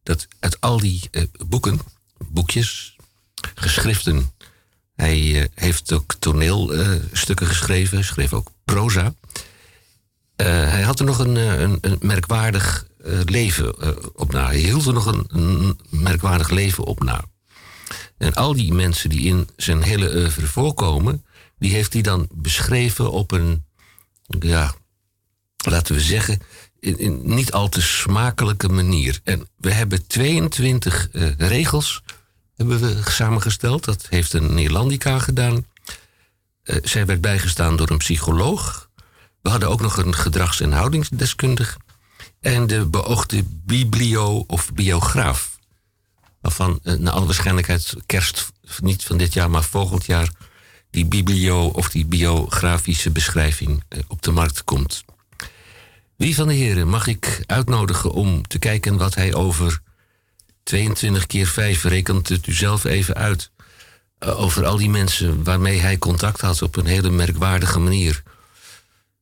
dat 0.02 0.28
uit 0.38 0.60
al 0.60 0.80
die 0.80 1.08
eh, 1.10 1.22
boeken, 1.46 1.80
boekjes, 2.28 2.96
geschriften. 3.54 4.30
Hij 4.94 5.42
eh, 5.42 5.48
heeft 5.54 5.92
ook 5.92 6.14
toneelstukken 6.18 7.46
geschreven, 7.46 8.04
schreef 8.04 8.32
ook 8.32 8.50
proza. 8.64 9.14
Eh, 10.36 10.46
hij 10.46 10.82
had 10.82 10.98
er 10.98 11.06
nog 11.06 11.18
een, 11.18 11.36
eh, 11.36 11.60
een, 11.60 11.78
een 11.80 11.98
merkwaardig 12.00 12.86
eh, 13.06 13.20
leven 13.24 13.80
eh, 13.80 13.90
op 14.14 14.32
na. 14.32 14.46
Hij 14.46 14.58
hield 14.58 14.86
er 14.86 14.92
nog 14.92 15.06
een, 15.06 15.78
merkwaardig 15.90 16.50
leven 16.50 16.84
op 16.84 17.02
na. 17.02 17.24
En 18.18 18.34
al 18.34 18.54
die 18.54 18.72
mensen 18.72 19.10
die 19.10 19.20
in 19.20 19.48
zijn 19.56 19.82
hele 19.82 20.14
oeuvre 20.14 20.46
voorkomen, 20.46 21.24
die 21.58 21.72
heeft 21.72 21.92
hij 21.92 22.02
dan 22.02 22.28
beschreven 22.32 23.10
op 23.10 23.32
een, 23.32 23.64
ja, 24.26 24.74
laten 25.56 25.94
we 25.94 26.00
zeggen, 26.00 26.40
in, 26.80 26.98
in 26.98 27.20
niet 27.22 27.52
al 27.52 27.68
te 27.68 27.82
smakelijke 27.82 28.68
manier. 28.68 29.20
En 29.24 29.48
we 29.56 29.72
hebben 29.72 30.06
22 30.06 31.08
eh, 31.12 31.36
regels 31.36 32.02
hebben 32.56 32.80
we 32.80 33.10
samengesteld. 33.10 33.84
Dat 33.84 34.06
heeft 34.10 34.32
een 34.32 34.54
Neerlandica 34.54 35.18
gedaan. 35.18 35.66
Eh, 36.62 36.76
zij 36.82 37.06
werd 37.06 37.20
bijgestaan 37.20 37.76
door 37.76 37.90
een 37.90 37.98
psycholoog. 37.98 38.90
We 39.42 39.50
hadden 39.50 39.68
ook 39.68 39.80
nog 39.80 39.96
een 39.96 40.14
gedrags- 40.14 40.60
en 40.60 40.72
houdingsdeskundige. 40.72 41.78
En 42.40 42.66
de 42.66 42.86
beoogde 42.86 43.42
biblio- 43.48 44.44
of 44.46 44.72
biograaf. 44.74 45.58
Waarvan 46.40 46.80
eh, 46.82 46.94
naar 46.94 47.12
alle 47.12 47.26
waarschijnlijkheid 47.26 47.94
kerst, 48.06 48.52
niet 48.80 49.04
van 49.04 49.16
dit 49.16 49.32
jaar, 49.32 49.50
maar 49.50 49.64
volgend 49.64 50.04
jaar... 50.06 50.30
die 50.90 51.06
biblio- 51.06 51.68
of 51.68 51.90
die 51.90 52.06
biografische 52.06 53.10
beschrijving 53.10 53.82
eh, 53.88 54.00
op 54.08 54.22
de 54.22 54.30
markt 54.30 54.64
komt. 54.64 55.04
Wie 56.16 56.34
van 56.34 56.48
de 56.48 56.54
heren 56.54 56.88
mag 56.88 57.06
ik 57.06 57.42
uitnodigen 57.46 58.12
om 58.12 58.46
te 58.46 58.58
kijken 58.58 58.96
wat 58.96 59.14
hij 59.14 59.34
over 59.34 59.80
22 60.66 61.26
keer 61.26 61.46
5, 61.46 61.82
rekent 61.84 62.28
het 62.28 62.46
u 62.46 62.52
zelf 62.52 62.84
even 62.84 63.14
uit. 63.14 63.50
eh, 64.18 64.40
over 64.40 64.66
al 64.66 64.76
die 64.76 64.90
mensen 64.90 65.44
waarmee 65.44 65.78
hij 65.80 65.98
contact 65.98 66.40
had 66.40 66.62
op 66.62 66.76
een 66.76 66.86
hele 66.86 67.10
merkwaardige 67.10 67.78
manier. 67.78 68.22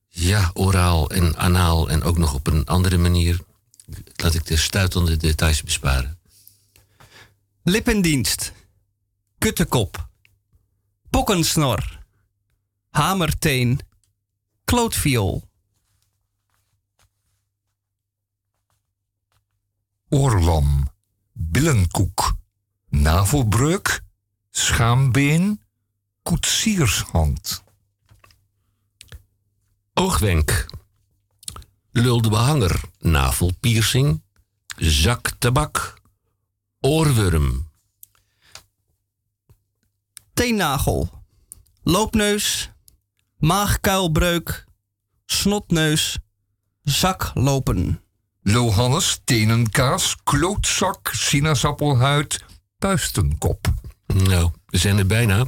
Ja, 0.08 0.50
oraal 0.54 1.10
en 1.10 1.36
anaal 1.36 1.88
en 1.88 2.02
ook 2.02 2.18
nog 2.18 2.34
op 2.34 2.46
een 2.46 2.64
andere 2.66 2.98
manier. 2.98 3.38
Laat 4.16 4.34
ik 4.34 4.46
de 4.46 4.56
stuitende 4.56 5.16
details 5.16 5.62
besparen. 5.62 6.18
Lippendienst. 7.62 8.52
Kuttekop. 9.38 10.08
Pokkensnor. 11.10 11.98
Hamerteen. 12.90 13.80
Klootviool. 14.64 15.48
Oorlam, 20.08 20.93
billenkoek, 21.54 22.34
navelbreuk, 22.88 24.02
schaambeen, 24.50 25.60
koetsiershand. 26.22 27.62
Oogwenk. 29.94 30.66
Lulde 31.92 32.28
behanger. 32.28 32.80
Navelpiercing. 32.98 34.22
Zaktabak. 34.76 36.00
Oorworm. 36.80 37.70
Teennagel. 40.34 41.10
Loopneus. 41.82 42.70
Maagkuilbreuk. 43.38 44.64
Snotneus. 45.26 46.18
Zaklopen. 46.82 48.03
Lohannes, 48.46 49.20
tenenkaas, 49.24 50.16
klootzak, 50.24 51.10
sinaasappelhuid, 51.12 52.44
puistenkop. 52.78 53.66
Nou, 54.06 54.50
we 54.66 54.78
zijn 54.78 54.98
er 54.98 55.06
bijna. 55.06 55.46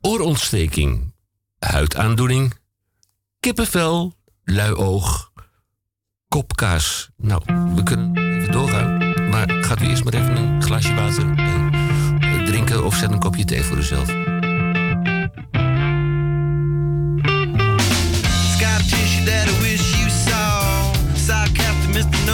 Oorontsteking. 0.00 1.12
Huidaandoening. 1.58 2.54
Kippenvel. 3.40 4.14
Luioog. 4.44 5.32
Kopkaas. 6.28 7.08
Nou, 7.16 7.42
we 7.74 7.82
kunnen 7.82 8.16
even 8.16 8.52
doorgaan. 8.52 8.98
Maar 9.30 9.50
gaat 9.64 9.80
u 9.80 9.86
eerst 9.86 10.04
maar 10.04 10.14
even 10.14 10.36
een 10.36 10.62
glaasje 10.62 10.94
water 10.94 11.34
eh, 11.36 12.44
drinken 12.44 12.84
of 12.84 12.96
zet 12.96 13.12
een 13.12 13.18
kopje 13.18 13.44
thee 13.44 13.62
voor 13.62 13.76
uzelf. 13.76 14.06
That 19.24 19.63
Mr. 21.94 22.26
No 22.26 22.33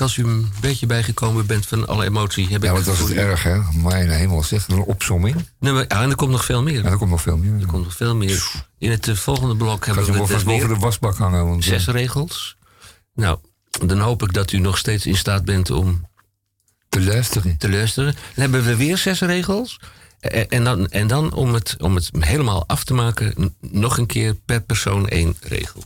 Als 0.00 0.16
u 0.16 0.24
een 0.24 0.52
beetje 0.60 0.86
bijgekomen 0.86 1.46
bent 1.46 1.66
van 1.66 1.86
alle 1.86 2.04
emotie, 2.04 2.48
heb 2.48 2.62
Ja, 2.62 2.76
voor 2.82 3.06
het 3.06 3.10
u- 3.14 3.16
erg, 3.18 3.42
hè? 3.42 3.58
Mijn 3.72 4.10
hemel, 4.10 4.42
zeg. 4.42 4.68
Een 4.68 4.78
opsomming. 4.82 5.44
Nee, 5.58 5.72
maar, 5.72 5.84
ja, 5.88 6.02
en 6.02 6.10
er 6.10 6.16
komt 6.16 6.30
nog 6.30 6.44
veel 6.44 6.62
meer. 6.62 6.82
Ja, 6.82 6.90
er 6.90 6.96
komt 6.96 7.10
nog 7.10 7.22
veel 7.22 7.36
meer. 7.36 7.60
Er 7.60 7.66
komt 7.66 7.84
nog 7.84 7.94
veel 7.96 8.16
meer. 8.16 8.50
In 8.78 8.90
het 8.90 9.08
eh, 9.08 9.14
volgende 9.14 9.56
blok 9.56 9.84
Gaat 9.84 9.94
hebben 9.94 10.12
we 10.14 10.26
vast 10.26 10.44
weer 10.44 10.54
boven 10.58 10.74
de 10.74 10.80
wasbak 10.80 11.16
hangen. 11.16 11.46
Want, 11.46 11.62
eh, 11.62 11.68
zes 11.68 11.86
regels. 11.86 12.56
Nou, 13.14 13.38
dan 13.86 13.98
hoop 14.00 14.22
ik 14.22 14.32
dat 14.32 14.52
u 14.52 14.58
nog 14.58 14.78
steeds 14.78 15.06
in 15.06 15.16
staat 15.16 15.44
bent 15.44 15.70
om 15.70 16.06
te 16.88 17.02
luisteren. 17.02 17.56
te 17.58 17.70
luisteren. 17.70 18.12
Dan 18.12 18.22
hebben 18.50 18.64
we 18.64 18.76
weer 18.76 18.98
zes 18.98 19.20
regels. 19.20 19.80
En, 20.48 20.64
dan, 20.64 20.88
en 20.88 21.06
dan 21.06 21.32
om 21.32 21.54
het, 21.54 21.74
om 21.78 21.94
het 21.94 22.10
helemaal 22.18 22.64
af 22.66 22.84
te 22.84 22.94
maken, 22.94 23.54
nog 23.60 23.98
een 23.98 24.06
keer 24.06 24.34
per 24.34 24.60
persoon 24.60 25.08
één 25.08 25.36
regel. 25.40 25.82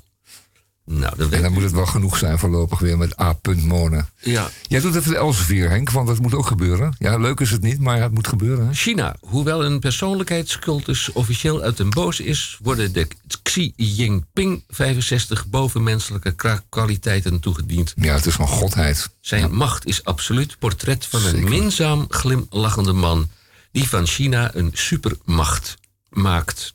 Nou, 0.93 1.17
dan 1.17 1.33
En 1.33 1.43
dan 1.43 1.53
moet 1.53 1.63
het 1.63 1.73
wel 1.73 1.87
genoeg 1.87 2.17
zijn 2.17 2.39
voorlopig 2.39 2.79
weer 2.79 2.99
met 2.99 3.21
A. 3.21 3.39
Monen. 3.57 4.09
Ja. 4.21 4.51
Jij 4.69 4.81
doet 4.81 4.95
even 4.95 5.11
de 5.11 5.17
Elsevier, 5.17 5.71
Henk, 5.71 5.91
want 5.91 6.07
dat 6.07 6.21
moet 6.21 6.35
ook 6.35 6.47
gebeuren. 6.47 6.95
Ja, 6.99 7.17
leuk 7.17 7.41
is 7.41 7.51
het 7.51 7.63
niet, 7.63 7.81
maar 7.81 8.01
het 8.01 8.13
moet 8.13 8.29
gebeuren. 8.29 8.67
Hè? 8.67 8.75
China. 8.75 9.17
Hoewel 9.21 9.65
een 9.65 9.79
persoonlijkheidscultus 9.79 11.13
officieel 11.13 11.63
uit 11.63 11.77
den 11.77 11.91
boze 11.91 12.25
is, 12.25 12.59
worden 12.63 12.93
de 12.93 13.09
Xi 13.43 13.73
Jinping 13.77 14.65
65 14.69 15.47
bovenmenselijke 15.47 16.63
kwaliteiten 16.69 17.41
toegediend. 17.41 17.93
Ja, 17.97 18.15
het 18.15 18.27
is 18.27 18.39
een 18.39 18.47
godheid. 18.47 19.11
Zijn 19.21 19.55
macht 19.55 19.87
is 19.87 20.05
absoluut 20.05 20.59
portret 20.59 21.07
van 21.07 21.25
een 21.25 21.45
minzaam 21.45 22.07
glimlachende 22.09 22.93
man 22.93 23.29
die 23.73 23.89
van 23.89 24.07
China 24.07 24.55
een 24.55 24.71
supermacht 24.73 25.77
maakt. 26.09 26.75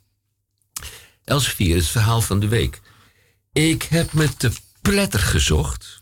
Elsevier, 1.23 1.75
het 1.75 1.87
verhaal 1.87 2.21
van 2.21 2.39
de 2.39 2.47
week. 2.47 2.81
Ik 3.55 3.83
heb 3.83 4.13
met 4.13 4.39
de 4.39 4.51
pletter 4.81 5.19
gezocht. 5.19 5.99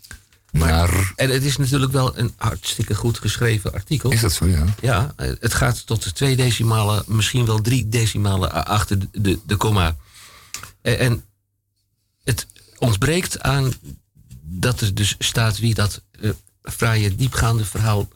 Maar 0.51 1.13
En 1.15 1.29
het 1.29 1.43
is 1.43 1.57
natuurlijk 1.57 1.91
wel 1.91 2.17
een 2.17 2.33
hartstikke 2.37 2.95
goed 2.95 3.17
geschreven 3.17 3.73
artikel. 3.73 4.11
is 4.11 4.21
dat 4.21 4.33
zo, 4.33 4.45
ja? 4.47 4.65
Ja, 4.81 5.13
het 5.17 5.53
gaat 5.53 5.85
tot 5.85 6.03
de 6.03 6.11
twee 6.11 6.35
decimalen, 6.35 7.03
misschien 7.07 7.45
wel 7.45 7.61
drie 7.61 7.89
decimalen 7.89 8.65
achter 8.65 8.99
de, 8.99 9.07
de, 9.11 9.39
de 9.45 9.55
komma. 9.55 9.95
Eh, 10.81 11.01
En 11.05 11.25
het 12.23 12.47
ontbreekt 12.77 13.39
aan 13.41 13.73
dat 14.41 14.81
er 14.81 14.93
dus 14.95 15.15
staat 15.19 15.59
wie 15.59 15.73
dat 15.73 16.01
eh 16.21 16.29
fraaie, 16.61 17.15
diepgaande 17.15 17.65
verhaal 17.65 18.07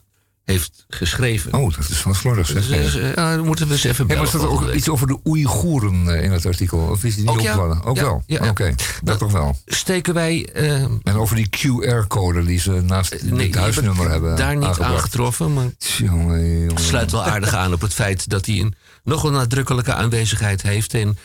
heeft 0.54 0.84
geschreven. 0.88 1.52
Oh, 1.54 1.74
dat 1.76 1.88
is 1.88 1.96
van 1.98 2.14
slordig, 2.14 2.46
zeg. 2.46 2.66
Dus, 2.66 2.96
eh, 2.96 3.14
ja, 3.14 3.36
dan 3.36 3.46
moeten 3.46 3.66
we 3.66 3.72
eens 3.72 3.84
even 3.84 4.06
bellen. 4.06 4.26
er 4.28 4.34
ook 4.34 4.40
volgende 4.40 4.66
week. 4.66 4.78
iets 4.78 4.88
over 4.88 5.06
de 5.06 5.18
Oeigoeren 5.24 6.16
eh, 6.16 6.24
in 6.24 6.32
het 6.32 6.46
artikel? 6.46 6.78
Of 6.78 7.04
is 7.04 7.14
die 7.14 7.24
niet 7.24 7.32
Ook 7.32 7.40
ja. 7.40 7.50
opgevallen? 7.52 7.82
Ook 7.84 7.96
Ja, 7.96 8.02
wel? 8.02 8.22
ja, 8.26 8.44
ja. 8.44 8.50
Oké, 8.50 8.74
dat 9.02 9.18
toch 9.18 9.32
wel. 9.32 9.58
Steken 9.66 10.14
wij... 10.14 10.48
eh, 10.52 10.82
En 10.82 11.00
over 11.14 11.36
die 11.36 11.48
QR-code 11.56 12.44
die 12.44 12.58
ze 12.60 12.70
naast 12.70 13.10
het 13.20 13.54
huisnummer 13.54 14.10
hebben 14.10 14.36
daar 14.36 14.56
niet 14.56 14.64
aangebracht. 14.64 14.92
aangetroffen, 14.94 15.52
maar 15.52 15.66
Jongen, 15.78 16.70
sluit 16.78 17.10
wel 17.10 17.24
aardig 17.24 17.54
aan 17.54 17.72
op 17.72 17.80
het 17.80 17.94
feit 17.94 18.28
dat 18.28 18.46
hij 18.46 18.58
een 18.60 18.74
nogal 19.04 19.30
nadrukkelijke 19.30 19.94
aanwezigheid 19.94 20.62
heeft. 20.62 20.94
En 20.94 21.18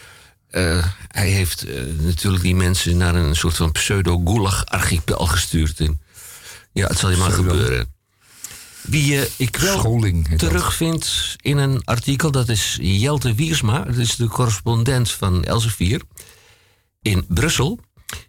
eh, 0.50 0.86
hij 1.08 1.30
heeft 1.30 1.64
eh, 1.68 1.82
natuurlijk 2.02 2.44
die 2.44 2.56
mensen 2.56 2.98
naar 2.98 3.16
een 3.16 3.36
soort 3.36 3.56
van 3.56 3.72
pseudo-gulag-archipel 3.72 5.26
gestuurd. 5.26 5.80
En 5.80 6.02
ja, 6.74 6.88
het 6.88 6.98
zal 6.98 7.10
je 7.10 7.18
maar 7.18 7.32
gebeuren. 7.32 7.92
Wie 8.84 9.20
eh, 9.20 9.30
ik 9.38 9.56
wel 9.56 9.80
Scholing 9.80 10.38
terugvind 10.38 11.36
in 11.42 11.58
een 11.58 11.84
artikel, 11.84 12.32
dat 12.32 12.50
is 12.50 12.78
Jelte 12.82 13.34
Wiersma. 13.34 13.80
Dat 13.80 13.98
is 13.98 14.16
de 14.16 14.28
correspondent 14.28 15.12
van 15.12 15.44
Elsevier 15.44 16.02
in 17.02 17.26
Brussel. 17.28 17.80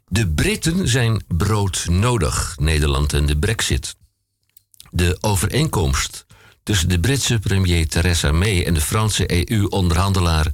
De 0.08 0.28
Britten 0.28 0.88
zijn 0.88 1.24
broodnodig, 1.28 2.54
Nederland 2.60 3.12
en 3.12 3.26
de 3.26 3.38
brexit. 3.38 3.96
De 4.90 5.18
overeenkomst 5.20 6.26
tussen 6.62 6.88
de 6.88 7.00
Britse 7.00 7.38
premier 7.38 7.88
Theresa 7.88 8.32
May 8.32 8.64
en 8.64 8.74
de 8.74 8.80
Franse 8.80 9.50
EU-onderhandelaar 9.50 10.50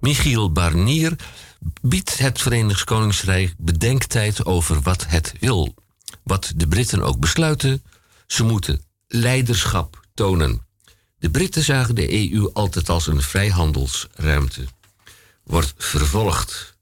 Michiel 0.00 0.52
Barnier 0.52 1.16
biedt 1.80 2.18
het 2.18 2.40
Verenigd 2.40 2.84
Koninkrijk 2.84 3.54
bedenktijd 3.58 4.44
over 4.44 4.80
wat 4.80 5.06
het 5.08 5.32
wil. 5.40 5.74
Wat 6.22 6.52
de 6.56 6.68
Britten 6.68 7.02
ook 7.02 7.18
besluiten, 7.18 7.82
ze 8.26 8.44
moeten 8.44 8.82
leiderschap 9.08 10.06
tonen. 10.14 10.66
De 11.18 11.30
Britten 11.30 11.62
zagen 11.62 11.94
de 11.94 12.32
EU 12.32 12.50
altijd 12.52 12.88
als 12.88 13.06
een 13.06 13.22
vrijhandelsruimte. 13.22 14.64
Wordt 15.44 15.74
vervolgd. 15.76 16.76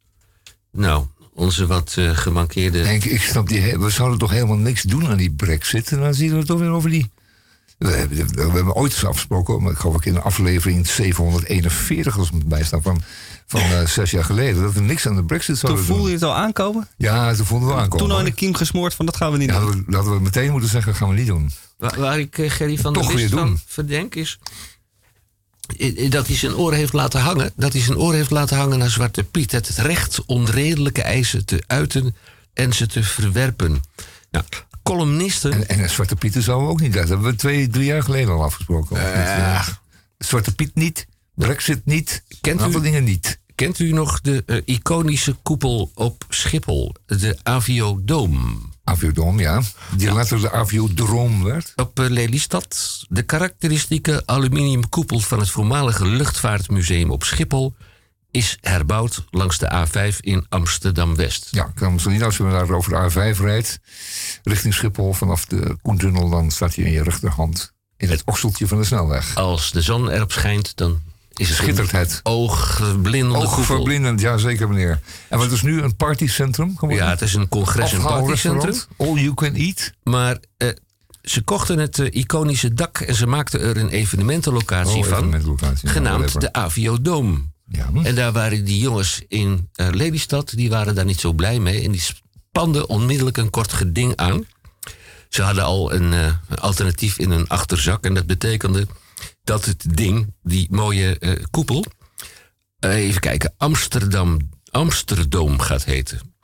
Nou, 0.73 1.07
onze 1.35 1.67
wat 1.67 1.95
eh, 1.97 2.17
gemankeerde. 2.17 2.79
Henk, 2.79 3.05
ik 3.05 3.23
snap 3.23 3.49
die, 3.49 3.79
we 3.79 3.91
zouden 3.91 4.19
toch 4.19 4.31
helemaal 4.31 4.57
niks 4.57 4.83
doen 4.83 5.07
aan 5.07 5.17
die 5.17 5.33
brexit. 5.33 5.93
En 5.93 6.01
dan 6.01 6.15
zien 6.15 6.31
we 6.31 6.37
het 6.37 6.47
toch 6.47 6.59
weer 6.59 6.71
over 6.71 6.91
die... 6.91 7.11
We 7.79 7.89
hebben, 7.89 8.35
we 8.35 8.43
hebben 8.43 8.75
ooit 8.75 9.05
afgesproken, 9.05 9.63
maar 9.63 9.73
ik 9.73 9.79
geloof 9.79 9.97
ik 9.97 10.05
in 10.05 10.15
de 10.15 10.21
aflevering 10.21 10.87
741, 10.87 12.19
als 12.19 12.31
het 12.31 12.49
bijstaan, 12.49 12.83
van, 12.83 13.03
van 13.47 13.61
eh, 13.61 13.87
zes 13.87 14.11
jaar 14.11 14.25
geleden, 14.25 14.63
dat 14.63 14.73
we 14.73 14.81
niks 14.81 15.07
aan 15.07 15.15
de 15.15 15.25
brexit 15.25 15.47
Toen 15.61 15.69
zouden 15.69 15.85
voelde 15.85 16.01
doen. 16.03 16.11
je 16.11 16.15
het 16.17 16.25
al 16.25 16.35
aankomen? 16.37 16.89
Ja, 16.97 17.35
toen 17.35 17.47
vonden 17.47 17.69
we 17.69 17.75
aankomen. 17.75 17.99
Toen 17.99 18.11
al 18.11 18.19
in 18.19 18.25
de 18.25 18.33
kiem 18.33 18.55
gesmoord 18.55 18.95
van 18.95 19.07
dat 19.07 19.17
gaan 19.17 19.33
we 19.33 19.39
niet 19.39 19.49
Ja, 19.51 19.55
doen. 19.59 19.65
hadden 19.65 19.85
we, 19.87 19.95
hadden 19.97 20.15
we 20.15 20.21
meteen 20.21 20.51
moeten 20.51 20.71
zeggen, 20.71 20.95
gaan 20.95 21.09
we 21.09 21.15
niet 21.15 21.27
doen. 21.27 21.51
Waar, 21.79 22.01
waar 22.01 22.19
ik 22.19 22.39
eh, 22.39 22.51
Gerry 22.51 22.79
van 22.79 22.93
Toch 22.93 23.07
der 23.07 23.17
List 23.17 23.33
van 23.33 23.61
verdenk 23.67 24.15
is... 24.15 24.39
dat 26.11 26.27
hij 26.27 26.37
zijn 26.37 26.55
oren 26.57 26.79
heeft 26.79 26.93
laten 26.93 27.21
hangen. 27.21 27.53
Dat 27.57 27.73
hij 27.73 27.83
zijn 27.83 27.99
oren 27.99 28.17
heeft 28.17 28.31
laten 28.31 28.57
hangen 28.57 28.79
naar 28.79 28.91
Zwarte 28.91 29.25
Piet. 29.25 29.53
Het 29.53 29.69
recht 29.69 30.25
onredelijke 30.27 31.03
eisen 31.03 31.45
te 31.45 31.63
uiten 31.67 32.17
en 32.55 32.73
ze 32.73 32.87
te 32.87 33.03
verwerpen. 33.03 33.83
Nou, 34.31 34.45
columnisten... 34.83 35.53
En, 35.53 35.69
en 35.69 35.91
Zwarte 35.91 36.17
Pieten 36.17 36.43
zouden 36.43 36.67
we 36.67 36.73
ook 36.73 36.81
niet 36.81 36.93
Dat 36.93 37.09
hebben 37.09 37.27
we 37.31 37.37
twee, 37.37 37.69
drie 37.69 37.85
jaar 37.85 38.03
geleden 38.03 38.35
al 38.35 38.43
afgesproken. 38.43 39.15
Eh, 39.15 39.69
Zwarte 40.19 40.55
Piet 40.55 40.75
niet, 40.75 41.07
brexit 41.37 41.85
niet, 41.85 42.23
Kent 42.41 42.59
een 42.59 42.65
aantal 42.65 42.81
u- 42.81 42.85
dingen 42.85 43.05
niet. 43.05 43.39
Kent 43.55 43.79
u 43.79 43.93
nog 43.93 44.21
de 44.21 44.43
eh, 44.47 44.63
iconische 44.65 45.33
koepel 45.43 45.91
op 45.95 46.25
Schiphol? 46.29 46.95
De 47.07 47.39
Aviodome. 47.43 48.59
Aviodroom, 48.85 49.39
ja. 49.41 49.63
Die 49.97 50.13
later 50.13 50.41
de 50.41 50.53
Aviodroom 50.53 51.45
werd. 51.45 51.73
Op 51.77 52.01
eh, 52.01 52.09
Lelystad. 52.09 53.01
De 53.09 53.23
karakteristieke 53.23 54.23
aluminiumkoepel 54.27 55.21
van 55.21 55.39
het 55.39 55.51
voormalige 55.51 56.07
luchtvaartmuseum 56.07 57.11
op 57.11 57.25
Schiphol 57.25 57.75
is 58.31 58.59
herbouwd 58.61 59.25
langs 59.31 59.59
de 59.59 59.87
A5 59.87 60.17
in 60.21 60.47
Amsterdam-West. 60.49 61.49
Ja, 61.51 61.65
ik 61.67 61.75
kan 61.75 62.01
zo 62.01 62.11
niet 62.11 62.23
als 62.23 62.37
je 62.37 62.43
daar 62.43 62.71
over 62.71 62.91
de 62.93 63.11
A5 63.35 63.39
rijdt, 63.41 63.79
richting 64.43 64.75
Schiphol 64.75 65.13
vanaf 65.13 65.45
de 65.45 65.77
Koentunnel, 65.83 66.31
dan 66.31 66.51
staat 66.51 66.75
hij 66.75 66.85
in 66.85 66.93
je 66.93 67.03
rechterhand 67.03 67.73
in 67.97 68.11
het 68.11 68.23
okseltje 68.25 68.67
van 68.67 68.79
de 68.79 68.85
snelweg. 68.85 69.35
Als 69.35 69.71
de 69.73 69.83
zon 69.83 70.11
erop 70.11 70.33
schijnt, 70.33 70.77
dan 70.77 71.01
is 71.39 71.59
het 71.59 71.59
koepel. 72.23 73.43
Oogverblindend, 73.43 74.21
ja 74.21 74.39
zeker 74.39 74.69
meneer. 74.69 75.01
En 75.29 75.39
wat 75.39 75.51
is 75.53 75.63
nu 75.63 75.83
een 75.83 75.97
partycentrum 75.97 76.77
geworden? 76.79 77.05
Ja, 77.05 77.11
het 77.11 77.21
is 77.23 77.35
een 77.35 77.49
congres- 77.49 77.93
en 77.93 78.03
partycentrum. 78.03 78.75
All 78.97 79.15
you 79.15 79.35
can 79.35 79.55
eat. 79.55 79.93
Maar 80.03 80.39
eh, 80.57 80.69
ze 81.23 81.43
kochten 81.43 81.79
het 81.79 81.99
eh, 81.99 82.21
iconische 82.21 82.75
dak 82.75 82.99
en 83.01 83.15
ze 83.15 83.27
maakten 83.27 83.61
er 83.61 83.77
een 83.77 83.89
evenementenlocatie 83.89 84.97
Oh, 84.97 85.05
van. 85.05 85.13
evenementenlocatie, 85.13 85.89
Genaamd 85.89 86.41
de 86.41 86.53
Aviodome. 86.53 87.39
Ja. 87.69 87.91
En 88.03 88.15
daar 88.15 88.33
waren 88.33 88.65
die 88.65 88.79
jongens 88.79 89.23
in 89.29 89.69
eh, 89.75 89.89
Lelystad, 89.91 90.53
die 90.55 90.71
waren 90.71 90.95
daar 90.95 91.05
niet 91.05 91.21
zo 91.21 91.33
blij 91.33 91.59
mee. 91.59 91.83
En 91.83 91.91
die 91.93 92.03
spanden 92.53 92.89
onmiddellijk 92.89 93.37
een 93.37 93.51
kort 93.51 93.73
geding 93.73 94.17
aan. 94.17 94.45
Ze 95.29 95.43
hadden 95.43 95.65
al 95.65 95.93
een, 95.93 96.13
een 96.13 96.59
alternatief 96.61 97.19
in 97.19 97.31
hun 97.31 97.49
achterzak. 97.49 98.05
En 98.05 98.15
dat 98.15 98.27
betekende 98.27 98.87
dat 99.47 99.65
het 99.65 99.97
ding, 99.97 100.35
die 100.43 100.67
mooie 100.71 101.19
eh, 101.19 101.45
koepel... 101.51 101.85
eh, 102.79 102.95
even 102.95 103.21
kijken, 103.21 103.55
Amsterdam, 103.57 104.51
Amsterdam 104.71 105.61
gaat 105.61 105.85
heten. 105.85 106.35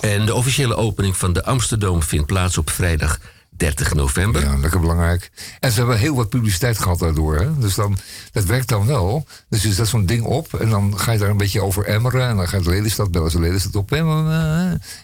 En 0.00 0.26
de 0.26 0.34
officiële 0.34 0.76
opening 0.76 1.16
van 1.16 1.32
de 1.32 1.44
Amsterdam 1.44 2.02
vindt 2.02 2.26
plaats 2.26 2.58
op 2.58 2.70
vrijdag 2.70 3.20
30 3.56 3.94
november. 3.94 4.42
Ja, 4.42 4.56
lekker 4.56 4.80
belangrijk. 4.80 5.30
En 5.60 5.70
ze 5.72 5.78
hebben 5.78 5.98
heel 5.98 6.14
wat 6.14 6.28
publiciteit 6.28 6.78
gehad 6.78 6.98
daardoor. 6.98 7.36
Hè? 7.38 7.58
Dus 7.58 7.74
dan, 7.74 7.98
dat 8.32 8.44
werkt 8.44 8.68
dan 8.68 8.86
wel. 8.86 9.26
Dus 9.48 9.62
je 9.62 9.72
zet 9.72 9.88
zo'n 9.88 10.06
ding 10.06 10.24
op 10.24 10.54
en 10.54 10.70
dan 10.70 10.98
ga 10.98 11.12
je 11.12 11.18
daar 11.18 11.30
een 11.30 11.36
beetje 11.36 11.62
over 11.62 11.84
emmeren. 11.84 12.28
En 12.28 12.36
dan 12.36 12.48
gaat 12.48 12.66
Lelystad 12.66 13.10
bellen 13.10 13.30
ze 13.30 13.40
Lelystad 13.40 13.74
op. 13.76 13.92
En 13.92 14.04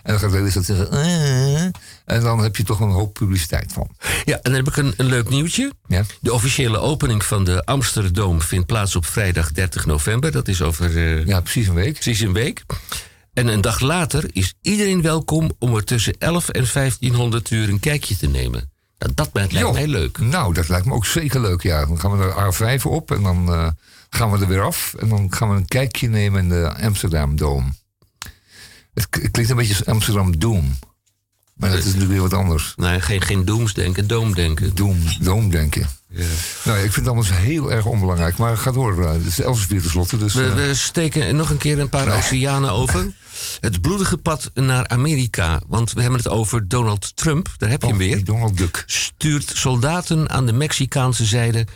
dan 0.03 0.19
gaat 0.19 0.31
Lelystad 0.31 0.65
zeggen... 0.65 0.91
"Eh." 0.93 1.63
En 2.05 2.21
dan 2.23 2.43
heb 2.43 2.57
je 2.57 2.63
toch 2.63 2.81
een 2.81 2.91
hoop 2.91 3.15
publiciteit 3.15 3.73
van. 3.73 3.89
Ja, 4.25 4.35
en 4.35 4.41
dan 4.43 4.55
heb 4.55 4.69
ik 4.69 4.77
een, 4.77 4.95
een 4.97 5.07
leuk 5.07 5.29
nieuwtje. 5.29 5.73
Ja. 5.87 6.03
De 6.21 6.33
officiële 6.33 6.79
opening 6.79 7.25
van 7.25 7.45
de 7.45 7.65
Amsterdam 7.65 8.41
vindt 8.43 8.67
plaats 8.67 8.97
op 8.97 9.07
vrijdag 9.07 9.53
30 9.53 9.87
november. 9.87 10.33
Dat 10.33 10.49
is 10.49 10.63
over 10.63 10.97
eh, 10.97 11.27
Ja, 11.27 11.41
precies 11.41 11.67
een 11.69 11.75
week. 11.75 11.93
precies 11.93 12.21
een 12.21 12.33
week. 12.33 12.63
En 13.33 13.47
een 13.47 13.61
dag 13.61 13.81
later 13.81 14.25
is 14.33 14.55
iedereen 14.63 15.03
welkom 15.03 15.51
om 15.59 15.75
er 15.77 15.85
tussen 15.85 16.15
11 16.19 16.49
en 16.49 16.67
1500 16.73 17.51
uur 17.51 17.69
een 17.69 17.81
kijkje 17.81 18.17
te 18.17 18.27
nemen. 18.27 18.71
Nou, 18.99 19.13
dat 19.15 19.31
lijkt 19.33 19.53
Jo. 19.53 19.73
mij 19.73 19.87
leuk. 19.87 20.19
Nou, 20.19 20.55
dat 20.55 20.69
lijkt 20.69 20.87
me 20.87 20.93
ook 20.93 21.07
zeker 21.07 21.41
leuk, 21.41 21.63
ja. 21.63 21.87
Dan 21.87 22.01
gaan 22.01 22.11
we 22.11 22.17
naar 22.17 22.55
A5 22.79 22.83
op 22.83 23.11
en 23.11 23.23
dan 23.23 23.49
eh, 23.53 23.69
gaan 24.11 24.31
we 24.31 24.39
er 24.39 24.47
weer 24.49 24.63
af. 24.63 24.95
En 24.99 25.09
dan 25.09 25.35
gaan 25.35 25.49
we 25.51 25.57
een 25.57 25.67
kijkje 25.67 26.09
nemen 26.09 26.43
in 26.43 26.49
de 26.49 26.75
Amsterdam 26.83 27.37
Dome. 27.37 27.73
Het 28.95 29.09
klinkt 29.09 29.51
een 29.51 29.57
beetje 29.57 29.75
als 29.77 29.87
Amsterdam 29.87 30.39
Doom. 30.39 30.79
Maar 31.55 31.71
dat 31.71 31.79
is 31.79 31.85
natuurlijk 31.85 32.13
weer 32.13 32.21
wat 32.21 32.33
anders. 32.33 32.75
Nee, 32.77 33.01
geen, 33.01 33.23
geen 33.23 33.45
doomsdenken, 33.45 34.07
doomdenken. 34.07 34.75
Doom, 34.75 34.99
doomdenken. 35.21 35.87
Ja. 36.15 36.25
Nou, 36.65 36.77
ik 36.79 36.93
vind 36.93 37.07
het 37.07 37.07
allemaal 37.07 37.25
heel 37.33 37.73
erg 37.73 37.85
onbelangrijk. 37.85 38.37
Maar 38.37 38.57
ga 38.57 38.73
door. 38.73 39.05
eh, 39.05 39.13
Het 39.13 39.27
is 39.27 39.41
Elsevier 39.41 39.81
tenslotte. 39.81 40.19
Dus, 40.19 40.35
We, 40.35 40.45
eh, 40.45 40.55
we 40.55 40.75
steken 40.75 41.37
nog 41.37 41.51
een 41.51 41.57
keer 41.57 41.79
een 41.79 41.89
paar 41.89 42.17
oceanen 42.17 42.71
over. 42.71 43.13
Het 43.61 43.81
bloedige 43.81 44.17
pad 44.17 44.51
naar 44.55 44.89
Amerika. 44.89 45.61
Want 45.67 45.93
we 45.93 46.01
hebben 46.01 46.19
het 46.19 46.29
over 46.29 46.69
Donald 46.69 47.17
Trump. 47.17 47.49
Daar 47.57 47.71
heb 47.71 47.81
je 47.81 47.87
hem 47.87 47.97
oh, 47.97 48.03
weer. 48.03 48.25
Donald 48.25 48.57
Duck. 48.57 48.83
Stuurt 48.87 49.51
soldaten 49.55 50.31
aan 50.31 50.47
de 50.47 50.53
Mexicaanse 50.53 51.25
zijde. 51.25 51.67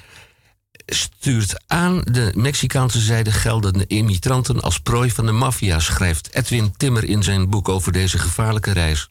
Stuurt 0.86 1.62
aan 1.66 2.00
de 2.04 2.32
Mexicaanse 2.34 3.00
zijde 3.00 3.32
geldende 3.32 3.86
immigranten 3.86 4.60
als 4.60 4.78
prooi 4.80 5.10
van 5.10 5.26
de 5.26 5.32
maffia, 5.32 5.78
schrijft 5.78 6.34
Edwin 6.34 6.74
Timmer 6.76 7.04
in 7.04 7.22
zijn 7.22 7.50
boek 7.50 7.68
over 7.68 7.92
deze 7.92 8.18
gevaarlijke 8.18 8.72
reis. 8.72 9.08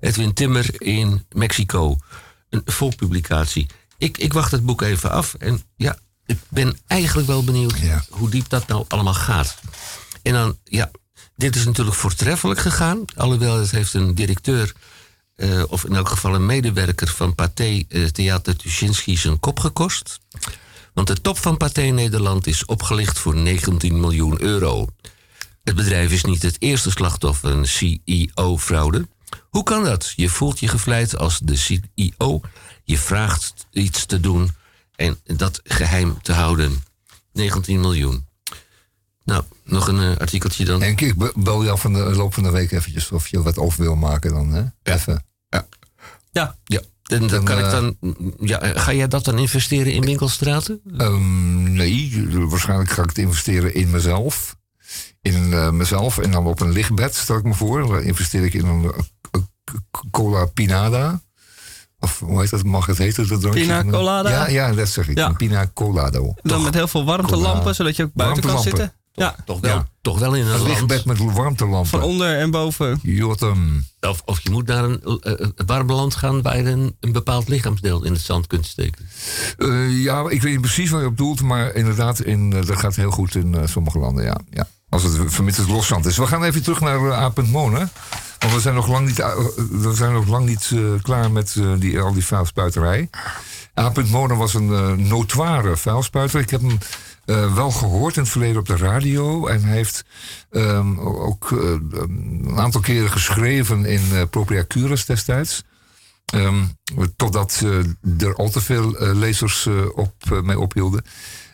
Edwin 0.00 0.32
Timmer 0.32 0.82
in 0.82 1.24
Mexico. 1.34 1.96
Een 2.50 2.62
volpublicatie. 2.64 3.66
Ik, 4.00 4.18
ik 4.18 4.32
wacht 4.32 4.50
het 4.50 4.64
boek 4.64 4.82
even 4.82 5.10
af. 5.10 5.34
En 5.34 5.62
ja, 5.76 5.98
ik 6.26 6.38
ben 6.48 6.78
eigenlijk 6.86 7.28
wel 7.28 7.44
benieuwd 7.44 7.78
Ja. 7.78 8.04
hoe 8.10 8.28
diep 8.30 8.48
dat 8.48 8.66
nou 8.66 8.84
allemaal 8.88 9.14
gaat. 9.14 9.58
En 10.22 10.32
dan, 10.32 10.58
ja, 10.64 10.90
dit 11.36 11.56
is 11.56 11.64
natuurlijk 11.64 11.96
voortreffelijk 11.96 12.60
gegaan. 12.60 13.04
Alhoewel 13.16 13.58
het 13.58 13.70
heeft 13.70 13.94
een 13.94 14.14
directeur, 14.14 14.72
eh, 15.36 15.62
of 15.68 15.84
in 15.84 15.94
elk 15.94 16.08
geval 16.08 16.34
een 16.34 16.46
medewerker 16.46 17.08
van 17.08 17.34
Pathé 17.34 17.84
eh, 17.88 18.06
Theater 18.06 18.56
Tuschinski 18.56 19.16
zijn 19.16 19.40
kop 19.40 19.58
gekost. 19.60 20.18
Want 20.94 21.06
de 21.06 21.20
top 21.20 21.38
van 21.38 21.56
Pathé 21.56 21.82
Nederland 21.82 22.46
is 22.46 22.64
opgelicht 22.64 23.18
voor 23.18 23.36
19 23.36 24.00
miljoen 24.00 24.42
euro. 24.42 24.88
Het 25.62 25.76
bedrijf 25.76 26.10
is 26.10 26.24
niet 26.24 26.42
het 26.42 26.56
eerste 26.58 26.90
slachtoffer 26.90 27.50
van 27.50 27.66
CEO-fraude. 27.66 29.08
Hoe 29.50 29.62
kan 29.62 29.84
dat? 29.84 30.12
Je 30.16 30.28
voelt 30.28 30.60
je 30.60 30.68
gevleid 30.68 31.16
als 31.16 31.38
de 31.42 31.56
CEO. 31.56 32.40
Je 32.90 32.98
vraagt 32.98 33.66
iets 33.70 34.06
te 34.06 34.20
doen 34.20 34.50
en 34.96 35.18
dat 35.24 35.60
geheim 35.64 36.22
te 36.22 36.32
houden. 36.32 36.82
19 37.32 37.80
miljoen. 37.80 38.26
Nou, 39.24 39.42
nog 39.64 39.88
een 39.88 40.00
eh, 40.00 40.16
artikeltje 40.16 40.64
dan. 40.64 40.82
Henk, 40.82 41.00
ik 41.00 41.16
be- 41.16 41.32
bel 41.36 41.64
jou 41.64 41.78
van 41.78 41.92
de 41.92 41.98
loop 41.98 42.34
van 42.34 42.42
de 42.42 42.50
week 42.50 42.70
eventjes 42.72 43.10
of 43.10 43.28
je 43.28 43.42
wat 43.42 43.58
over 43.58 43.82
wil 43.82 43.96
maken 43.96 44.32
dan. 44.32 44.52
Hè? 44.52 44.62
Even. 44.82 45.24
Ja, 45.48 46.56
Ja, 46.64 46.80
en 47.02 47.18
dan, 47.18 47.26
Dan, 47.28 47.44
kan 47.44 47.58
ik 47.58 47.64
eh, 47.64 47.70
dan. 47.70 47.96
Ja, 48.38 48.58
ga 48.78 48.92
jij 48.92 49.08
dat 49.08 49.24
dan 49.24 49.38
investeren 49.38 49.92
in 49.92 50.04
winkelstraten? 50.04 50.80
Ehm, 50.96 51.72
nee, 51.72 52.26
waarschijnlijk 52.48 52.90
ga 52.90 53.02
ik 53.02 53.08
het 53.08 53.18
investeren 53.18 53.74
in 53.74 53.90
mezelf. 53.90 54.56
In 55.20 55.52
eh, 55.52 55.70
mezelf 55.70 56.18
en 56.18 56.30
dan 56.30 56.46
op 56.46 56.60
een 56.60 56.72
lichtbed, 56.72 57.14
stel 57.14 57.36
ik 57.36 57.44
me 57.44 57.54
voor. 57.54 57.80
Dan 57.86 58.02
investeer 58.02 58.44
ik 58.44 58.54
in 58.54 58.66
een, 58.66 58.92
een 59.30 59.48
cola 60.10 60.44
pinada. 60.44 61.22
Of 62.00 62.18
hoe 62.20 62.40
heet 62.40 62.50
dat? 62.50 62.64
Mag 62.64 62.86
het 62.86 62.98
heten? 62.98 63.28
Dat 63.28 63.40
drankje? 63.40 63.62
Pina 63.62 63.84
colada? 63.84 64.30
Ja, 64.30 64.48
ja, 64.48 64.72
dat 64.72 64.88
zeg 64.88 65.08
ik. 65.08 65.18
Ja. 65.18 65.32
Pina 65.32 65.70
colado. 65.74 66.34
dan 66.42 66.62
met 66.62 66.74
heel 66.74 66.88
veel 66.88 67.04
warmtelampen, 67.04 67.60
Cola. 67.60 67.72
zodat 67.72 67.96
je 67.96 68.02
ook 68.02 68.10
buiten 68.14 68.42
kan 68.42 68.62
zitten. 68.62 68.92
Ja, 69.12 69.34
Toch 69.44 69.60
wel, 69.60 69.74
Ja. 69.74 69.86
toch 70.00 70.18
wel 70.18 70.34
in 70.34 70.46
een 70.46 70.62
lichtbed 70.62 71.04
met 71.04 71.18
warmtelampen. 71.18 71.90
van 71.90 72.02
onder 72.02 72.38
en 72.38 72.50
boven. 72.50 72.98
Jotem. 73.02 73.86
Of, 74.00 74.22
of 74.24 74.40
je 74.40 74.50
moet 74.50 74.66
naar 74.66 74.84
een, 74.84 75.00
eh, 75.02 75.32
een 75.36 75.66
warm 75.66 75.92
land 75.92 76.14
gaan 76.14 76.42
waar 76.42 76.56
je 76.56 76.64
een, 76.70 76.96
een 77.00 77.12
bepaald 77.12 77.48
lichaamsdeel 77.48 78.04
in 78.04 78.12
het 78.12 78.20
zand 78.22 78.46
kunt 78.46 78.66
steken. 78.66 79.08
Eh, 79.58 80.02
ja, 80.02 80.20
ik 80.28 80.42
weet 80.42 80.52
niet 80.52 80.60
precies 80.60 80.90
waar 80.90 81.00
je 81.00 81.06
op 81.06 81.16
doelt, 81.16 81.42
maar 81.42 81.74
inderdaad, 81.74 82.20
in, 82.20 82.52
eh, 82.52 82.66
dat 82.66 82.78
gaat 82.78 82.96
heel 82.96 83.10
goed 83.10 83.34
in 83.34 83.54
eh, 83.54 83.66
sommige 83.66 83.98
landen, 83.98 84.24
ja. 84.24 84.40
ja. 84.50 84.68
Als 84.88 85.02
het 85.02 85.16
vermits 85.26 85.56
het 85.56 85.68
loszand 85.68 86.06
is. 86.06 86.16
We 86.16 86.26
gaan 86.26 86.44
even 86.44 86.62
terug 86.62 86.80
naar 86.80 87.00
uh. 87.00 87.28
Monen. 87.50 87.90
Want 88.40 88.52
we 88.52 88.60
zijn 88.60 88.74
nog 88.74 88.88
lang 88.88 89.06
niet, 89.06 89.18
uh, 89.18 89.36
we 89.70 89.94
zijn 89.94 90.12
nog 90.12 90.26
lang 90.26 90.46
niet 90.46 90.70
eh, 90.74 91.02
klaar 91.02 91.30
met 91.32 91.56
eh, 91.58 91.72
die, 91.78 92.00
al 92.00 92.12
die 92.12 92.24
vuilspuiterij. 92.26 93.10
A.Monen 93.78 94.10
Monen 94.10 94.36
was 94.36 94.54
een 94.54 94.72
eh, 94.72 94.92
notoire 94.92 95.76
vuilspuiter. 95.76 96.40
Ik 96.40 96.50
heb 96.50 96.60
hem 96.60 96.78
eh, 97.24 97.54
wel 97.54 97.70
gehoord 97.70 98.16
in 98.16 98.22
het 98.22 98.30
verleden 98.30 98.60
op 98.60 98.66
de 98.66 98.76
radio. 98.76 99.46
En 99.46 99.62
hij 99.62 99.76
heeft 99.76 100.04
ehm, 100.50 100.98
ook 100.98 101.52
eh, 101.52 101.58
een 101.90 102.52
aantal 102.56 102.80
keren 102.80 103.10
geschreven 103.10 103.84
in 103.84 104.02
eh 104.12 104.22
Propria 104.30 104.64
Curas 104.68 105.04
destijds. 105.04 105.62
Ehm, 106.30 106.64
totdat 107.16 107.62
eh, 107.64 108.26
er 108.26 108.34
al 108.34 108.50
te 108.50 108.60
veel 108.60 108.98
eh, 108.98 109.14
lezers 109.14 109.66
eh, 109.66 109.74
op, 109.94 110.14
eh, 110.32 110.40
mee 110.40 110.58
ophielden. 110.58 111.04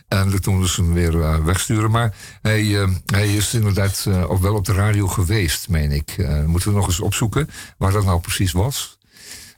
En 0.07 0.29
dat 0.31 0.43
toen 0.43 0.67
ze 0.67 0.81
hem 0.81 0.93
weer 0.93 1.21
eh, 1.21 1.43
wegsturen. 1.45 1.91
Maar 1.91 2.15
hij, 2.41 2.81
eh, 2.81 2.89
hij 3.05 3.35
is 3.35 3.53
inderdaad 3.53 4.05
eh, 4.07 4.29
ook 4.31 4.41
wel 4.41 4.55
op 4.55 4.65
de 4.65 4.73
radio 4.73 5.07
geweest, 5.07 5.69
meen 5.69 5.91
ik. 5.91 6.09
Eh, 6.17 6.43
moeten 6.43 6.69
we 6.69 6.75
nog 6.77 6.87
eens 6.87 6.99
opzoeken 6.99 7.49
waar 7.77 7.91
dat 7.91 8.05
nou 8.05 8.19
precies 8.19 8.51
was. 8.51 8.97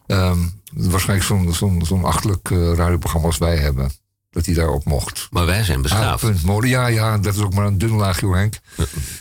Ehm, 0.08 0.40
waarschijnlijk 0.74 1.28
zo'n 1.28 1.54
zo'n 1.54 1.86
zo'n 1.86 2.04
achtelijk 2.04 2.52
eh, 2.52 2.74
radioprogramma 2.74 3.28
als 3.28 3.38
wij 3.38 3.58
hebben. 3.58 3.92
Dat 4.30 4.46
hij 4.46 4.56
daarop 4.56 4.86
mocht. 4.86 5.28
Maar 5.32 5.46
wij 5.46 5.64
zijn 5.64 5.82
beschaafd. 5.82 6.24
Ah, 6.24 6.30
punt, 6.30 6.44
molen. 6.44 6.70
Ja, 6.70 6.88
ja, 6.88 7.18
dat 7.18 7.36
is 7.36 7.42
ook 7.42 7.54
maar 7.54 7.66
een 7.66 7.78
dun 7.78 7.92
laagje, 7.92 8.36
Henk. 8.36 8.60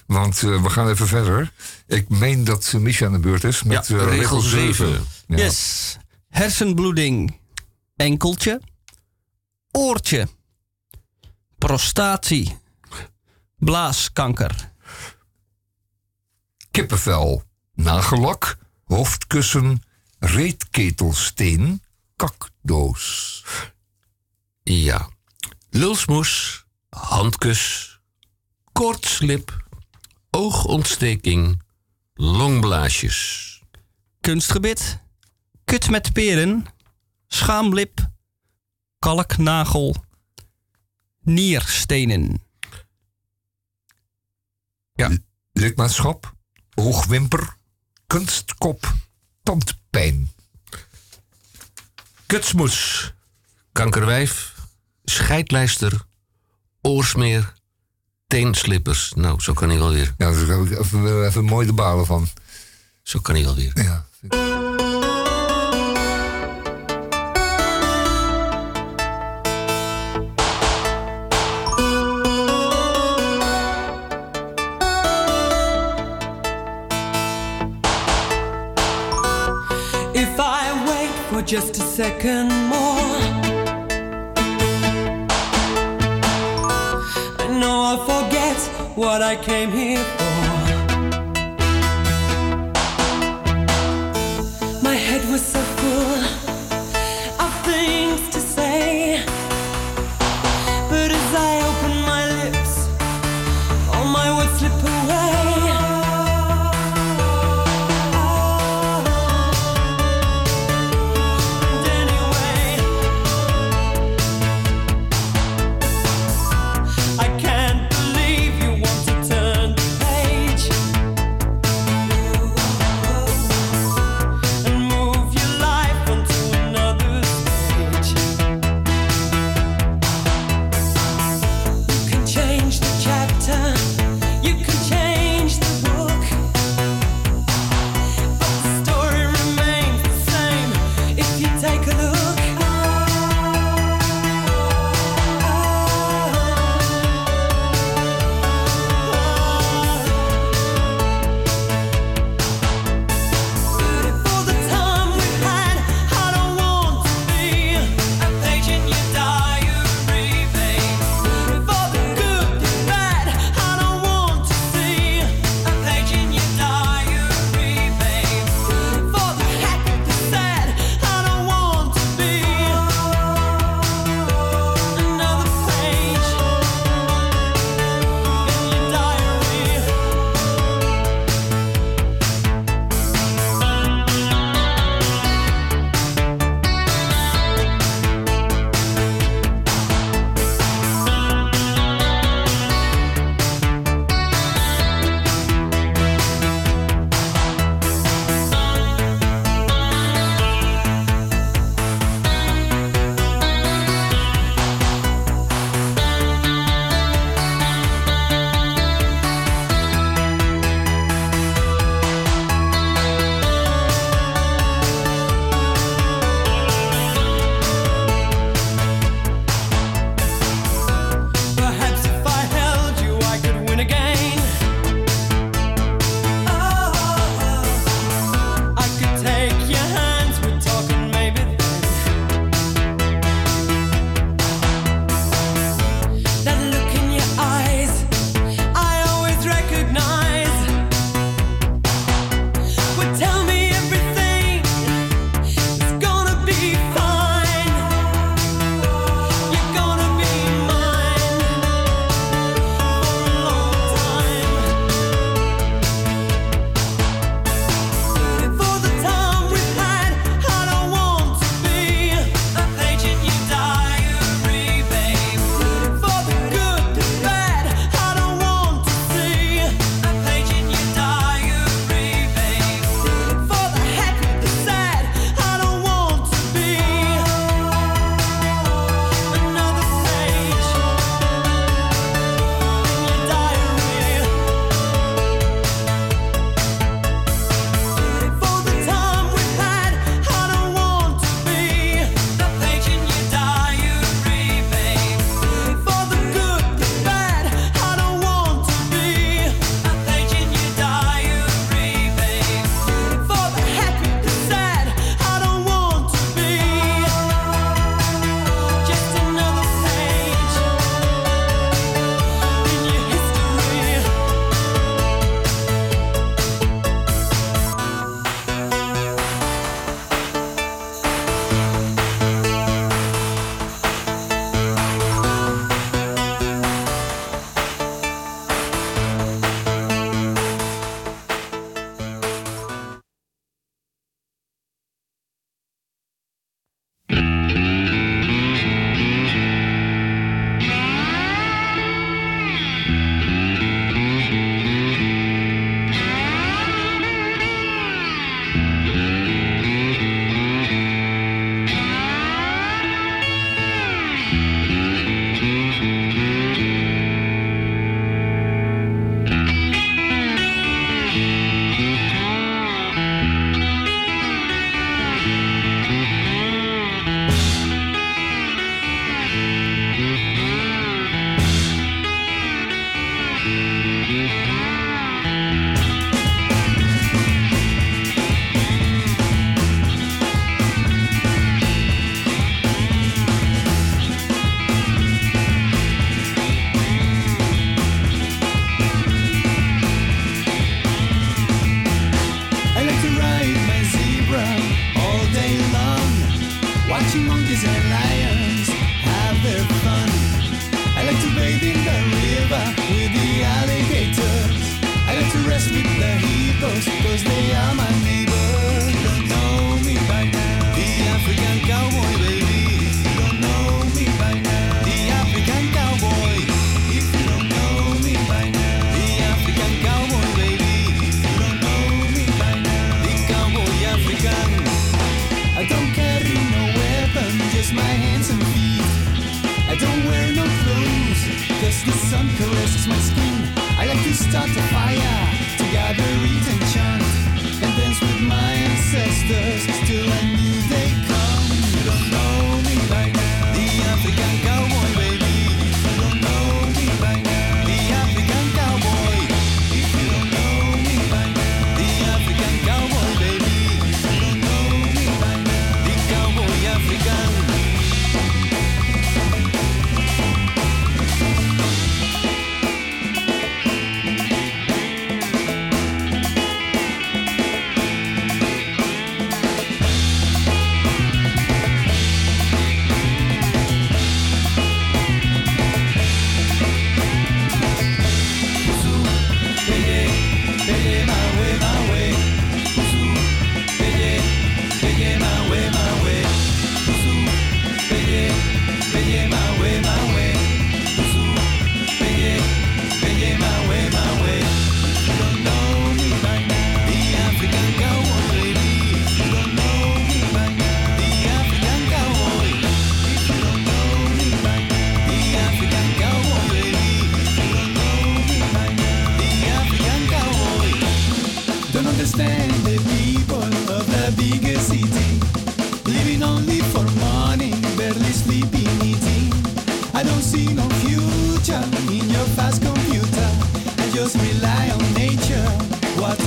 Want 0.06 0.40
we 0.40 0.70
gaan 0.70 0.88
even 0.88 1.06
verder. 1.06 1.52
Ik 1.86 2.08
meen 2.08 2.44
dat 2.44 2.72
Misha 2.78 3.06
aan 3.06 3.12
de 3.12 3.18
beurt 3.18 3.44
is 3.44 3.62
met 3.62 3.86
Ja, 3.86 4.04
regel 4.04 4.40
zeven. 4.40 5.04
Ja. 5.26 5.36
Yes. 5.36 5.96
Hersenbloeding. 6.28 7.38
Enkeltje. 7.96 8.60
Oortje. 9.70 10.28
Prostatie. 11.58 12.58
Blaaskanker. 13.56 14.72
Kippenvel, 16.70 17.42
nagellak, 17.74 18.58
hoofdkussen, 18.84 19.82
reetketelsteen, 20.18 21.82
kakdoos. 22.16 23.44
Ja. 24.62 25.08
Lulsmoes, 25.70 26.64
handkus, 26.88 28.00
koortslip, 28.72 29.66
oogontsteking, 30.30 31.62
longblaasjes. 32.14 33.18
Kunstgebit. 34.20 34.98
Kut 35.64 35.90
met 35.90 36.12
peren. 36.12 36.66
Schaamlip. 37.26 38.08
Kalknagel. 38.98 40.06
Nierstenen. 41.28 42.42
Lidmaatschap, 45.52 46.34
oogwimper, 46.74 47.54
kunstkop, 48.06 48.94
tandpijn. 49.42 50.30
Kutsmoes, 52.26 53.12
kankerwijf, 53.72 54.54
scheidlijster, 55.04 56.06
oorsmeer, 56.80 57.52
teenslippers. 58.26 59.12
Nou, 59.16 59.40
zo 59.40 59.52
kan 59.52 59.68
hij 59.68 59.78
wel 59.78 59.92
weer. 59.92 60.14
Ja, 60.18 60.30
daar 60.30 60.46
heb 60.46 60.66
ik 60.66 60.78
even, 60.78 61.26
even 61.26 61.44
mooi 61.44 61.66
de 61.66 61.72
balen 61.72 62.06
van. 62.06 62.28
Zo 63.02 63.20
kan 63.20 63.34
hij 63.34 63.44
wel 63.44 63.54
weer. 63.54 63.72
Ja. 63.74 64.06
Just 81.48 81.78
a 81.78 81.80
second 81.80 82.48
more, 82.68 83.16
I 87.38 87.46
know 87.58 87.76
I'll 87.88 88.04
forget 88.04 88.58
what 88.94 89.22
I 89.22 89.34
came 89.34 89.70
here 89.70 90.04
for. 90.18 90.24
My 94.82 94.94
head 94.94 95.26
was 95.30 95.40
so 95.40 95.67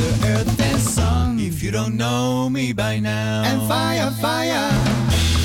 water, 0.02 0.28
earth, 0.28 0.62
and 0.62 0.80
sun. 0.80 1.40
If 1.40 1.64
you 1.64 1.72
don't 1.72 1.96
know 1.96 2.50
me 2.50 2.74
by 2.74 3.00
now, 3.00 3.44
and 3.46 3.68
fire, 3.68 4.12
fire. 4.22 5.41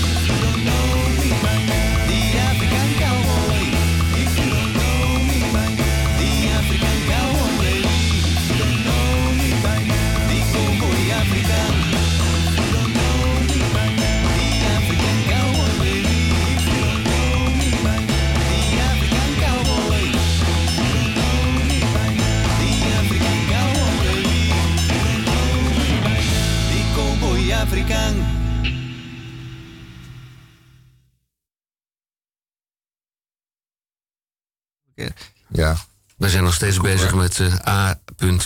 We 36.26 36.32
zijn 36.32 36.44
nog 36.44 36.54
steeds 36.54 36.80
bezig 36.80 37.14
met 37.14 37.40
eh, 37.40 37.68
A. 37.68 38.00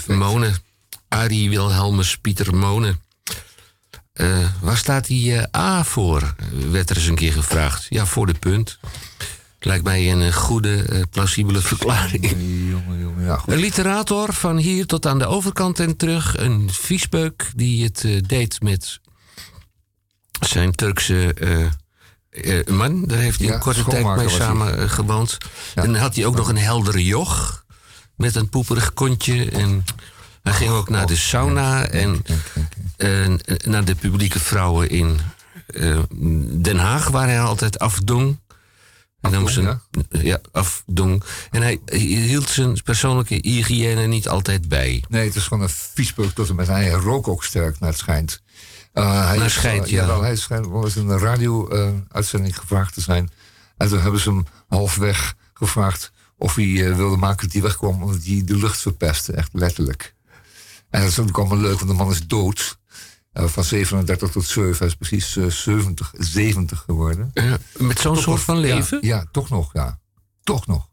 Monen. 0.07 0.57
Arie 1.09 1.51
Wilhelmus 1.51 2.19
Pieter 2.19 2.55
Monen. 2.57 3.01
Eh, 4.12 4.39
waar 4.61 4.77
staat 4.77 5.07
die 5.07 5.36
eh, 5.36 5.61
A 5.61 5.85
voor? 5.85 6.35
Werd 6.70 6.90
er 6.90 6.97
eens 6.97 7.07
een 7.07 7.15
keer 7.15 7.32
gevraagd. 7.32 7.86
Ja, 7.89 8.07
voor 8.07 8.27
de 8.27 8.35
punt. 8.35 8.78
Lijkt 9.61 9.85
mij 9.85 10.12
een 10.12 10.32
goede, 10.32 11.07
plausibele 11.11 11.61
verklaring. 11.61 12.31
Jongen, 12.70 13.01
jongen, 13.01 13.24
ja, 13.24 13.36
goed. 13.36 13.52
Een 13.52 13.59
literator 13.59 14.32
van 14.32 14.57
hier 14.57 14.86
tot 14.86 15.07
aan 15.07 15.19
de 15.19 15.27
overkant 15.27 15.81
en 15.81 15.97
terug. 15.97 16.39
Een 16.39 16.69
viespeuk 16.73 17.52
die 17.57 17.85
het 17.85 18.28
deed 18.28 18.62
met 18.62 19.01
zijn 20.40 20.73
Turkse 20.73 21.35
man. 22.69 23.05
Daar 23.05 23.19
heeft 23.19 23.39
hij 23.39 23.47
Ja, 23.48 23.55
een 23.55 23.61
korte 23.61 23.85
tijd 23.85 24.16
mee 24.16 24.28
samen 24.28 24.90
gewoond. 24.90 25.39
En 25.74 25.93
dan 25.93 26.02
had 26.02 26.15
hij 26.15 26.27
ook 26.27 26.36
nog 26.36 26.48
een 26.48 26.59
heldere 26.59 27.05
joch 27.05 27.69
met 28.20 28.34
een 28.34 28.48
poeperig 28.48 28.92
kontje. 28.92 29.51
En 29.51 29.84
hij 30.42 30.52
ging 30.52 30.70
ook 30.70 30.88
naar 30.88 31.06
de 31.06 31.16
sauna 31.16 31.86
en 31.86 32.22
eh, 32.97 33.28
naar 33.64 33.84
de 33.84 33.94
publieke 33.94 34.40
vrouwen 34.40 34.90
in 34.90 35.20
eh, 35.66 35.98
Den 36.60 36.76
Haag, 36.76 37.09
waar 37.09 37.26
hij 37.26 37.40
altijd 37.40 37.78
afdong. 37.78 38.38
En 39.20 39.30
dan 39.30 39.48
zijn, 39.48 39.80
ja? 40.10 40.40
afdong. 40.52 41.22
En 41.51 41.62
hij 41.62 41.80
hield 41.97 42.48
zijn 42.48 42.82
persoonlijke 42.82 43.38
hygiëne 43.42 44.06
niet 44.06 44.28
altijd 44.28 44.68
bij. 44.68 45.05
Nee, 45.09 45.26
het 45.26 45.36
is 45.36 45.42
gewoon 45.42 45.62
een 45.62 45.68
viespeuk 45.94 46.30
tot 46.30 46.48
en 46.48 46.55
met. 46.55 46.66
Hij 46.66 46.90
rookt 46.90 47.28
ook 47.28 47.44
sterk, 47.44 47.80
naar 47.80 47.88
het 47.90 47.98
schijnt. 47.98 48.42
Eh, 48.92 49.26
hij 49.26 49.36
Naar 49.36 49.47
is, 49.47 49.52
schijnt, 49.52 49.84
eh, 49.84 49.90
ja. 49.90 50.20
hij 50.20 50.36
schijnt 50.36 50.66
wel 50.66 50.84
eens 50.84 50.97
in 50.97 51.09
een 51.09 51.18
radio-uitzending 51.18 52.59
gevraagd 52.59 52.94
te 52.94 53.01
zijn. 53.01 53.30
En 53.76 53.88
toen 53.88 54.01
hebben 54.01 54.20
ze 54.20 54.30
hem 54.30 54.47
halfweg 54.68 55.34
gevraagd 55.55 56.12
of 56.41 56.55
hij 56.55 56.89
eh, 56.91 56.97
wilde 56.97 57.17
maken 57.17 57.43
dat 57.45 57.53
hij 57.53 57.62
wegkwam 57.62 58.03
omdat 58.03 58.25
hij 58.25 58.43
de 58.45 58.57
lucht 58.57 58.81
verpestte, 58.81 59.33
echt 59.33 59.49
letterlijk. 59.53 60.15
En 60.91 61.01
dat 61.01 61.11
is 61.11 61.17
natuurlijk 61.17 61.39
allemaal 61.39 61.59
leuk, 61.69 61.77
want 61.79 61.91
de 61.91 61.97
man 61.97 62.11
is 62.11 62.27
dood. 62.27 62.79
Eh, 63.33 63.45
van 63.45 63.65
37 63.65 64.31
tot 64.31 64.45
7, 64.47 64.77
hij 64.79 64.87
is 64.87 64.95
precies 64.95 65.37
eh, 65.37 65.47
70, 65.47 66.12
70 66.19 66.83
geworden. 66.87 67.33
Met 67.79 67.99
zo'n 67.99 68.17
soort 68.17 68.27
nog- 68.27 68.41
van 68.41 68.59
leven? 68.59 68.99
Ja, 69.01 69.17
ja, 69.17 69.25
toch 69.33 69.49
nog, 69.49 69.71
ja. 69.73 69.99
Toch 70.43 70.67
nog. 70.67 70.89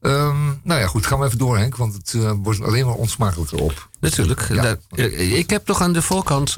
Ehm, 0.00 0.44
nou 0.62 0.80
ja, 0.80 0.86
goed, 0.86 1.06
gaan 1.06 1.18
we 1.18 1.26
even 1.26 1.38
door, 1.38 1.58
Henk, 1.58 1.76
want 1.76 1.94
het 1.94 2.16
wordt 2.36 2.60
alleen 2.62 2.86
maar 2.86 2.94
onsmakelijker 2.94 3.58
op. 3.60 3.88
Natuurlijk. 4.00 4.48
Ja. 4.48 4.62
Daar- 4.62 5.00
ik 5.18 5.50
heb 5.50 5.64
toch 5.66 5.80
aan 5.80 5.92
de 5.92 6.02
voorkant 6.02 6.56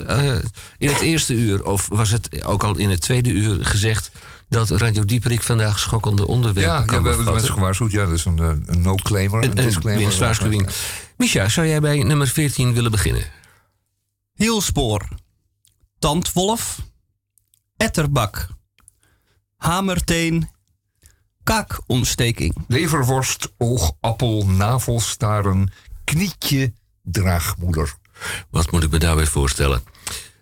in 0.78 0.88
het 0.88 1.00
eerste 1.00 1.34
uur, 1.34 1.64
of 1.64 1.88
was 1.88 2.10
het 2.10 2.44
ook 2.44 2.64
al 2.64 2.76
in 2.76 2.90
het 2.90 3.00
tweede 3.00 3.30
uur, 3.30 3.64
gezegd 3.66 4.10
dat 4.48 4.70
Radio 4.70 5.04
Dieperik 5.04 5.42
vandaag 5.42 5.78
schokkende 5.78 6.26
onderwerpen 6.26 6.72
Ja, 6.72 6.78
ja, 6.78 6.84
kan 6.84 7.02
we 7.02 7.08
hebben 7.08 7.26
de 7.26 7.32
mensen 7.32 7.52
gewaarschuwd. 7.54 7.90
Ja, 7.90 8.04
dat 8.04 8.14
is 8.14 8.24
een, 8.24 8.38
eh, 8.38 8.48
een 8.66 8.80
no-claimer. 8.82 9.42
Een, 9.42 9.50
Een, 9.50 9.58
een 9.58 9.64
disclaimer. 9.64 10.04
winstwaarschuwing. 10.04 10.68
Micha, 11.16 11.48
zou 11.48 11.66
jij 11.66 11.80
bij 11.80 12.02
nummer 12.02 12.28
14 12.28 12.72
willen 12.74 12.90
beginnen? 12.90 13.24
Hielspoor. 14.34 15.08
Tandwolf. 15.98 16.78
Etterbak. 17.76 18.48
Hamerteen. 19.56 20.48
Kaakontsteking. 21.42 22.54
Leverworst, 22.68 23.52
oogappel, 23.58 24.46
navelstaren, 24.46 25.72
knietje, 26.04 26.72
draagmoeder. 27.02 27.94
Wat 28.50 28.70
moet 28.70 28.82
ik 28.82 28.90
me 28.90 28.98
daarbij 28.98 29.26
voorstellen? 29.26 29.82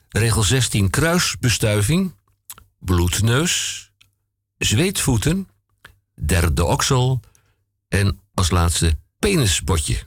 Regel 0.09 0.43
16, 0.43 0.91
kruisbestuiving, 0.91 2.15
bloedneus, 2.79 3.91
zweetvoeten, 4.65 5.49
derde 6.15 6.65
oksel 6.65 7.21
en 7.89 8.21
als 8.35 8.51
laatste 8.51 8.99
penisbotje. 9.19 10.03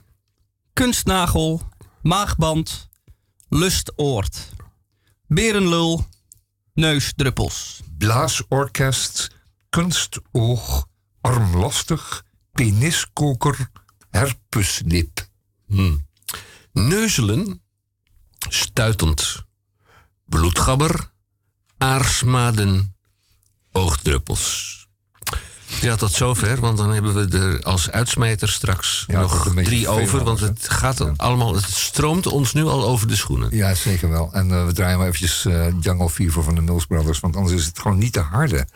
Kunstnagel. 0.72 1.60
Maagband. 2.02 2.88
Lustoord. 3.48 4.48
Berenlul. 5.26 6.06
neusdruppels. 6.74 7.80
blaasorkest, 7.98 9.30
kunstoog, 9.70 10.86
armlastig, 11.20 12.24
peniskoker, 12.52 13.70
herpeslip. 14.10 15.28
Neuzelen, 16.72 17.62
stuitend. 18.48 19.44
Bloedgabber, 20.24 21.10
aarsmaden, 21.78 22.95
oogdruppels. 23.76 24.74
Ja, 25.80 25.96
tot 25.96 26.12
zover, 26.12 26.60
want 26.60 26.78
dan 26.78 26.92
hebben 26.92 27.14
we 27.14 27.38
er 27.38 27.62
als 27.62 27.90
uitsmijter 27.90 28.48
straks 28.48 29.04
Ja, 29.06 29.20
nog 29.20 29.52
drie 29.54 29.88
over. 29.88 30.24
Want 30.24 30.40
het 30.40 30.68
gaat 30.68 31.18
allemaal, 31.18 31.54
het 31.54 31.64
stroomt 31.64 32.26
ons 32.26 32.52
nu 32.52 32.64
al 32.64 32.84
over 32.84 33.08
de 33.08 33.16
schoenen. 33.16 33.56
Ja, 33.56 33.74
zeker 33.74 34.10
wel. 34.10 34.32
En 34.32 34.50
eh, 34.50 34.66
we 34.66 34.72
draaien 34.72 34.98
maar 34.98 35.06
eventjes 35.06 35.44
eh, 35.44 35.66
Jungle 35.80 36.10
Fever 36.10 36.42
van 36.42 36.54
de 36.54 36.60
Mills 36.60 36.86
Brothers, 36.86 37.20
want 37.20 37.36
anders 37.36 37.54
is 37.54 37.66
het 37.66 37.78
gewoon 37.78 37.98
niet 37.98 38.12
te 38.12 38.20
harde. 38.20 38.66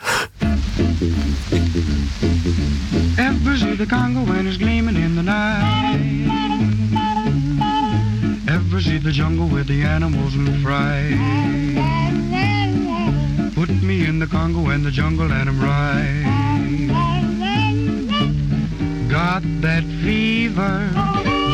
Ever 3.16 3.56
see 3.56 3.77
the 3.77 3.86
Congo 3.86 4.24
when 4.24 4.47
it's 4.47 4.56
gleaming 4.56 4.97
in 4.97 5.14
the 5.14 5.22
night? 5.22 6.28
Ever 8.44 8.81
see 8.81 9.01
the 9.01 9.10
jungle 9.10 9.55
with 9.55 9.66
the 9.66 9.86
animals 9.86 10.35
in 10.35 10.60
fright? 10.62 11.49
The 14.21 14.27
Congo 14.27 14.69
and 14.69 14.85
the 14.85 14.91
jungle 14.91 15.33
and 15.33 15.49
I'm 15.49 15.59
right. 15.63 16.27
Got 19.09 19.43
that 19.63 19.83
fever, 20.05 20.91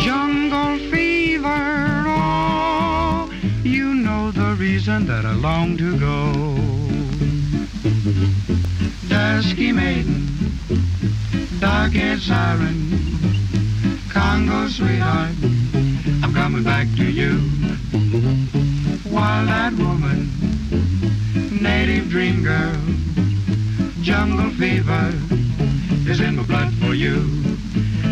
jungle 0.03 0.77
fever. 0.91 1.47
Oh, 1.47 3.31
you 3.63 3.95
know 3.95 4.33
the 4.33 4.57
reason 4.59 5.07
that 5.07 5.25
I 5.25 5.35
long 5.35 5.77
to 5.77 5.97
go. 5.97 6.33
Dusky 9.07 9.71
maiden, 9.71 10.27
dark-haired 11.61 12.21
siren, 12.21 12.91
Congo 14.11 14.67
sweetheart, 14.67 15.37
I'm 16.21 16.35
coming 16.35 16.65
back 16.65 16.89
to 16.97 17.05
you. 17.05 17.49
Wild-eyed 19.09 19.79
woman, 19.79 20.56
native 21.61 22.09
dream 22.09 22.43
girl, 22.43 22.77
jungle 24.03 24.51
fever 24.51 25.13
is 26.11 26.21
in 26.21 26.37
my 26.37 26.43
blood 26.45 26.73
for 26.75 26.95
you. 26.95 27.29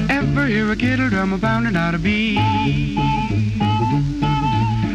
Ever 0.09 0.47
hear 0.47 0.71
a 0.71 0.77
kettle 0.77 1.09
drum 1.09 1.33
a 1.33 1.39
pounding 1.39 1.77
out 1.77 1.95
a 1.95 1.99
beat? 1.99 2.39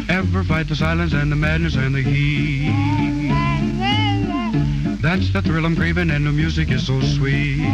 Ever 0.08 0.44
fight 0.44 0.68
the 0.68 0.76
silence 0.76 1.12
and 1.12 1.30
the 1.30 1.36
madness 1.36 1.76
and 1.76 1.94
the 1.94 2.02
heat? 2.02 2.70
That's 5.00 5.32
the 5.32 5.42
thrill 5.42 5.64
I'm 5.64 5.76
craving 5.76 6.10
and 6.10 6.26
the 6.26 6.32
music 6.32 6.70
is 6.70 6.86
so 6.86 7.00
sweet. 7.00 7.64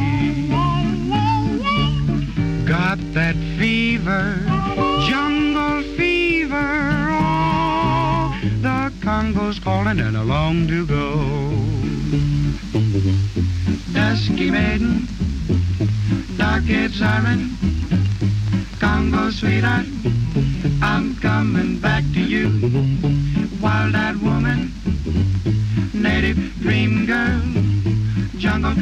Got 2.66 2.98
that 3.14 3.36
fever, 3.58 4.38
the 9.16 9.22
Congo's 9.22 9.58
calling 9.58 9.98
and 10.00 10.16
I 10.16 10.22
long 10.22 10.66
to 10.68 10.86
go. 10.86 11.14
Dusky 13.92 14.50
maiden, 14.50 15.08
dark-haired 16.36 16.92
siren, 16.92 17.56
Congo 18.78 19.30
sweetheart, 19.30 19.86
I'm 20.82 21.16
coming 21.16 21.78
back 21.78 22.04
to 22.12 22.20
you. 22.20 22.48
Wild-eyed 23.62 24.16
woman, 24.16 24.72
native 25.94 26.36
dream 26.60 27.06
girl, 27.06 27.40
jungle 28.38 28.74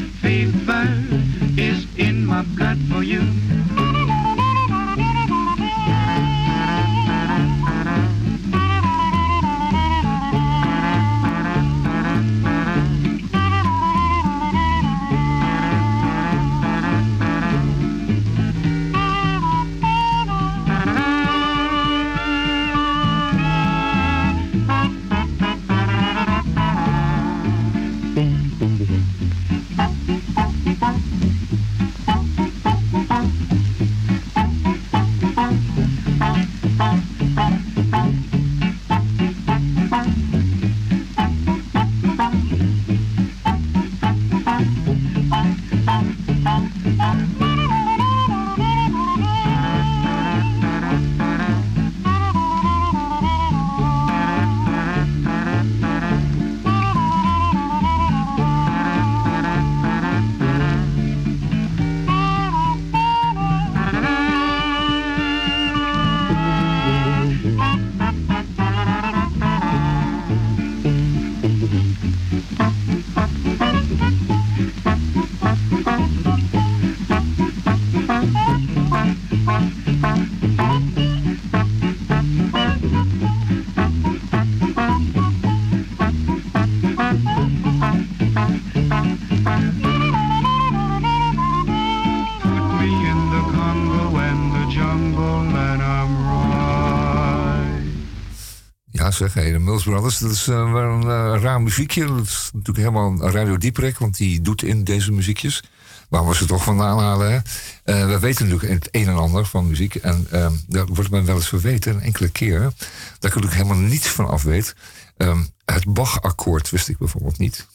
zeg, 99.17 99.33
de 99.33 99.59
Mills 99.59 99.83
Brothers, 99.83 100.19
dat 100.19 100.31
is 100.31 100.49
eh, 100.49 100.73
wel 100.73 100.91
een 100.91 101.03
eh, 101.03 101.43
raar 101.43 101.63
muziekje. 101.63 102.07
Dat 102.07 102.25
is 102.25 102.51
natuurlijk 102.53 102.87
helemaal 102.87 103.11
een 103.11 103.31
Radio 103.31 103.57
Dieprek, 103.57 103.99
want 103.99 104.17
die 104.17 104.41
doet 104.41 104.63
in 104.63 104.85
deze 104.85 105.13
muziekjes. 105.13 105.63
Waar 106.09 106.29
we 106.29 106.35
ze 106.35 106.47
toch 106.47 106.65
vandaan 106.65 106.99
halen, 106.99 107.33
hè? 107.33 107.39
Eh, 107.85 108.07
we 108.07 108.19
weten 108.19 108.45
natuurlijk 108.49 108.73
het 108.73 108.89
een 108.91 109.09
en 109.09 109.17
ander 109.17 109.47
van 109.47 109.69
muziek. 109.69 109.95
En 109.95 110.27
eh, 110.31 110.51
daar 110.67 110.87
wordt 110.87 111.11
me 111.11 111.23
wel 111.23 111.37
eens 111.37 111.49
verweten, 111.49 111.95
een 111.95 112.01
enkele 112.01 112.29
keer, 112.29 112.73
dat 113.19 113.37
ik 113.37 113.45
er 113.45 113.53
helemaal 113.53 113.77
niets 113.77 114.09
van 114.09 114.29
af 114.29 114.43
weet. 114.43 114.75
Ehm, 115.17 115.43
het 115.65 115.93
Bach-akkoord 115.93 116.71
wist 116.71 116.89
ik 116.89 116.99
bijvoorbeeld 116.99 117.39
niet. 117.39 117.67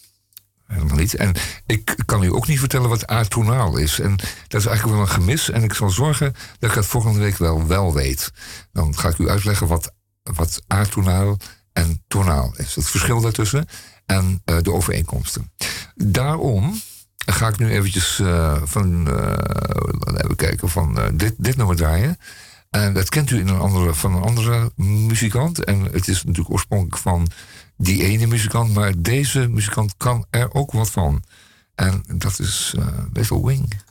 Helemaal 0.65 0.97
niet. 0.97 1.15
En 1.15 1.35
ik 1.65 1.95
kan 2.05 2.23
u 2.23 2.33
ook 2.33 2.47
niet 2.47 2.59
vertellen 2.59 2.89
wat 2.89 3.07
atonaaal 3.07 3.77
is. 3.77 3.99
En 3.99 4.15
dat 4.47 4.61
is 4.61 4.65
eigenlijk 4.65 4.97
wel 4.97 4.99
een 4.99 5.13
gemis. 5.13 5.49
En 5.49 5.63
ik 5.63 5.73
zal 5.73 5.89
zorgen 5.89 6.35
dat 6.59 6.69
ik 6.69 6.75
het 6.75 6.85
volgende 6.85 7.19
week 7.19 7.37
wel 7.37 7.67
wel 7.67 7.93
weet. 7.93 8.31
Dan 8.71 8.97
ga 8.97 9.09
ik 9.09 9.17
u 9.17 9.29
uitleggen 9.29 9.67
wat, 9.67 9.93
wat 10.33 10.63
atonaal 10.67 11.37
en 11.73 12.03
tonaal 12.07 12.53
is. 12.57 12.75
Het 12.75 12.89
verschil 12.89 13.21
daartussen 13.21 13.67
en 14.05 14.41
eh, 14.45 14.57
de 14.61 14.71
overeenkomsten. 14.71 15.51
Daarom 15.95 16.79
ga 17.25 17.47
ik 17.47 17.57
nu 17.57 17.69
eventjes 17.69 18.19
eh, 18.19 18.61
van, 18.63 19.07
eh, 19.07 20.23
even 20.23 20.35
kijken, 20.35 20.69
van 20.69 21.11
dit, 21.13 21.33
dit 21.37 21.55
nummer 21.55 21.75
draaien. 21.75 22.17
En 22.69 22.93
dat 22.93 23.09
kent 23.09 23.29
u 23.29 23.39
in 23.39 23.47
een 23.47 23.59
andere, 23.59 23.93
van 23.93 24.15
een 24.15 24.21
andere 24.21 24.71
muzikant. 24.75 25.63
En 25.63 25.83
het 25.83 26.07
is 26.07 26.23
natuurlijk 26.23 26.53
oorspronkelijk 26.53 26.97
van 26.97 27.27
die 27.77 28.03
ene 28.03 28.27
muzikant. 28.27 28.73
Maar 28.73 28.93
deze 28.97 29.47
muzikant 29.47 29.93
kan 29.97 30.25
er 30.29 30.53
ook 30.53 30.71
wat 30.71 30.91
van. 30.91 31.23
En 31.75 32.03
dat 32.15 32.39
is 32.39 32.75
Little 33.13 33.45
Wing. 33.45 33.81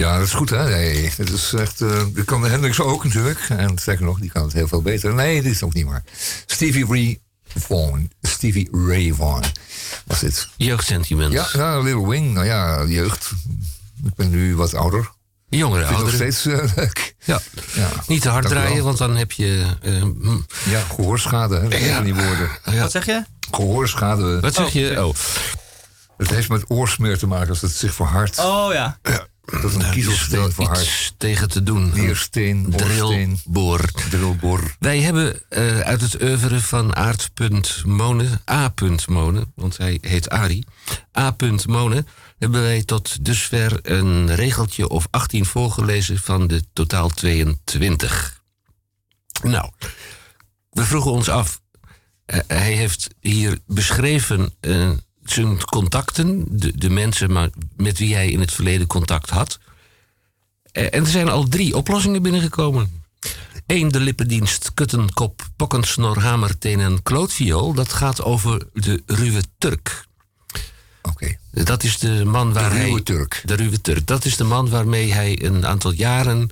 Ja, 0.00 0.18
dat 0.18 0.26
is 0.26 0.32
goed, 0.32 0.50
hè? 0.50 0.68
Nee, 0.68 1.12
dat 1.16 1.28
is 1.28 1.52
echt... 1.52 1.80
eh 1.80 2.02
dat 2.14 2.24
kan 2.24 2.42
de 2.42 2.48
Hendrix 2.48 2.80
ook 2.80 3.04
natuurlijk. 3.04 3.38
En 3.48 3.78
sterker 3.78 4.04
nog, 4.04 4.18
die 4.20 4.30
kan 4.30 4.42
het 4.42 4.52
heel 4.52 4.68
veel 4.68 4.82
beter. 4.82 5.14
Nee, 5.14 5.42
dit 5.42 5.52
is 5.52 5.62
ook 5.62 5.74
niet 5.74 5.86
waar. 5.86 6.02
Stevie 6.46 6.86
Ray 6.86 7.20
Vaughan. 7.56 8.10
Stevie 8.22 8.68
Ray 8.72 9.12
Vaughan 9.12 9.44
was 10.06 10.20
dit. 10.20 10.48
Jeugdsentiment. 10.56 11.32
Ja, 11.32 11.48
ja, 11.52 11.78
Little 11.78 12.08
Wing. 12.08 12.32
Nou 12.34 12.46
ja, 12.46 12.84
jeugd. 12.84 13.30
Ik 14.04 14.14
ben 14.14 14.30
nu 14.30 14.56
wat 14.56 14.74
ouder. 14.74 15.10
Jongere 15.48 15.84
ik 15.84 15.90
nog 15.98 16.10
steeds 16.12 16.46
eh, 16.46 16.62
leuk. 16.76 17.14
Ja. 17.24 17.40
Ja. 17.74 17.88
Niet 18.06 18.22
te 18.22 18.28
hard 18.28 18.42
Dank 18.48 18.54
draaien, 18.54 18.84
want 18.84 18.98
dan 18.98 19.16
heb 19.16 19.32
je... 19.32 19.64
eh, 19.82 20.00
hm. 20.02 20.38
Ja, 20.70 20.80
gehoorschade, 20.94 21.56
hè? 21.60 21.68
Dat 21.68 21.80
Ja. 21.80 22.00
die 22.00 22.14
woorden. 22.14 22.48
Ja. 22.64 22.80
Wat 22.80 22.90
zeg 22.90 23.06
je? 23.06 23.24
Gehoorschade. 23.50 24.40
Wat 24.40 24.54
zeg 24.54 24.72
je? 24.72 25.04
Oh, 25.06 25.14
Het 26.16 26.30
heeft 26.30 26.48
met 26.48 26.64
oorsmeer 26.70 27.18
te 27.18 27.26
maken 27.26 27.48
als 27.48 27.60
het 27.60 27.72
zich 27.72 27.94
verhardt. 27.94 28.38
Oh 28.38 28.72
ja. 28.72 28.98
Dat 29.50 29.64
is 29.64 29.74
een 29.74 29.80
is 29.80 29.90
kiezelsteen 29.90 30.52
verhardt. 30.52 30.82
iets 30.82 31.14
tegen 31.16 31.48
te 31.48 31.62
doen. 31.62 31.92
Weersteen, 31.92 32.66
oorsteen, 32.66 33.40
Drillboor. 33.42 33.90
drillbor. 34.10 34.76
Wij 34.78 35.00
hebben 35.00 35.42
eh, 35.48 35.80
uit 35.80 36.00
het 36.00 36.22
oeuvre 36.22 36.60
van 36.60 36.96
Aard.Monen, 36.96 38.42
A. 38.50 38.72
Monen, 39.06 39.52
want 39.54 39.76
hij 39.76 39.98
heet 40.00 40.30
Ari, 40.30 40.64
A. 41.18 41.36
Monen, 41.66 42.06
hebben 42.38 42.62
wij 42.62 42.82
tot 42.84 43.24
dusver 43.24 43.78
een 43.82 44.34
regeltje 44.34 44.88
of 44.88 45.06
18 45.10 45.44
voorgelezen 45.46 46.18
van 46.18 46.46
de 46.46 46.64
totaal 46.72 47.08
22. 47.08 48.42
Nou, 49.42 49.70
we 50.70 50.84
vroegen 50.84 51.10
ons 51.10 51.28
af, 51.28 51.60
eh, 52.26 52.38
hij 52.46 52.72
heeft 52.72 53.08
hier 53.20 53.58
beschreven 53.66 54.54
eh, 54.60 54.90
zijn 55.32 55.64
contacten, 55.64 56.44
de, 56.48 56.78
de 56.78 56.90
mensen 56.90 57.32
maar 57.32 57.50
met 57.76 57.98
wie 57.98 58.14
hij 58.14 58.30
in 58.30 58.40
het 58.40 58.52
verleden 58.52 58.86
contact 58.86 59.30
had. 59.30 59.58
Eh, 60.72 60.84
en 60.84 61.04
er 61.04 61.06
zijn 61.06 61.28
al 61.28 61.48
drie 61.48 61.76
oplossingen 61.76 62.22
binnengekomen. 62.22 63.02
Eén, 63.66 63.88
de 63.88 64.00
lippendienst, 64.00 64.74
kuttenkop, 64.74 65.46
pokkensnor, 65.56 66.18
hamerteen 66.18 66.80
en 66.80 67.02
klootviool. 67.02 67.74
Dat 67.74 67.92
gaat 67.92 68.22
over 68.22 68.66
de 68.72 69.02
ruwe 69.06 69.42
Turk. 69.58 70.04
Oké. 71.02 71.36
Dat 71.50 71.82
is 71.82 71.98
de 71.98 72.24
man 72.24 72.52
waar 72.52 72.70
hij... 72.70 72.84
ruwe 72.84 73.02
Turk. 73.02 73.42
De 73.44 73.54
ruwe 73.54 73.80
Turk. 73.80 74.06
Dat 74.06 74.24
is 74.24 74.36
de 74.36 74.44
man 74.44 74.68
waarmee 74.68 75.12
hij 75.12 75.44
een 75.44 75.66
aantal 75.66 75.92
jaren 75.92 76.50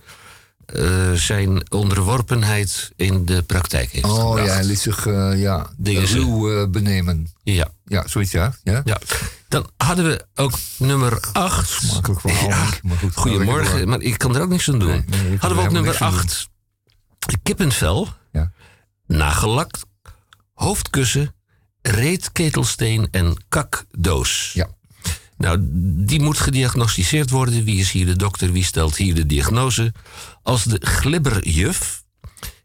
eh, 0.75 1.13
zijn 1.13 1.73
onderworpenheid 1.73 2.91
in 2.97 3.25
de 3.25 3.43
praktijk 3.43 3.91
heeft 3.91 4.05
Oh 4.05 4.29
gebracht. 4.29 4.47
ja, 4.47 4.55
hij 4.55 4.65
liet 4.65 4.79
zich 4.79 5.07
uh, 5.07 5.41
ja, 5.41 5.71
ruw 5.83 6.51
uh, 6.53 6.69
benemen. 6.69 7.33
Ja. 7.43 7.69
Ja, 7.85 8.09
zoiets 8.09 8.33
ja. 8.33 8.55
ja. 8.63 8.83
ja. 8.85 8.99
Dan 9.49 9.71
hadden 9.77 10.05
we 10.05 10.27
ook 10.35 10.53
nummer 10.79 11.21
8. 11.33 11.69
Smakelijk. 11.71 12.21
Ja. 12.23 12.69
Maar 12.83 12.97
goed, 12.97 13.15
Goedemorgen, 13.17 13.89
maar 13.89 14.01
ik 14.01 14.19
kan 14.19 14.37
er 14.37 14.43
ook 14.43 14.49
niks 14.49 14.69
aan 14.71 14.79
doen. 14.79 14.89
Nee, 14.89 15.05
nee, 15.07 15.37
hadden 15.39 15.59
we 15.59 15.65
ook 15.65 15.73
nummer 15.73 15.93
helemaal 15.93 16.13
niks 16.21 16.27
aan 16.27 16.49
8. 17.29 17.39
Kippenvel, 17.43 18.09
Ja. 18.33 18.53
nagellakt, 19.07 19.85
hoofdkussen, 20.55 21.35
reetketelsteen 21.83 23.09
en 23.11 23.37
kakdoos. 23.49 24.51
Ja. 24.55 24.69
Nou, 25.39 25.59
die 26.07 26.21
moet 26.21 26.39
gediagnosticeerd 26.39 27.31
worden. 27.31 27.65
Wie 27.65 27.81
is 27.81 27.91
hier 27.91 28.07
de 28.07 28.17
dokter? 28.17 28.53
Wie 28.53 28.65
stelt 28.65 28.97
hier 28.97 29.15
de 29.15 29.27
diagnose? 29.27 29.93
Als 30.43 30.65
de 30.65 30.81
glibberjuf 30.87 32.03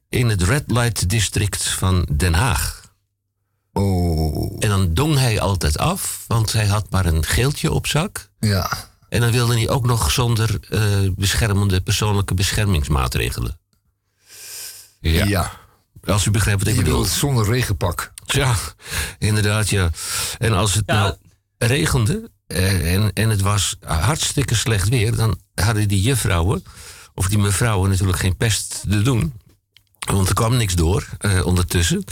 in 0.10 0.30
het 0.30 0.42
Red 0.44 0.64
Light 0.68 1.10
District 1.10 1.68
van 1.70 2.08
Den 2.18 2.34
Haag. 2.34 2.82
Oh. 3.74 4.56
En 4.60 4.70
dan 4.70 4.94
dong 4.94 5.18
hij 5.18 5.40
altijd 5.40 5.78
af, 5.78 6.24
want 6.28 6.54
hij 6.54 6.66
had 6.68 6.90
maar 6.90 7.06
een 7.06 7.26
geeltje 7.26 7.72
op 7.72 7.88
zak. 7.88 8.30
Ja. 8.40 8.72
En 9.10 9.22
dan 9.22 9.32
wilde 9.32 9.54
hij 9.54 9.70
ook 9.70 9.86
nog 9.86 10.12
zonder 10.12 10.60
eh, 10.70 10.82
beschermende 11.16 11.82
persoonlijke 11.82 12.34
beschermingsmaatregelen. 12.34 13.58
Ja. 15.00 15.26
ja. 15.26 15.52
Als 16.06 16.26
u 16.26 16.32
begrijpt 16.32 16.60
wat 16.60 16.70
ik 16.70 16.76
Je 16.78 16.84
bedoel. 16.84 17.06
zonder 17.06 17.46
regenpak. 17.46 18.14
Ja, 18.26 18.56
inderdaad, 19.20 19.70
ja. 19.70 19.90
En 20.40 20.54
als 20.54 20.74
het 20.74 20.84
Ja. 20.86 20.94
nou 20.94 21.16
regende 21.58 22.32
eh, 22.54 22.94
en, 22.94 23.14
en 23.14 23.30
het 23.30 23.42
was 23.42 23.76
hartstikke 23.86 24.56
slecht 24.56 24.90
weer, 24.90 25.16
dan 25.16 25.40
hadden 25.56 25.88
die 25.88 26.02
juffrouwen, 26.02 26.64
of 27.16 27.28
die 27.28 27.38
mevrouwen 27.38 27.90
natuurlijk 27.90 28.20
geen 28.20 28.38
pest 28.38 28.82
te 28.90 29.02
doen. 29.02 29.34
Want 30.00 30.28
er 30.28 30.34
kwam 30.36 30.58
niks 30.58 30.74
door 30.76 31.08
eh, 31.18 31.46
ondertussen. 31.46 32.04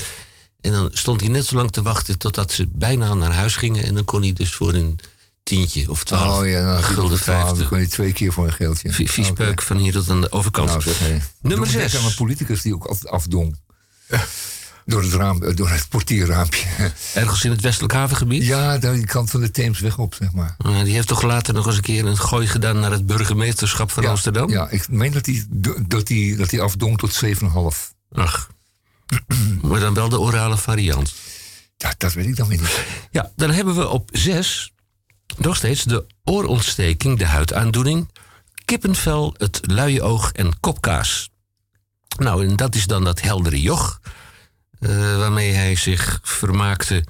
En 0.62 0.72
dan 0.72 0.90
stond 0.94 1.20
hij 1.22 1.30
net 1.30 1.46
zo 1.46 1.56
lang 1.56 1.72
te 1.72 1.82
wachten 1.82 2.18
totdat 2.18 2.52
ze 2.52 2.68
bijna 2.72 3.14
naar 3.14 3.34
huis 3.34 3.56
gingen. 3.56 3.84
En 3.84 3.94
dan 3.94 4.06
kon 4.06 4.22
hij 4.22 4.34
dus 4.34 4.54
voor 4.54 4.74
een 4.74 5.00
tientje 5.44 5.90
of 5.90 6.04
twaalf 6.04 6.40
Oh 6.40 6.48
ja, 6.48 6.64
nou, 6.64 6.84
gulden 6.84 7.10
Dan 7.10 7.18
vijftig. 7.20 7.68
kon 7.68 7.80
je 7.80 7.88
twee 7.88 8.14
keer 8.14 8.34
voor 8.34 8.56
een. 8.58 8.76
Vi- 8.76 9.08
Viespeuk 9.08 9.50
Oké. 9.52 9.64
van 9.64 9.78
hier 9.78 9.92
tot 9.94 10.10
aan 10.10 10.22
de 10.22 10.32
overkant. 10.32 10.70
Nou. 10.86 11.20
Nummer 11.42 11.68
zes. 11.68 11.98
aan 11.98 12.06
een 12.06 12.14
politicus 12.16 12.62
die 12.62 12.74
ook 12.74 12.86
altijd 12.86 13.12
afdong. 13.12 13.56
Door 14.86 15.02
het, 15.02 15.14
raam, 15.14 15.44
eh, 15.44 15.56
door 15.56 15.70
het 15.70 15.90
portierraampje. 15.90 16.68
Ergens 17.14 17.44
in 17.44 17.52
het 17.52 17.62
westelijk 17.62 17.94
havengebied. 17.94 18.44
Ja, 18.44 18.78
daar 18.78 18.94
die 18.94 19.06
kant 19.06 19.30
van 19.30 19.42
de 19.42 19.52
Theems 19.52 19.80
weg 19.80 19.98
op, 19.98 20.16
zeg 20.16 20.32
maar. 20.32 20.56
Uh, 20.66 20.84
die 20.84 20.94
heeft 20.94 21.08
toch 21.08 21.22
later 21.22 21.54
nog 21.54 21.66
eens 21.66 21.76
een 21.76 21.82
keer 21.82 22.06
een 22.06 22.18
gooi 22.18 22.48
gedaan 22.48 22.80
naar 22.80 22.92
het 22.92 23.06
burgemeesterschap 23.06 23.92
van 23.92 24.04
ja, 24.04 24.10
Amsterdam? 24.10 24.50
Ja, 24.50 24.70
ik 24.70 24.90
meen 24.90 25.12
dat 25.12 25.26
hij 25.26 25.46
dat 25.88 26.08
die, 26.08 26.36
dat 26.36 26.50
die 26.50 26.62
afdong 26.62 26.98
tot 26.98 27.24
7,5. 27.26 27.32
Ach. 28.12 28.50
maar 29.62 29.80
dan 29.80 29.94
wel 29.94 30.10
de 30.10 30.20
orale 30.20 30.58
variant. 30.58 31.14
Ja, 31.78 31.94
dat 31.98 32.14
weet 32.14 32.26
ik 32.26 32.36
dan 32.36 32.48
weer 32.48 32.60
niet. 32.60 32.86
Ja, 33.12 33.32
dan 33.36 33.52
hebben 33.52 33.76
we 33.76 33.88
op 33.88 34.10
zes 34.12 34.72
nog 35.38 35.56
steeds 35.56 35.84
de 35.84 36.06
oorontsteking, 36.24 37.18
de 37.18 37.26
huidaandoening, 37.26 38.10
kippenvel, 38.66 39.34
het 39.38 39.60
luie 39.62 40.02
oog 40.02 40.32
en 40.32 40.60
kopkaas. 40.60 41.30
Nou, 42.18 42.48
en 42.48 42.56
dat 42.56 42.76
is 42.76 42.88
dan 42.88 43.04
dat 43.04 43.22
heldere 43.22 43.62
joch, 43.62 44.00
eh, 44.82 45.18
waarmee 45.18 45.52
hij 45.52 45.76
zich 45.76 46.20
vermaakte. 46.24 47.04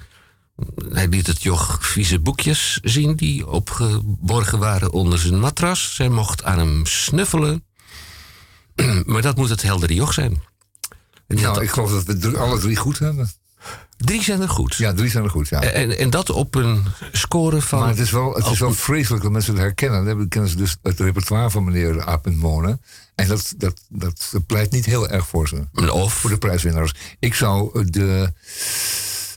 Hij 0.88 1.08
liet 1.08 1.26
het 1.26 1.42
joch 1.42 1.78
vieze 1.86 2.18
boekjes 2.18 2.78
zien 2.82 3.16
die 3.16 3.46
opgeborgen 3.46 4.58
waren 4.58 4.92
onder 4.92 5.18
zijn 5.18 5.38
matras. 5.38 5.94
Zij 5.94 6.08
mocht 6.08 6.44
aan 6.44 6.58
hem 6.58 6.86
snuffelen. 6.86 7.64
maar 9.06 9.22
dat 9.22 9.36
moet 9.36 9.48
het 9.48 9.62
heldere 9.62 9.94
joch 9.94 10.12
zijn. 10.12 10.42
Nou, 11.26 11.62
ik 11.62 11.70
geloof 11.70 12.04
dat 12.04 12.18
we 12.18 12.38
alle 12.38 12.58
drie 12.58 12.76
goed 12.76 12.98
hebben. 12.98 13.30
Drie 14.04 14.22
zijn 14.22 14.40
er 14.40 14.48
goed. 14.48 14.74
Ja, 14.74 14.92
drie 14.92 15.10
zijn 15.10 15.24
er 15.24 15.30
goed, 15.30 15.48
ja. 15.48 15.62
En, 15.62 15.98
en 15.98 16.10
dat 16.10 16.30
op 16.30 16.54
een 16.54 16.84
score 17.12 17.60
van. 17.60 17.78
Maar 17.78 17.88
het 17.88 17.98
is 17.98 18.10
wel, 18.10 18.34
het 18.34 18.46
is 18.46 18.58
wel 18.58 18.72
vreselijk 18.72 19.22
dat 19.22 19.32
mensen 19.32 19.52
het 19.52 19.62
herkennen. 19.62 20.04
Dan 20.04 20.28
kennen 20.28 20.50
ze 20.50 20.56
dus 20.56 20.76
het 20.82 21.00
repertoire 21.00 21.50
van 21.50 21.64
meneer 21.64 22.08
A. 22.08 22.20
Monen. 22.24 22.80
En 23.14 23.28
dat, 23.28 23.54
dat, 23.56 23.86
dat 23.88 24.46
pleit 24.46 24.70
niet 24.70 24.84
heel 24.84 25.08
erg 25.08 25.26
voor 25.28 25.48
ze. 25.48 25.90
Of 25.90 26.14
Voor 26.14 26.30
de 26.30 26.38
prijswinnaars. 26.38 26.94
Ik 27.18 27.34
zou 27.34 27.84
de, 27.90 28.32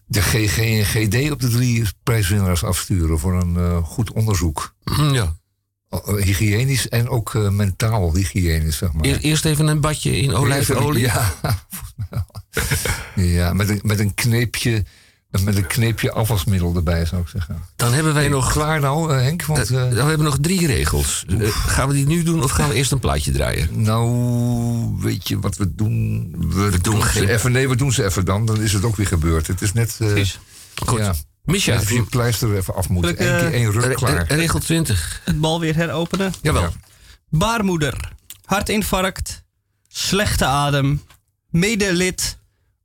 de 0.05 0.21
GG 0.21 0.57
en 0.57 0.85
GD 0.85 1.31
op 1.31 1.39
de 1.41 1.49
drie 1.49 1.83
prijswinnaars 2.03 2.63
afsturen 2.63 3.19
voor 3.19 3.41
een 3.41 3.55
eh, 3.57 3.77
goed 3.83 4.11
onderzoek. 4.11 4.73
Hm, 4.83 5.13
ja. 5.13 5.35
Uh, 5.91 6.23
hygiënisch 6.23 6.89
en 6.89 7.09
ook 7.09 7.33
uh, 7.33 7.49
mentaal 7.49 8.15
hygiënisch, 8.15 8.77
zeg 8.77 8.93
maar. 8.93 9.05
Eer- 9.05 9.19
Eerst 9.19 9.45
even 9.45 9.67
een 9.67 9.81
badje 9.81 10.17
in 10.17 10.33
olijfolie. 10.33 11.01
Ja. 11.03 11.33
ja 13.15 13.53
met, 13.53 13.69
een, 13.69 13.79
met 13.83 13.99
een 13.99 14.13
kneepje. 14.13 14.83
Met 15.43 15.55
een 15.55 15.67
kneepje 15.67 16.11
afwasmiddel 16.11 16.75
erbij, 16.75 17.05
zou 17.05 17.21
ik 17.21 17.27
zeggen. 17.27 17.61
Dan 17.75 17.93
hebben 17.93 18.13
wij 18.13 18.27
nog. 18.27 18.51
Klaar 18.51 18.79
nou, 18.79 19.13
uh, 19.13 19.21
Henk? 19.21 19.45
Want, 19.45 19.71
uh, 19.71 19.89
we 19.89 19.95
hebben 20.01 20.23
nog 20.23 20.37
drie 20.41 20.67
regels. 20.67 21.25
Uh, 21.27 21.47
gaan 21.49 21.87
we 21.87 21.93
die 21.93 22.05
nu 22.05 22.23
doen 22.23 22.43
of 22.43 22.51
gaan 22.51 22.69
we 22.69 22.75
eerst 22.75 22.91
een 22.91 22.99
plaatje 22.99 23.31
draaien? 23.31 23.81
Nou, 23.81 24.95
weet 24.99 25.27
je 25.27 25.39
wat 25.39 25.57
we 25.57 25.75
doen? 25.75 26.31
We, 26.39 26.69
We 26.69 26.81
doen 26.81 27.01
ze 27.01 27.07
geen- 27.07 27.27
even. 27.27 27.51
Nee, 27.51 27.69
we 27.69 27.75
doen 27.75 27.91
ze 27.91 28.05
even 28.05 28.25
dan. 28.25 28.45
Dan 28.45 28.61
is 28.61 28.73
het 28.73 28.83
ook 28.83 28.95
weer 28.95 29.07
gebeurd. 29.07 29.47
Het 29.47 29.61
is 29.61 29.73
net. 29.73 29.97
Uh, 30.01 30.07
Precies. 30.11 30.39
Goed. 30.85 30.99
Ja, 30.99 31.13
Misha, 31.43 31.79
je 31.87 32.03
pleister 32.09 32.55
even 32.55 32.75
af 32.75 32.89
moet. 32.89 33.01
Wil 33.01 33.09
ik, 33.09 33.19
Eén 33.19 33.25
keer 33.37 33.45
eh, 33.47 33.53
één 33.53 33.71
ruk 33.71 33.95
klaar. 33.95 34.25
re- 34.27 34.35
regel 34.35 34.59
20. 34.59 35.21
Het 35.25 35.39
bal 35.39 35.59
weer 35.59 35.75
heropenen. 35.75 36.33
Jawel. 36.41 36.61
Ja. 36.61 36.71
Baarmoeder. 37.29 38.11
Hartinfarct. 38.45 39.43
Slechte 39.87 40.45
adem. 40.45 41.01
Medelid. 41.55 42.39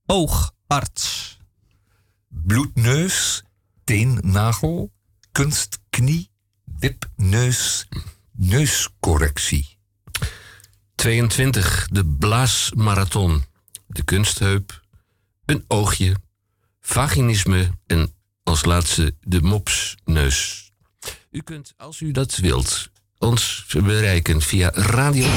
Oogarts. 0.07 1.39
Bloedneus, 2.29 3.43
teennagel, 3.85 4.93
kunstknie, 5.33 6.31
wipneus, 6.79 7.89
neuscorrectie. 8.33 9.77
22. 10.95 11.89
De 11.93 12.07
blaasmarathon. 12.07 13.45
De 13.87 14.03
kunstheup. 14.05 14.85
Een 15.45 15.65
oogje. 15.69 16.17
Vaginisme. 16.81 17.71
En 17.87 18.15
als 18.43 18.65
laatste 18.65 19.15
de 19.21 19.41
mopsneus. 19.41 20.71
U 21.31 21.41
kunt, 21.43 21.75
als 21.77 22.01
u 22.01 22.11
dat 22.11 22.37
wilt, 22.37 22.91
ons 23.19 23.67
bereiken 23.83 24.41
via 24.41 24.71
radio. 24.75 25.29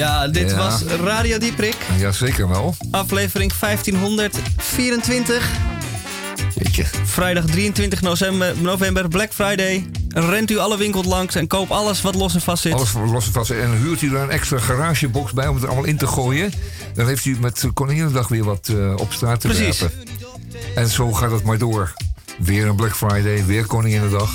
Ja, 0.00 0.28
dit 0.28 0.50
Ja. 0.50 0.56
was 0.56 0.82
Radio 0.82 1.38
Dieprik. 1.38 1.76
Ja, 1.98 2.12
zeker 2.12 2.48
wel. 2.48 2.74
Aflevering 2.90 3.52
1524. 3.60 5.48
Jeetje. 6.54 6.84
Vrijdag 7.04 7.44
23 7.44 8.02
november, 8.02 8.54
november, 8.60 9.08
Black 9.08 9.32
Friday. 9.32 9.86
Rent 10.08 10.50
u 10.50 10.58
alle 10.58 10.76
winkels 10.78 11.06
langs 11.06 11.34
en 11.34 11.46
koop 11.46 11.70
alles 11.70 12.00
wat 12.02 12.14
los 12.14 12.34
en 12.34 12.40
vast 12.40 12.62
zit. 12.62 12.72
Alles 12.72 12.92
los 12.92 13.26
en 13.26 13.32
vast. 13.32 13.50
En 13.50 13.70
huurt 13.70 14.02
u 14.02 14.10
daar 14.10 14.22
een 14.22 14.30
extra 14.30 14.58
garagebox 14.58 15.32
bij 15.32 15.46
om 15.46 15.54
het 15.54 15.62
er 15.62 15.68
allemaal 15.70 15.88
in 15.88 15.96
te 15.96 16.06
gooien. 16.06 16.52
Dan 16.94 17.06
heeft 17.06 17.24
u 17.24 17.36
met 17.40 17.64
Koninginnedag 17.74 18.28
weer 18.28 18.44
wat 18.44 18.68
eh, 18.68 18.94
op 18.96 19.12
straat 19.12 19.40
te 19.40 19.46
Precies. 19.48 19.78
werpen. 19.80 19.98
En 20.74 20.88
zo 20.88 21.12
gaat 21.12 21.30
het 21.30 21.42
maar 21.44 21.58
door. 21.58 21.92
Weer 22.38 22.66
een 22.66 22.76
Black 22.76 22.96
Friday, 22.96 23.44
weer 23.46 23.66
Koninginnedag. 23.66 24.30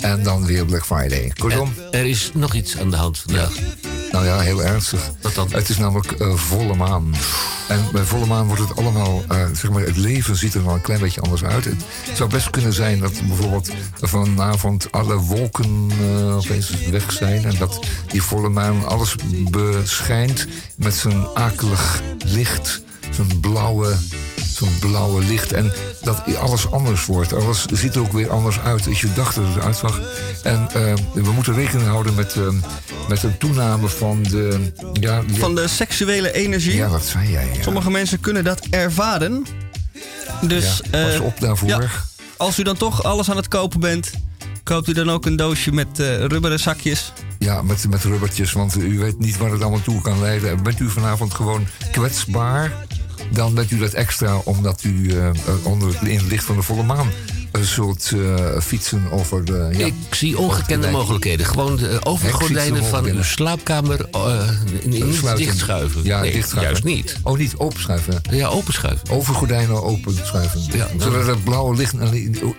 En 0.00 0.22
dan 0.22 0.46
weer 0.46 0.64
Black 0.64 0.84
Friday. 0.86 1.32
Kortom, 1.38 1.72
Er 1.90 2.06
is 2.06 2.30
nog 2.34 2.54
iets 2.54 2.78
aan 2.78 2.90
de 2.90 2.96
hand 2.96 3.18
vandaag. 3.18 3.52
Nou 4.24 4.32
ja, 4.32 4.40
heel 4.44 4.62
ernstig. 4.62 5.10
Wat 5.20 5.34
dan? 5.34 5.48
Het 5.50 5.68
is 5.68 5.78
namelijk 5.78 6.12
eh, 6.12 6.34
volle 6.34 6.74
maan. 6.74 7.14
En 7.68 7.84
bij 7.92 8.02
volle 8.02 8.26
maan 8.26 8.46
wordt 8.46 8.62
het 8.68 8.76
allemaal, 8.76 9.22
eh, 9.28 9.46
zeg 9.52 9.70
maar, 9.70 9.82
het 9.82 9.96
leven 9.96 10.36
ziet 10.36 10.54
er 10.54 10.64
wel 10.64 10.74
een 10.74 10.80
klein 10.80 11.00
beetje 11.00 11.20
anders 11.20 11.44
uit. 11.44 11.64
Het 11.64 11.82
zou 12.14 12.30
best 12.30 12.50
kunnen 12.50 12.72
zijn 12.72 12.98
dat 12.98 13.12
bijvoorbeeld 13.26 13.70
vanavond 14.00 14.92
alle 14.92 15.16
wolken 15.16 15.88
eh, 16.00 16.36
opeens 16.36 16.70
weg 16.90 17.12
zijn. 17.12 17.44
En 17.44 17.56
dat 17.58 17.78
die 18.06 18.22
volle 18.22 18.48
maan 18.48 18.86
alles 18.86 19.14
beschijnt 19.50 20.46
met 20.76 20.94
zijn 20.94 21.26
akelig 21.34 22.02
licht. 22.24 22.82
Zo'n 23.10 23.40
blauwe, 23.40 23.96
zo'n 24.66 24.78
blauwe 24.90 25.24
licht. 25.24 25.52
En 25.52 25.72
dat 26.02 26.22
alles 26.40 26.70
anders 26.70 27.06
wordt. 27.06 27.32
Alles 27.32 27.64
ziet 27.72 27.94
er 27.94 28.00
ook 28.00 28.12
weer 28.12 28.30
anders 28.30 28.58
uit 28.60 28.86
als 28.86 29.00
je 29.00 29.12
dacht 29.12 29.34
dat 29.34 29.44
het 29.46 29.56
eruit 29.56 29.76
zag. 29.76 30.00
En 30.42 30.68
eh, 30.72 30.94
we 31.14 31.32
moeten 31.32 31.54
rekening 31.54 31.88
houden 31.88 32.14
met, 32.14 32.34
eh, 32.36 32.48
met 33.08 33.22
een 33.22 33.38
toename 33.38 33.88
van 33.88 34.22
de... 34.22 34.72
Ja, 35.00 35.22
Van 35.32 35.54
de 35.54 35.68
seksuele 35.68 36.32
energie. 36.32 36.74
ja, 36.74 36.88
dat 36.88 37.04
zei 37.04 37.30
jij. 37.30 37.48
ja. 37.56 37.62
Sommige 37.62 37.90
mensen 37.90 38.20
kunnen 38.20 38.44
dat 38.44 38.66
ervaren. 38.70 39.46
Dus 40.40 40.80
Ja, 40.90 41.04
pas 41.04 41.14
eh, 41.14 41.24
op 41.24 41.40
daarvoor. 41.40 41.68
ja, 41.68 41.80
als 42.36 42.58
u 42.58 42.62
dan 42.62 42.76
toch 42.76 43.02
alles 43.04 43.30
aan 43.30 43.36
het 43.36 43.48
kopen 43.48 43.80
bent, 43.80 44.10
koopt 44.64 44.88
u 44.88 44.92
dan 44.92 45.10
ook 45.10 45.26
een 45.26 45.36
doosje 45.36 45.72
met 45.72 45.98
eh, 46.00 46.16
rubberen 46.24 46.60
zakjes. 46.60 47.12
Ja, 47.38 47.62
met, 47.62 47.88
met 47.88 48.02
rubbertjes, 48.02 48.52
want 48.52 48.76
u 48.76 48.98
weet 48.98 49.18
niet 49.18 49.36
waar 49.38 49.50
het 49.50 49.60
allemaal 49.62 49.82
toe 49.82 50.00
kan 50.00 50.20
leiden. 50.20 50.50
En 50.50 50.62
Bent 50.62 50.80
u 50.80 50.88
vanavond 50.90 51.34
gewoon 51.34 51.66
kwetsbaar, 51.92 52.72
dan 53.30 53.54
bent 53.54 53.70
u 53.70 53.78
dat 53.78 53.92
extra 53.92 54.36
omdat 54.44 54.84
u 54.84 55.10
eh, 55.10 55.28
eh, 55.28 55.34
onder 55.62 55.88
het, 55.88 56.08
in 56.08 56.18
het 56.18 56.26
licht 56.26 56.44
van 56.44 56.56
de 56.56 56.62
volle 56.62 56.82
maan 56.82 57.08
zult 57.64 58.12
eh, 58.14 58.58
fietsen 58.60 59.10
over 59.12 59.44
de... 59.44 59.68
Ja, 59.72 59.86
Ik 59.86 59.94
zie 60.10 60.38
ongekende 60.38 60.90
mogelijkheden. 60.90 61.46
Gewoon 61.46 61.76
de 61.76 61.98
overgordijnen 62.02 62.84
van 62.84 63.04
uw 63.04 63.22
slaapkamer 63.22 64.08
eh, 64.10 64.48
niet 64.84 65.36
dichtschuiven. 65.36 66.00
Ja, 66.04 66.20
nee, 66.20 66.32
dichtschuiven. 66.32 66.70
juist 66.70 66.84
niet. 66.84 67.16
Oh, 67.22 67.38
niet 67.38 67.54
openschuiven. 67.56 68.20
Ja, 68.30 68.48
openschuiven. 68.48 69.10
Overgordijnen 69.10 69.82
openschuiven. 69.82 70.60
Ja, 70.72 70.86
Zodat 70.98 71.26
het 71.26 71.44
blauwe 71.44 71.76
licht 71.76 71.92
naar 71.92 72.08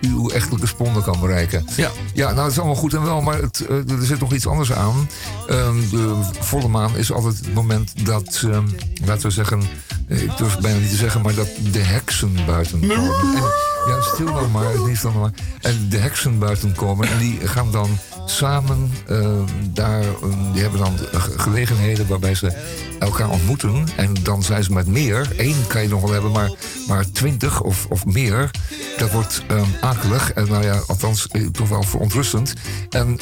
uw- 0.02 0.30
echtelijke 0.30 0.68
sponden 0.68 1.03
kan 1.03 1.19
bereiken. 1.19 1.65
Ja. 1.76 1.91
Ja, 2.14 2.23
nou, 2.26 2.36
dat 2.36 2.52
is 2.52 2.57
allemaal 2.57 2.76
goed 2.76 2.94
en 2.94 3.03
wel, 3.03 3.22
maar 3.22 3.41
het, 3.41 3.65
eh, 3.69 3.76
er 3.78 4.06
zit 4.06 4.19
nog 4.19 4.34
iets 4.34 4.48
anders 4.48 4.72
aan. 4.72 5.10
Ehm, 5.48 5.76
de 5.91 6.15
volle 6.40 6.68
maan 6.68 6.98
is 6.98 7.11
altijd 7.11 7.38
het 7.38 7.53
moment 7.53 8.06
dat, 8.06 8.41
ehm, 8.52 8.65
laten 9.06 9.23
we 9.28 9.32
zeggen, 9.34 9.61
eh, 10.07 10.22
ik 10.22 10.38
durf 10.38 10.60
bijna 10.60 10.80
niet 10.80 10.90
te 10.90 10.95
zeggen, 10.95 11.22
maar 11.22 11.34
dat 11.36 11.48
de 11.72 11.80
heksen 11.80 12.34
buiten 12.45 12.80
komen. 12.80 12.95
En, 12.95 13.44
ja, 13.88 14.02
stil 14.02 14.26
dan 14.26 14.52
maar, 14.52 14.80
niet 14.88 14.98
stil 14.98 15.12
dan 15.12 15.22
maar. 15.22 15.32
En 15.62 15.90
de 15.90 15.98
heksen 15.98 16.40
buiten 16.40 16.76
komen 16.76 17.08
en 17.08 17.18
die 17.18 17.48
gaan 17.48 17.72
dan 17.72 17.98
samen 18.26 18.91
ehm, 19.07 19.43
daar, 19.73 20.02
ehm, 20.02 20.52
die 20.53 20.61
hebben 20.61 20.80
dan 20.80 20.98
ge- 20.98 21.39
gelegenheden 21.39 22.07
waarbij 22.07 22.35
ze 22.35 22.52
elkaar 22.99 23.30
ontmoeten. 23.30 23.85
En 23.95 24.14
dan 24.23 24.43
zijn 24.43 24.64
ze 24.64 24.72
met 24.73 24.88
meer, 24.88 25.27
één 25.38 25.68
kan 25.68 25.81
je 25.81 25.88
nog 25.88 26.02
wel 26.02 26.11
hebben, 26.11 26.31
maar, 26.31 26.52
maar 26.88 27.11
twintig 27.11 27.61
of, 27.61 27.85
of 27.89 28.06
meer, 28.06 28.52
dat 28.98 29.11
wordt 29.11 29.41
ehm, 29.48 29.65
akelig. 29.81 30.31
En 30.34 30.48
nou 30.48 30.64
ja, 30.64 30.81
althans 30.88 31.27
eh, 31.27 31.45
toch 31.45 31.69
wel 31.69 31.84
verontrustend. 31.84 32.53
En 32.89 33.19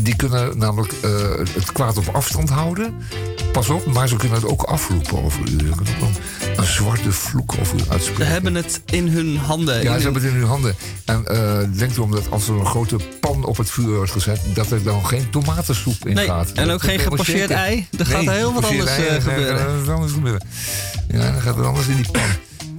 die 0.00 0.16
kunnen 0.16 0.58
namelijk 0.58 0.92
eh, 1.02 1.10
het 1.54 1.72
kwaad 1.72 1.96
op 1.96 2.08
afstand 2.12 2.48
houden. 2.50 2.94
Pas 3.52 3.68
op, 3.68 3.86
maar 3.86 4.08
ze 4.08 4.16
kunnen 4.16 4.36
het 4.40 4.46
ook 4.50 4.62
afroepen 4.62 5.22
over 5.24 5.40
u. 5.40 5.50
Ze 5.50 5.56
kunnen 5.56 5.94
ook 5.94 6.00
een, 6.08 6.14
een 6.56 6.64
zwarte 6.66 7.12
vloek 7.12 7.54
over 7.60 7.74
u 7.76 7.78
Ze 7.78 7.90
uitspreken. 7.90 8.26
hebben 8.26 8.54
het 8.54 8.80
in 8.84 9.08
hun 9.08 9.36
handen. 9.36 9.74
Ja, 9.74 9.80
In 9.80 9.86
ze 9.86 9.92
hun- 9.92 10.02
hebben 10.02 10.22
het 10.22 10.30
in 10.32 10.38
hun 10.38 10.48
handen. 10.48 10.74
En 11.04 11.26
eh, 11.26 11.58
denk 11.78 11.92
erom 11.92 12.10
dat 12.10 12.30
als 12.30 12.48
er 12.48 12.54
een 12.54 12.66
grote 12.66 12.96
pan 13.20 13.44
op 13.44 13.56
het 13.56 13.70
vuur 13.70 13.94
wordt 13.96 14.12
gezet, 14.22 14.40
dat 14.54 14.70
er 14.70 14.82
dan 14.82 15.06
geen 15.06 15.30
tomatensoep 15.30 16.06
in 16.06 16.14
Nee, 16.14 16.26
gaat. 16.26 16.50
en 16.52 16.64
Dat 16.66 16.74
ook 16.74 16.82
geen 16.82 17.00
zeker. 17.24 17.50
ei. 17.50 17.86
Er 17.98 18.06
gaat 18.06 18.22
Nee, 18.24 18.36
heel 18.36 18.52
wat 18.52 18.64
anders, 18.64 18.90
ei, 18.90 19.06
eh, 19.06 19.14
gebeuren. 19.22 19.58
er 19.58 19.84
wat 19.84 19.94
anders 19.94 20.12
gebeuren. 20.12 20.42
Ja, 21.08 21.32
dan 21.32 21.40
gaat 21.40 21.56
er 21.58 21.64
anders 21.66 21.86
in 21.86 21.96
die 21.96 22.10
pan. 22.10 22.22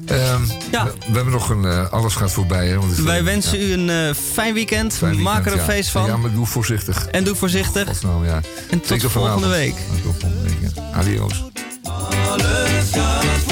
Ehm, 0.05 0.41
Ja. 0.71 0.85
we, 0.85 0.91
we 1.07 1.15
hebben 1.15 1.33
nog 1.33 1.49
een 1.49 1.65
eh, 1.65 1.91
Alles 1.91 2.15
gaat 2.15 2.31
voorbij. 2.31 2.67
Hè, 2.67 2.75
want 2.77 2.95
Wij 2.95 3.23
wensen 3.23 3.59
ja, 3.59 3.65
u 3.65 3.73
een 3.73 3.89
eh, 3.89 4.15
fijn 4.33 4.53
weekend. 4.53 4.93
fijn 4.93 5.11
weekend, 5.15 5.33
Maak 5.35 5.45
er 5.45 5.51
een 5.51 5.57
ja. 5.57 5.63
feest 5.63 5.89
van. 5.89 6.05
Ja, 6.05 6.17
maar 6.17 6.31
doe 6.33 6.45
voorzichtig. 6.45 7.05
En 7.07 7.23
doe 7.23 7.35
voorzichtig. 7.35 7.87
Godsnaam, 7.87 8.25
ja. 8.25 8.41
En 8.69 8.79
tot 8.79 8.87
Zeker 8.87 9.09
volgende 9.09 9.39
vanavond. 9.39 9.63
week. 9.63 9.75
Tot 10.03 10.15
volgende 10.19 10.43
week. 10.43 10.71
ja. 10.75 10.81
Adios. 10.93 11.43
Alles 11.83 12.89
gaat 12.91 13.50